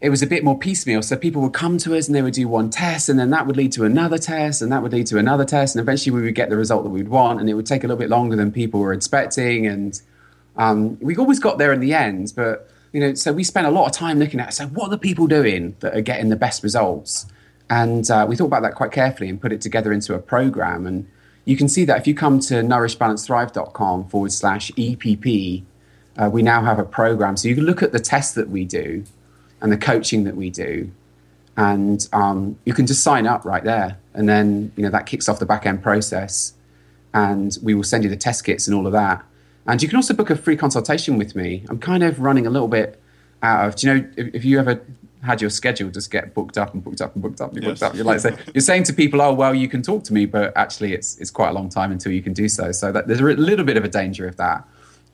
it 0.01 0.09
was 0.09 0.21
a 0.21 0.27
bit 0.27 0.43
more 0.43 0.57
piecemeal. 0.57 1.01
So 1.01 1.15
people 1.15 1.41
would 1.41 1.53
come 1.53 1.77
to 1.79 1.95
us 1.95 2.07
and 2.07 2.15
they 2.15 2.21
would 2.21 2.33
do 2.33 2.47
one 2.47 2.69
test, 2.69 3.09
and 3.09 3.17
then 3.19 3.29
that 3.29 3.47
would 3.47 3.57
lead 3.57 3.71
to 3.73 3.85
another 3.85 4.17
test, 4.17 4.61
and 4.61 4.71
that 4.71 4.81
would 4.83 4.91
lead 4.93 5.07
to 5.07 5.17
another 5.17 5.45
test, 5.45 5.75
and 5.75 5.81
eventually 5.81 6.15
we 6.15 6.21
would 6.21 6.35
get 6.35 6.49
the 6.49 6.57
result 6.57 6.83
that 6.83 6.89
we'd 6.89 7.09
want, 7.09 7.39
and 7.39 7.49
it 7.49 7.53
would 7.53 7.65
take 7.65 7.83
a 7.83 7.87
little 7.87 7.99
bit 7.99 8.09
longer 8.09 8.35
than 8.35 8.51
people 8.51 8.79
were 8.79 8.93
expecting, 8.93 9.67
and 9.67 10.01
um, 10.57 10.97
we 10.99 11.15
always 11.15 11.39
got 11.39 11.57
there 11.57 11.71
in 11.71 11.79
the 11.79 11.93
end. 11.93 12.33
But 12.35 12.69
you 12.91 12.99
know, 12.99 13.13
so 13.13 13.31
we 13.31 13.43
spent 13.43 13.67
a 13.67 13.71
lot 13.71 13.85
of 13.85 13.91
time 13.91 14.19
looking 14.19 14.39
at 14.39 14.53
so 14.53 14.65
what 14.67 14.87
are 14.87 14.89
the 14.89 14.97
people 14.97 15.27
doing 15.27 15.75
that 15.81 15.95
are 15.95 16.01
getting 16.01 16.29
the 16.29 16.35
best 16.35 16.63
results, 16.63 17.27
and 17.69 18.09
uh, 18.09 18.25
we 18.27 18.35
thought 18.35 18.45
about 18.45 18.63
that 18.63 18.75
quite 18.75 18.91
carefully 18.91 19.29
and 19.29 19.39
put 19.39 19.51
it 19.51 19.61
together 19.61 19.93
into 19.93 20.15
a 20.15 20.19
program. 20.19 20.87
And 20.87 21.07
you 21.45 21.55
can 21.55 21.67
see 21.69 21.85
that 21.85 21.99
if 21.99 22.07
you 22.07 22.15
come 22.15 22.39
to 22.41 22.55
nourishbalancethrive.com 22.55 24.09
forward 24.09 24.31
slash 24.31 24.71
EPP, 24.71 25.63
uh, 26.17 26.29
we 26.31 26.41
now 26.41 26.63
have 26.63 26.79
a 26.79 26.83
program. 26.83 27.37
So 27.37 27.47
you 27.47 27.55
can 27.55 27.65
look 27.65 27.83
at 27.83 27.91
the 27.91 27.99
tests 27.99 28.33
that 28.33 28.49
we 28.49 28.65
do 28.65 29.03
and 29.61 29.71
the 29.71 29.77
coaching 29.77 30.23
that 30.23 30.35
we 30.35 30.49
do, 30.49 30.91
and 31.57 32.07
um, 32.13 32.57
you 32.65 32.73
can 32.73 32.87
just 32.87 33.03
sign 33.03 33.27
up 33.27 33.45
right 33.45 33.63
there. 33.63 33.97
And 34.13 34.27
then 34.27 34.71
you 34.75 34.83
know 34.83 34.89
that 34.89 35.05
kicks 35.05 35.29
off 35.29 35.39
the 35.39 35.45
back 35.45 35.65
end 35.67 35.83
process, 35.83 36.53
and 37.13 37.55
we 37.61 37.75
will 37.75 37.83
send 37.83 38.03
you 38.03 38.09
the 38.09 38.17
test 38.17 38.43
kits 38.45 38.67
and 38.67 38.75
all 38.75 38.87
of 38.87 38.93
that. 38.93 39.23
And 39.69 39.83
you 39.83 39.87
can 39.87 39.97
also 39.97 40.15
book 40.15 40.31
a 40.31 40.35
free 40.35 40.57
consultation 40.57 41.19
with 41.19 41.35
me. 41.35 41.63
I'm 41.69 41.77
kind 41.77 42.01
of 42.01 42.19
running 42.19 42.47
a 42.47 42.49
little 42.49 42.67
bit 42.67 42.99
out 43.43 43.67
of. 43.67 43.75
Do 43.75 43.87
you 43.87 43.93
know 43.93 44.09
if, 44.17 44.35
if 44.35 44.45
you 44.45 44.57
ever 44.57 44.81
had 45.21 45.41
your 45.41 45.51
schedule 45.51 45.91
just 45.91 46.09
get 46.09 46.33
booked 46.33 46.57
up 46.57 46.73
and 46.73 46.83
booked 46.83 47.01
up 47.01 47.13
and 47.13 47.21
booked 47.21 47.39
up 47.39 47.53
and 47.53 47.63
booked 47.63 47.83
up? 47.83 47.93
You're 47.93 48.03
like 48.03 48.19
say, 48.19 48.35
you're 48.55 48.61
saying 48.61 48.83
to 48.85 48.93
people, 48.93 49.21
"Oh, 49.21 49.31
well, 49.31 49.53
you 49.53 49.69
can 49.69 49.83
talk 49.83 50.03
to 50.05 50.13
me," 50.13 50.25
but 50.25 50.57
actually, 50.57 50.93
it's 50.93 51.19
it's 51.19 51.29
quite 51.29 51.49
a 51.49 51.53
long 51.53 51.69
time 51.69 51.91
until 51.91 52.11
you 52.11 52.23
can 52.23 52.33
do 52.33 52.49
so. 52.49 52.71
So 52.71 52.91
that, 52.91 53.07
there's 53.07 53.19
a 53.19 53.23
little 53.23 53.63
bit 53.63 53.77
of 53.77 53.83
a 53.83 53.87
danger 53.87 54.27
of 54.27 54.37
that. 54.37 54.67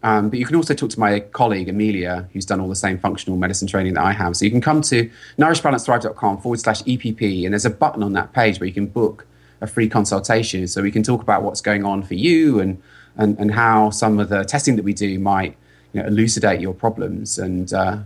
Um, 0.03 0.29
but 0.29 0.39
you 0.39 0.45
can 0.45 0.55
also 0.55 0.73
talk 0.73 0.89
to 0.91 0.99
my 1.01 1.19
colleague 1.19 1.67
Amelia, 1.67 2.29
who's 2.31 2.45
done 2.45 2.61
all 2.61 2.69
the 2.69 2.75
same 2.75 2.97
functional 2.97 3.37
medicine 3.37 3.67
training 3.67 3.95
that 3.95 4.05
I 4.05 4.13
have. 4.13 4.37
So 4.37 4.45
you 4.45 4.51
can 4.51 4.61
come 4.61 4.81
to 4.83 5.09
nourishbalancethrive.com 5.37 6.37
forward 6.37 6.61
slash 6.61 6.81
EPP, 6.83 7.43
and 7.43 7.53
there's 7.53 7.65
a 7.65 7.69
button 7.69 8.03
on 8.03 8.13
that 8.13 8.31
page 8.31 8.61
where 8.61 8.67
you 8.67 8.73
can 8.73 8.85
book 8.85 9.27
a 9.59 9.67
free 9.67 9.89
consultation. 9.89 10.65
So 10.67 10.81
we 10.81 10.91
can 10.91 11.03
talk 11.03 11.21
about 11.21 11.43
what's 11.43 11.59
going 11.59 11.83
on 11.83 12.03
for 12.03 12.13
you 12.13 12.61
and, 12.61 12.81
and, 13.17 13.37
and 13.39 13.51
how 13.51 13.89
some 13.89 14.19
of 14.19 14.29
the 14.29 14.43
testing 14.43 14.75
that 14.75 14.83
we 14.83 14.93
do 14.93 15.19
might 15.19 15.55
you 15.93 16.01
know, 16.01 16.07
elucidate 16.07 16.59
your 16.59 16.73
problems. 16.73 17.39
And 17.39 17.71
uh, 17.73 17.99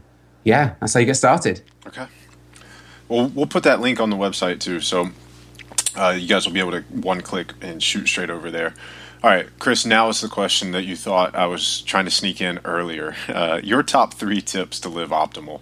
yeah, 0.43 0.75
that's 0.79 0.93
how 0.93 0.99
you 0.99 1.05
get 1.05 1.15
started. 1.15 1.61
Okay. 1.87 2.05
Well, 3.07 3.27
we'll 3.29 3.47
put 3.47 3.63
that 3.63 3.81
link 3.81 3.99
on 3.99 4.11
the 4.11 4.15
website 4.15 4.59
too, 4.59 4.79
so 4.79 5.09
uh, 5.95 6.15
you 6.17 6.27
guys 6.27 6.45
will 6.45 6.53
be 6.53 6.59
able 6.59 6.71
to 6.71 6.81
one 6.81 7.21
click 7.21 7.53
and 7.61 7.81
shoot 7.81 8.07
straight 8.07 8.29
over 8.29 8.51
there. 8.51 8.75
All 9.23 9.29
right, 9.29 9.47
Chris. 9.59 9.85
Now 9.85 10.07
is 10.09 10.21
the 10.21 10.29
question 10.29 10.71
that 10.71 10.83
you 10.83 10.95
thought 10.95 11.35
I 11.35 11.45
was 11.45 11.81
trying 11.81 12.05
to 12.05 12.11
sneak 12.11 12.39
in 12.39 12.59
earlier. 12.63 13.15
Uh, 13.27 13.59
your 13.63 13.83
top 13.83 14.13
three 14.13 14.41
tips 14.41 14.79
to 14.81 14.89
live 14.89 15.09
optimal. 15.09 15.61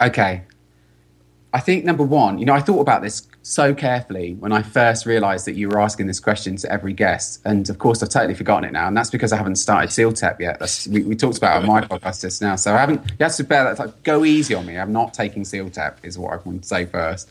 Okay. 0.00 0.42
I 1.52 1.60
think 1.60 1.84
number 1.84 2.02
one, 2.02 2.38
you 2.38 2.44
know, 2.44 2.52
I 2.52 2.60
thought 2.60 2.80
about 2.80 3.00
this 3.00 3.26
so 3.46 3.74
carefully 3.74 4.32
when 4.32 4.52
I 4.52 4.62
first 4.62 5.04
realized 5.04 5.46
that 5.46 5.52
you 5.52 5.68
were 5.68 5.78
asking 5.78 6.06
this 6.06 6.18
question 6.18 6.56
to 6.56 6.72
every 6.72 6.94
guest. 6.94 7.42
And 7.44 7.68
of 7.68 7.78
course, 7.78 8.02
I've 8.02 8.08
totally 8.08 8.32
forgotten 8.32 8.64
it 8.64 8.72
now. 8.72 8.88
And 8.88 8.96
that's 8.96 9.10
because 9.10 9.34
I 9.34 9.36
haven't 9.36 9.56
started 9.56 9.90
SEALTEP 9.90 10.40
yet. 10.40 10.58
That's, 10.58 10.88
we, 10.88 11.02
we 11.02 11.14
talked 11.14 11.36
about 11.36 11.58
it 11.58 11.68
on 11.68 11.74
my 11.74 11.80
podcast 11.86 12.22
just 12.22 12.40
now. 12.40 12.56
So 12.56 12.74
I 12.74 12.78
haven't, 12.78 13.02
you 13.06 13.16
have 13.20 13.36
to 13.36 13.44
bear 13.44 13.64
that. 13.64 13.78
Like, 13.78 14.02
go 14.02 14.24
easy 14.24 14.54
on 14.54 14.64
me. 14.64 14.78
I'm 14.78 14.94
not 14.94 15.12
taking 15.12 15.42
SEALTEP, 15.42 15.96
is 16.04 16.18
what 16.18 16.32
I 16.32 16.36
want 16.36 16.62
to 16.62 16.68
say 16.68 16.86
first. 16.86 17.30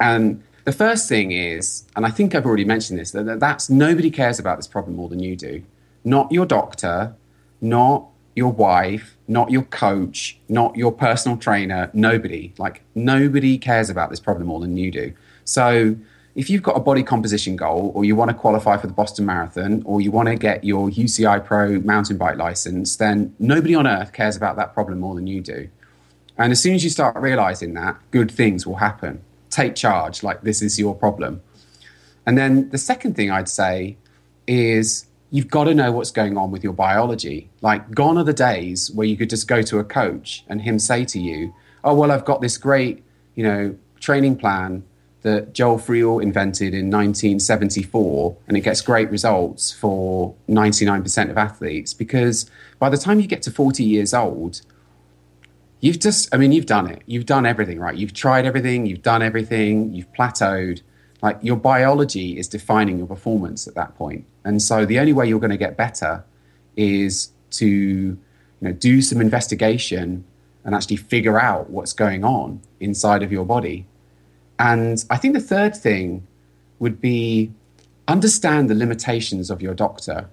And 0.00 0.42
the 0.64 0.72
first 0.72 1.06
thing 1.06 1.32
is, 1.32 1.84
and 1.96 2.06
I 2.06 2.10
think 2.10 2.34
I've 2.34 2.46
already 2.46 2.64
mentioned 2.64 2.98
this, 2.98 3.10
that 3.10 3.26
that 3.26 3.40
that's 3.40 3.68
nobody 3.68 4.10
cares 4.10 4.38
about 4.38 4.56
this 4.56 4.66
problem 4.66 4.96
more 4.96 5.10
than 5.10 5.20
you 5.20 5.36
do. 5.36 5.62
Not 6.02 6.32
your 6.32 6.46
doctor, 6.46 7.14
not 7.60 8.08
your 8.34 8.52
wife, 8.52 9.16
not 9.28 9.50
your 9.50 9.62
coach, 9.62 10.38
not 10.48 10.76
your 10.76 10.92
personal 10.92 11.36
trainer, 11.36 11.90
nobody. 11.92 12.52
Like 12.58 12.82
nobody 12.94 13.58
cares 13.58 13.90
about 13.90 14.10
this 14.10 14.20
problem 14.20 14.46
more 14.46 14.60
than 14.60 14.76
you 14.76 14.90
do. 14.90 15.12
So 15.44 15.96
if 16.34 16.48
you've 16.48 16.62
got 16.62 16.76
a 16.76 16.80
body 16.80 17.02
composition 17.02 17.56
goal 17.56 17.92
or 17.94 18.04
you 18.04 18.16
want 18.16 18.30
to 18.30 18.36
qualify 18.36 18.76
for 18.78 18.86
the 18.86 18.92
Boston 18.92 19.26
Marathon 19.26 19.82
or 19.84 20.00
you 20.00 20.10
want 20.10 20.28
to 20.28 20.36
get 20.36 20.64
your 20.64 20.88
UCI 20.88 21.44
Pro 21.44 21.78
mountain 21.80 22.16
bike 22.16 22.36
license, 22.36 22.96
then 22.96 23.34
nobody 23.38 23.74
on 23.74 23.86
earth 23.86 24.12
cares 24.12 24.36
about 24.36 24.56
that 24.56 24.72
problem 24.72 25.00
more 25.00 25.14
than 25.14 25.26
you 25.26 25.40
do. 25.40 25.68
And 26.38 26.50
as 26.50 26.60
soon 26.62 26.74
as 26.74 26.82
you 26.82 26.90
start 26.90 27.16
realizing 27.16 27.74
that, 27.74 27.96
good 28.10 28.30
things 28.30 28.66
will 28.66 28.76
happen. 28.76 29.22
Take 29.50 29.74
charge, 29.74 30.22
like 30.22 30.40
this 30.42 30.62
is 30.62 30.78
your 30.78 30.94
problem. 30.94 31.42
And 32.24 32.38
then 32.38 32.70
the 32.70 32.78
second 32.78 33.14
thing 33.14 33.30
I'd 33.30 33.48
say 33.48 33.98
is 34.46 35.06
you've 35.32 35.48
got 35.48 35.64
to 35.64 35.74
know 35.74 35.90
what's 35.90 36.12
going 36.12 36.38
on 36.38 36.52
with 36.52 36.62
your 36.62 36.74
biology. 36.74 37.50
Like, 37.60 37.90
gone 37.90 38.18
are 38.18 38.24
the 38.24 38.32
days 38.32 38.92
where 38.92 39.06
you 39.06 39.16
could 39.16 39.30
just 39.30 39.48
go 39.48 39.62
to 39.62 39.80
a 39.80 39.84
coach 39.84 40.44
and 40.48 40.62
him 40.62 40.78
say 40.78 41.04
to 41.06 41.18
you, 41.18 41.52
Oh, 41.82 41.94
well, 41.94 42.12
I've 42.12 42.24
got 42.24 42.40
this 42.40 42.56
great 42.58 43.02
you 43.34 43.44
know, 43.44 43.76
training 44.00 44.36
plan 44.36 44.84
that 45.22 45.52
Joel 45.52 45.78
Friel 45.78 46.22
invented 46.22 46.74
in 46.74 46.90
1974, 46.90 48.36
and 48.48 48.56
it 48.56 48.60
gets 48.60 48.80
great 48.80 49.08
results 49.10 49.72
for 49.72 50.34
99% 50.48 51.30
of 51.30 51.38
athletes 51.38 51.94
because 51.94 52.50
by 52.80 52.88
the 52.88 52.96
time 52.96 53.20
you 53.20 53.28
get 53.28 53.42
to 53.42 53.50
40 53.50 53.84
years 53.84 54.12
old, 54.12 54.62
you've 55.80 56.00
just, 56.00 56.34
I 56.34 56.38
mean, 56.38 56.50
you've 56.50 56.66
done 56.66 56.88
it. 56.88 57.02
You've 57.06 57.26
done 57.26 57.46
everything, 57.46 57.78
right? 57.78 57.96
You've 57.96 58.14
tried 58.14 58.46
everything, 58.46 58.86
you've 58.86 59.02
done 59.02 59.22
everything, 59.22 59.92
you've 59.94 60.12
plateaued. 60.12 60.82
Like 61.22 61.38
your 61.40 61.56
biology 61.56 62.38
is 62.38 62.48
defining 62.48 62.98
your 62.98 63.06
performance 63.06 63.68
at 63.68 63.74
that 63.74 63.96
point. 63.96 64.24
And 64.44 64.60
so 64.60 64.84
the 64.84 64.98
only 64.98 65.12
way 65.12 65.28
you're 65.28 65.40
going 65.40 65.50
to 65.50 65.56
get 65.56 65.76
better 65.76 66.24
is 66.76 67.30
to, 67.52 67.66
you 67.66 68.18
know, 68.60 68.72
do 68.72 69.00
some 69.00 69.20
investigation 69.20 70.24
and 70.64 70.74
actually 70.74 70.96
figure 70.96 71.40
out 71.40 71.70
what's 71.70 71.92
going 71.92 72.24
on 72.24 72.60
inside 72.80 73.22
of 73.22 73.30
your 73.30 73.44
body 73.44 73.86
and 74.62 75.04
I 75.10 75.16
think 75.16 75.34
the 75.34 75.40
third 75.40 75.74
thing 75.74 76.24
would 76.78 77.00
be 77.00 77.50
understand 78.06 78.70
the 78.70 78.76
limitations 78.76 79.50
of 79.50 79.60
your 79.60 79.74
doctor, 79.74 80.28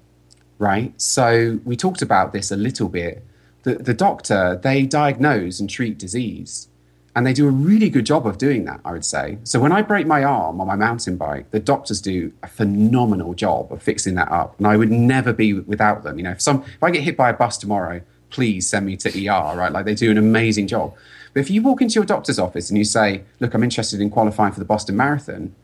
right? 0.59 0.93
So 1.01 1.59
we 1.65 1.75
talked 1.75 2.03
about 2.03 2.31
this 2.31 2.51
a 2.51 2.55
little 2.55 2.89
bit. 2.89 3.25
The, 3.63 3.75
the 3.75 3.93
doctor, 3.95 4.59
they 4.61 4.85
diagnose 4.85 5.59
and 5.59 5.67
treat 5.67 5.97
disease. 5.97 6.67
And 7.16 7.26
they 7.26 7.34
do 7.34 7.47
a 7.47 7.51
really 7.51 7.89
good 7.89 8.05
job 8.05 8.28
of 8.28 8.38
doing 8.38 8.66
that, 8.66 8.80
I 8.86 8.91
would 8.91 9.05
say. 9.05 9.39
So 9.43 9.60
when 9.60 9.72
I 9.72 9.82
break 9.82 10.05
my 10.05 10.24
arm 10.24 10.62
on 10.62 10.68
my 10.68 10.76
mountain 10.76 11.18
bike, 11.18 11.49
the 11.51 11.60
doctors 11.60 12.01
do 12.01 12.32
a 12.43 12.47
phenomenal 12.47 13.34
job 13.34 13.72
of 13.72 13.82
fixing 13.82 14.16
that 14.16 14.32
up. 14.32 14.57
And 14.57 14.68
I 14.68 14.78
would 14.78 14.91
never 14.91 15.34
be 15.34 15.53
without 15.53 16.03
them. 16.03 16.18
You 16.18 16.24
know, 16.24 16.32
if 16.32 16.41
some 16.41 16.64
if 16.64 16.84
I 16.84 16.91
get 16.91 17.03
hit 17.03 17.18
by 17.18 17.30
a 17.30 17.34
bus 17.34 17.57
tomorrow, 17.57 18.01
please 18.30 18.68
send 18.68 18.86
me 18.86 18.95
to 18.97 19.28
ER, 19.28 19.57
right? 19.57 19.72
Like 19.72 19.86
they 19.86 19.95
do 19.95 20.12
an 20.12 20.18
amazing 20.18 20.68
job. 20.68 20.93
But 21.34 21.41
if 21.41 21.49
you 21.49 21.62
walk 21.62 21.82
into 21.82 21.95
your 21.95 22.05
doctor's 22.05 22.39
office 22.39 22.70
and 22.70 22.78
you 22.78 22.86
say, 22.86 23.24
Look, 23.39 23.53
I'm 23.53 23.64
interested 23.64 24.01
in 24.01 24.10
qualifying 24.10 24.53
for 24.53 24.60
the 24.60 24.66
Boston 24.66 24.95
Marathon, 24.95 25.55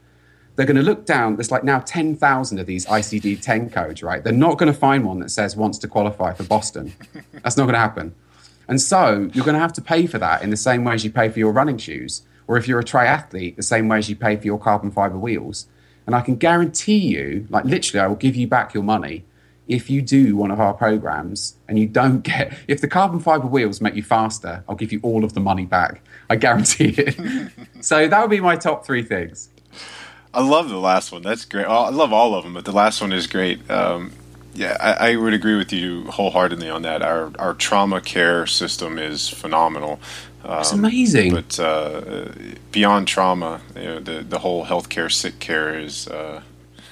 they're 0.55 0.65
going 0.65 0.77
to 0.77 0.83
look 0.83 1.05
down. 1.05 1.35
There's 1.35 1.51
like 1.51 1.63
now 1.63 1.79
10,000 1.79 2.59
of 2.59 2.65
these 2.65 2.85
ICD 2.85 3.41
10 3.41 3.69
codes, 3.69 4.01
right? 4.01 4.23
They're 4.23 4.33
not 4.33 4.57
going 4.57 4.71
to 4.71 4.77
find 4.77 5.05
one 5.05 5.19
that 5.19 5.29
says 5.29 5.55
wants 5.55 5.77
to 5.79 5.87
qualify 5.87 6.33
for 6.33 6.43
Boston. 6.43 6.93
That's 7.43 7.57
not 7.57 7.63
going 7.63 7.73
to 7.73 7.79
happen. 7.79 8.15
And 8.67 8.81
so 8.81 9.29
you're 9.33 9.45
going 9.45 9.55
to 9.55 9.59
have 9.59 9.73
to 9.73 9.81
pay 9.81 10.07
for 10.07 10.17
that 10.19 10.41
in 10.41 10.49
the 10.49 10.57
same 10.57 10.83
way 10.83 10.93
as 10.93 11.03
you 11.03 11.11
pay 11.11 11.29
for 11.29 11.39
your 11.39 11.51
running 11.51 11.77
shoes, 11.77 12.23
or 12.47 12.57
if 12.57 12.67
you're 12.67 12.79
a 12.79 12.83
triathlete, 12.83 13.55
the 13.55 13.63
same 13.63 13.87
way 13.87 13.97
as 13.97 14.09
you 14.09 14.15
pay 14.15 14.35
for 14.35 14.45
your 14.45 14.59
carbon 14.59 14.91
fiber 14.91 15.17
wheels. 15.17 15.67
And 16.05 16.15
I 16.15 16.21
can 16.21 16.35
guarantee 16.35 16.97
you, 16.97 17.47
like 17.49 17.65
literally, 17.65 17.99
I 17.99 18.07
will 18.07 18.15
give 18.15 18.35
you 18.35 18.47
back 18.47 18.73
your 18.73 18.83
money 18.83 19.25
if 19.67 19.89
you 19.89 20.01
do 20.01 20.35
one 20.35 20.51
of 20.51 20.59
our 20.59 20.73
programs 20.73 21.55
and 21.67 21.79
you 21.79 21.87
don't 21.87 22.21
get 22.23 22.57
if 22.67 22.81
the 22.81 22.87
carbon 22.87 23.19
fiber 23.19 23.47
wheels 23.47 23.81
make 23.81 23.95
you 23.95 24.03
faster 24.03 24.63
i'll 24.69 24.75
give 24.75 24.91
you 24.91 24.99
all 25.01 25.23
of 25.23 25.33
the 25.33 25.39
money 25.39 25.65
back. 25.65 26.01
I 26.29 26.35
guarantee 26.35 26.93
it. 26.97 27.51
So 27.81 28.07
that 28.07 28.19
would 28.19 28.31
be 28.31 28.39
my 28.39 28.55
top 28.55 28.83
three 28.83 29.03
things. 29.03 29.49
I 30.33 30.41
love 30.41 30.69
the 30.69 30.79
last 30.79 31.11
one. 31.11 31.21
That's 31.21 31.45
great. 31.45 31.65
I 31.67 31.89
love 31.89 32.11
all 32.11 32.33
of 32.33 32.43
them 32.43 32.53
but 32.53 32.65
the 32.65 32.71
last 32.71 32.99
one 32.99 33.13
is 33.13 33.27
great. 33.27 33.69
Um, 33.69 34.11
yeah 34.55 34.77
I, 34.79 35.11
I, 35.11 35.15
would 35.15 35.33
agree 35.33 35.57
with 35.57 35.71
you 35.71 36.05
wholeheartedly 36.05 36.69
on 36.69 36.81
that 36.83 37.01
our, 37.01 37.31
our 37.37 37.53
trauma 37.53 38.01
care 38.01 38.47
system 38.47 38.97
is 38.97 39.29
phenomenal 39.29 39.99
um, 40.43 40.59
it's 40.59 40.71
amazing 40.71 41.33
but 41.33 41.59
uh, 41.59 42.31
beyond 42.71 43.07
trauma 43.07 43.61
you 43.75 43.83
know, 43.83 43.99
the, 43.99 44.23
the 44.23 44.39
whole 44.39 44.65
healthcare 44.65 45.11
sick 45.11 45.39
care 45.39 45.77
is 45.77 46.07
uh, 46.07 46.41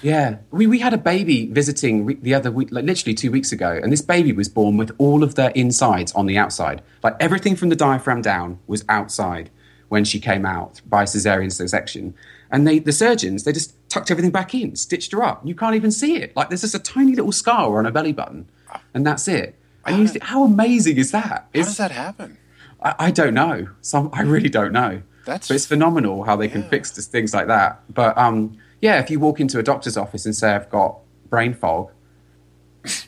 yeah, 0.03 0.39
we, 0.51 0.68
we 0.68 0.80
had 0.80 0.93
a 0.93 0.97
baby 0.97 1.45
visiting 1.45 2.20
the 2.22 2.34
other 2.34 2.51
week, 2.51 2.74
like 2.74 2.84
literally 2.84 3.14
two 3.14 3.32
weeks 3.32 3.53
ago, 3.53 3.80
and 3.82 3.89
this 3.89 4.01
baby 4.01 4.34
was 4.34 4.49
born 4.49 4.76
with 4.76 4.91
all 4.97 5.24
of 5.24 5.36
their 5.36 5.51
insides 5.51 6.11
on 6.11 6.26
the 6.26 6.38
outside. 6.38 6.82
Like 7.01 7.16
everything 7.22 7.55
from 7.55 7.70
the 7.70 7.76
diaphragm 7.78 8.22
down 8.22 8.59
was 8.68 8.84
outside 8.89 9.49
when 9.88 10.03
she 10.03 10.20
came 10.20 10.45
out 10.45 10.82
by 10.86 11.05
cesarean 11.05 11.51
section. 11.70 12.14
And 12.51 12.68
they, 12.68 12.80
the 12.80 12.91
surgeons, 12.91 13.45
they 13.45 13.53
just 13.53 13.74
tucked 13.93 14.11
everything 14.11 14.31
back 14.31 14.53
in, 14.55 14.75
stitched 14.75 15.11
her 15.11 15.23
up. 15.23 15.45
You 15.45 15.55
can't 15.55 15.75
even 15.75 15.91
see 15.91 16.17
it. 16.17 16.35
Like 16.35 16.49
there's 16.49 16.61
just 16.61 16.75
a 16.75 16.79
tiny 16.79 17.15
little 17.15 17.31
scar 17.31 17.77
on 17.77 17.85
her 17.85 17.91
belly 17.91 18.11
button, 18.11 18.49
and 18.93 19.05
that's 19.05 19.27
it. 19.27 19.55
And 19.85 19.95
how, 19.95 20.01
you 20.01 20.07
think, 20.07 20.23
how 20.23 20.43
amazing 20.43 20.97
is 20.97 21.11
that? 21.11 21.25
How 21.25 21.47
it's, 21.53 21.67
does 21.69 21.77
that 21.77 21.91
happen? 21.91 22.37
I, 22.81 22.95
I, 22.99 23.11
don't 23.11 23.33
know. 23.33 23.67
Some 23.81 24.09
I 24.13 24.21
really 24.21 24.49
don't 24.49 24.71
know. 24.71 25.01
That's 25.25 25.47
but 25.47 25.55
it's 25.55 25.65
phenomenal 25.65 26.23
how 26.23 26.35
they 26.35 26.45
yeah. 26.45 26.53
can 26.53 26.63
fix 26.63 26.91
things 27.07 27.33
like 27.33 27.47
that. 27.47 27.81
But 27.93 28.17
um, 28.17 28.57
yeah, 28.81 28.99
if 28.99 29.09
you 29.11 29.19
walk 29.19 29.39
into 29.39 29.59
a 29.59 29.63
doctor's 29.63 29.97
office 29.97 30.25
and 30.25 30.35
say, 30.35 30.53
I've 30.53 30.69
got 30.69 30.99
brain 31.29 31.53
fog, 31.53 31.91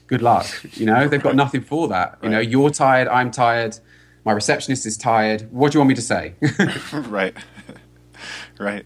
good 0.07 0.21
luck. 0.21 0.47
You 0.73 0.86
know, 0.86 1.07
they've 1.07 1.21
got 1.21 1.36
nothing 1.36 1.61
for 1.61 1.88
that. 1.88 2.17
You 2.21 2.29
right. 2.29 2.36
know, 2.36 2.39
you're 2.39 2.69
tired, 2.69 3.07
I'm 3.07 3.31
tired, 3.31 3.79
my 4.23 4.31
receptionist 4.31 4.86
is 4.86 4.97
tired. 4.97 5.51
What 5.51 5.71
do 5.71 5.77
you 5.77 5.79
want 5.81 5.89
me 5.89 5.95
to 5.95 6.01
say? 6.01 6.36
right. 6.93 7.36
right. 8.59 8.86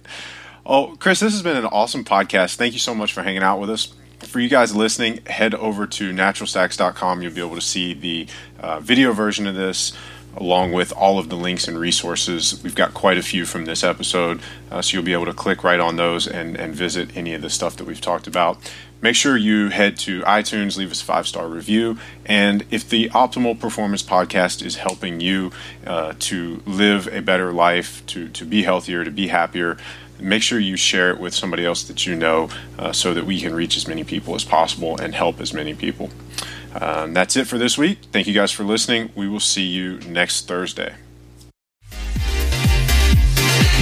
Oh, 0.71 0.95
Chris, 0.99 1.19
this 1.19 1.33
has 1.33 1.41
been 1.41 1.57
an 1.57 1.65
awesome 1.65 2.05
podcast. 2.05 2.57
Thank 2.57 2.73
you 2.73 2.79
so 2.79 2.93
much 2.93 3.11
for 3.11 3.23
hanging 3.23 3.41
out 3.41 3.59
with 3.59 3.71
us. 3.71 3.91
For 4.19 4.39
you 4.39 4.47
guys 4.47 4.75
listening, 4.75 5.25
head 5.25 5.55
over 5.55 5.87
to 5.87 6.13
naturalstacks.com. 6.13 7.23
You'll 7.23 7.33
be 7.33 7.41
able 7.41 7.55
to 7.55 7.61
see 7.61 7.95
the 7.95 8.27
uh, 8.59 8.79
video 8.79 9.11
version 9.11 9.47
of 9.47 9.55
this 9.55 9.93
along 10.37 10.71
with 10.73 10.91
all 10.91 11.17
of 11.17 11.29
the 11.29 11.35
links 11.35 11.67
and 11.67 11.79
resources. 11.79 12.61
We've 12.63 12.75
got 12.75 12.93
quite 12.93 13.17
a 13.17 13.23
few 13.23 13.47
from 13.47 13.65
this 13.65 13.83
episode, 13.83 14.41
uh, 14.69 14.83
so 14.83 14.93
you'll 14.93 15.03
be 15.03 15.13
able 15.13 15.25
to 15.25 15.33
click 15.33 15.63
right 15.63 15.79
on 15.79 15.95
those 15.95 16.27
and, 16.27 16.55
and 16.55 16.75
visit 16.75 17.17
any 17.17 17.33
of 17.33 17.41
the 17.41 17.49
stuff 17.49 17.75
that 17.77 17.85
we've 17.85 17.99
talked 17.99 18.27
about. 18.27 18.59
Make 19.01 19.15
sure 19.15 19.35
you 19.35 19.69
head 19.69 19.97
to 19.99 20.21
iTunes, 20.21 20.77
leave 20.77 20.91
us 20.91 21.01
a 21.01 21.05
five 21.05 21.25
star 21.25 21.47
review, 21.47 21.97
and 22.25 22.63
if 22.69 22.87
the 22.87 23.09
Optimal 23.09 23.59
Performance 23.59 24.03
Podcast 24.03 24.63
is 24.63 24.75
helping 24.75 25.19
you 25.19 25.51
uh, 25.87 26.13
to 26.19 26.61
live 26.67 27.07
a 27.07 27.21
better 27.21 27.51
life, 27.51 28.05
to, 28.07 28.29
to 28.29 28.45
be 28.45 28.61
healthier, 28.61 29.03
to 29.03 29.11
be 29.11 29.29
happier, 29.29 29.77
make 30.19 30.43
sure 30.43 30.59
you 30.59 30.75
share 30.75 31.11
it 31.11 31.19
with 31.19 31.33
somebody 31.33 31.65
else 31.65 31.83
that 31.83 32.05
you 32.05 32.15
know 32.15 32.49
uh, 32.77 32.91
so 32.91 33.13
that 33.13 33.25
we 33.25 33.39
can 33.39 33.53
reach 33.53 33.77
as 33.77 33.87
many 33.87 34.03
people 34.03 34.35
as 34.35 34.43
possible 34.43 34.97
and 34.97 35.15
help 35.15 35.39
as 35.39 35.53
many 35.53 35.73
people. 35.73 36.09
Um, 36.79 37.13
that's 37.13 37.35
it 37.35 37.47
for 37.47 37.57
this 37.57 37.77
week. 37.77 37.99
Thank 38.11 38.27
you 38.27 38.33
guys 38.33 38.51
for 38.51 38.63
listening. 38.63 39.11
We 39.15 39.27
will 39.27 39.39
see 39.39 39.65
you 39.65 39.99
next 40.01 40.47
Thursday. 40.47 40.95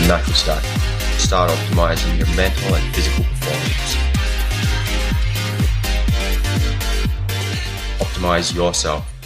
Knuckle 0.08 0.34
Start. 0.34 0.64
Start 1.18 1.52
optimizing 1.52 2.18
your 2.18 2.34
mental 2.36 2.76
and 2.76 2.96
physical 2.96 3.26
performance. 3.26 3.96
Optimize 8.00 8.56
yourself 8.56 9.16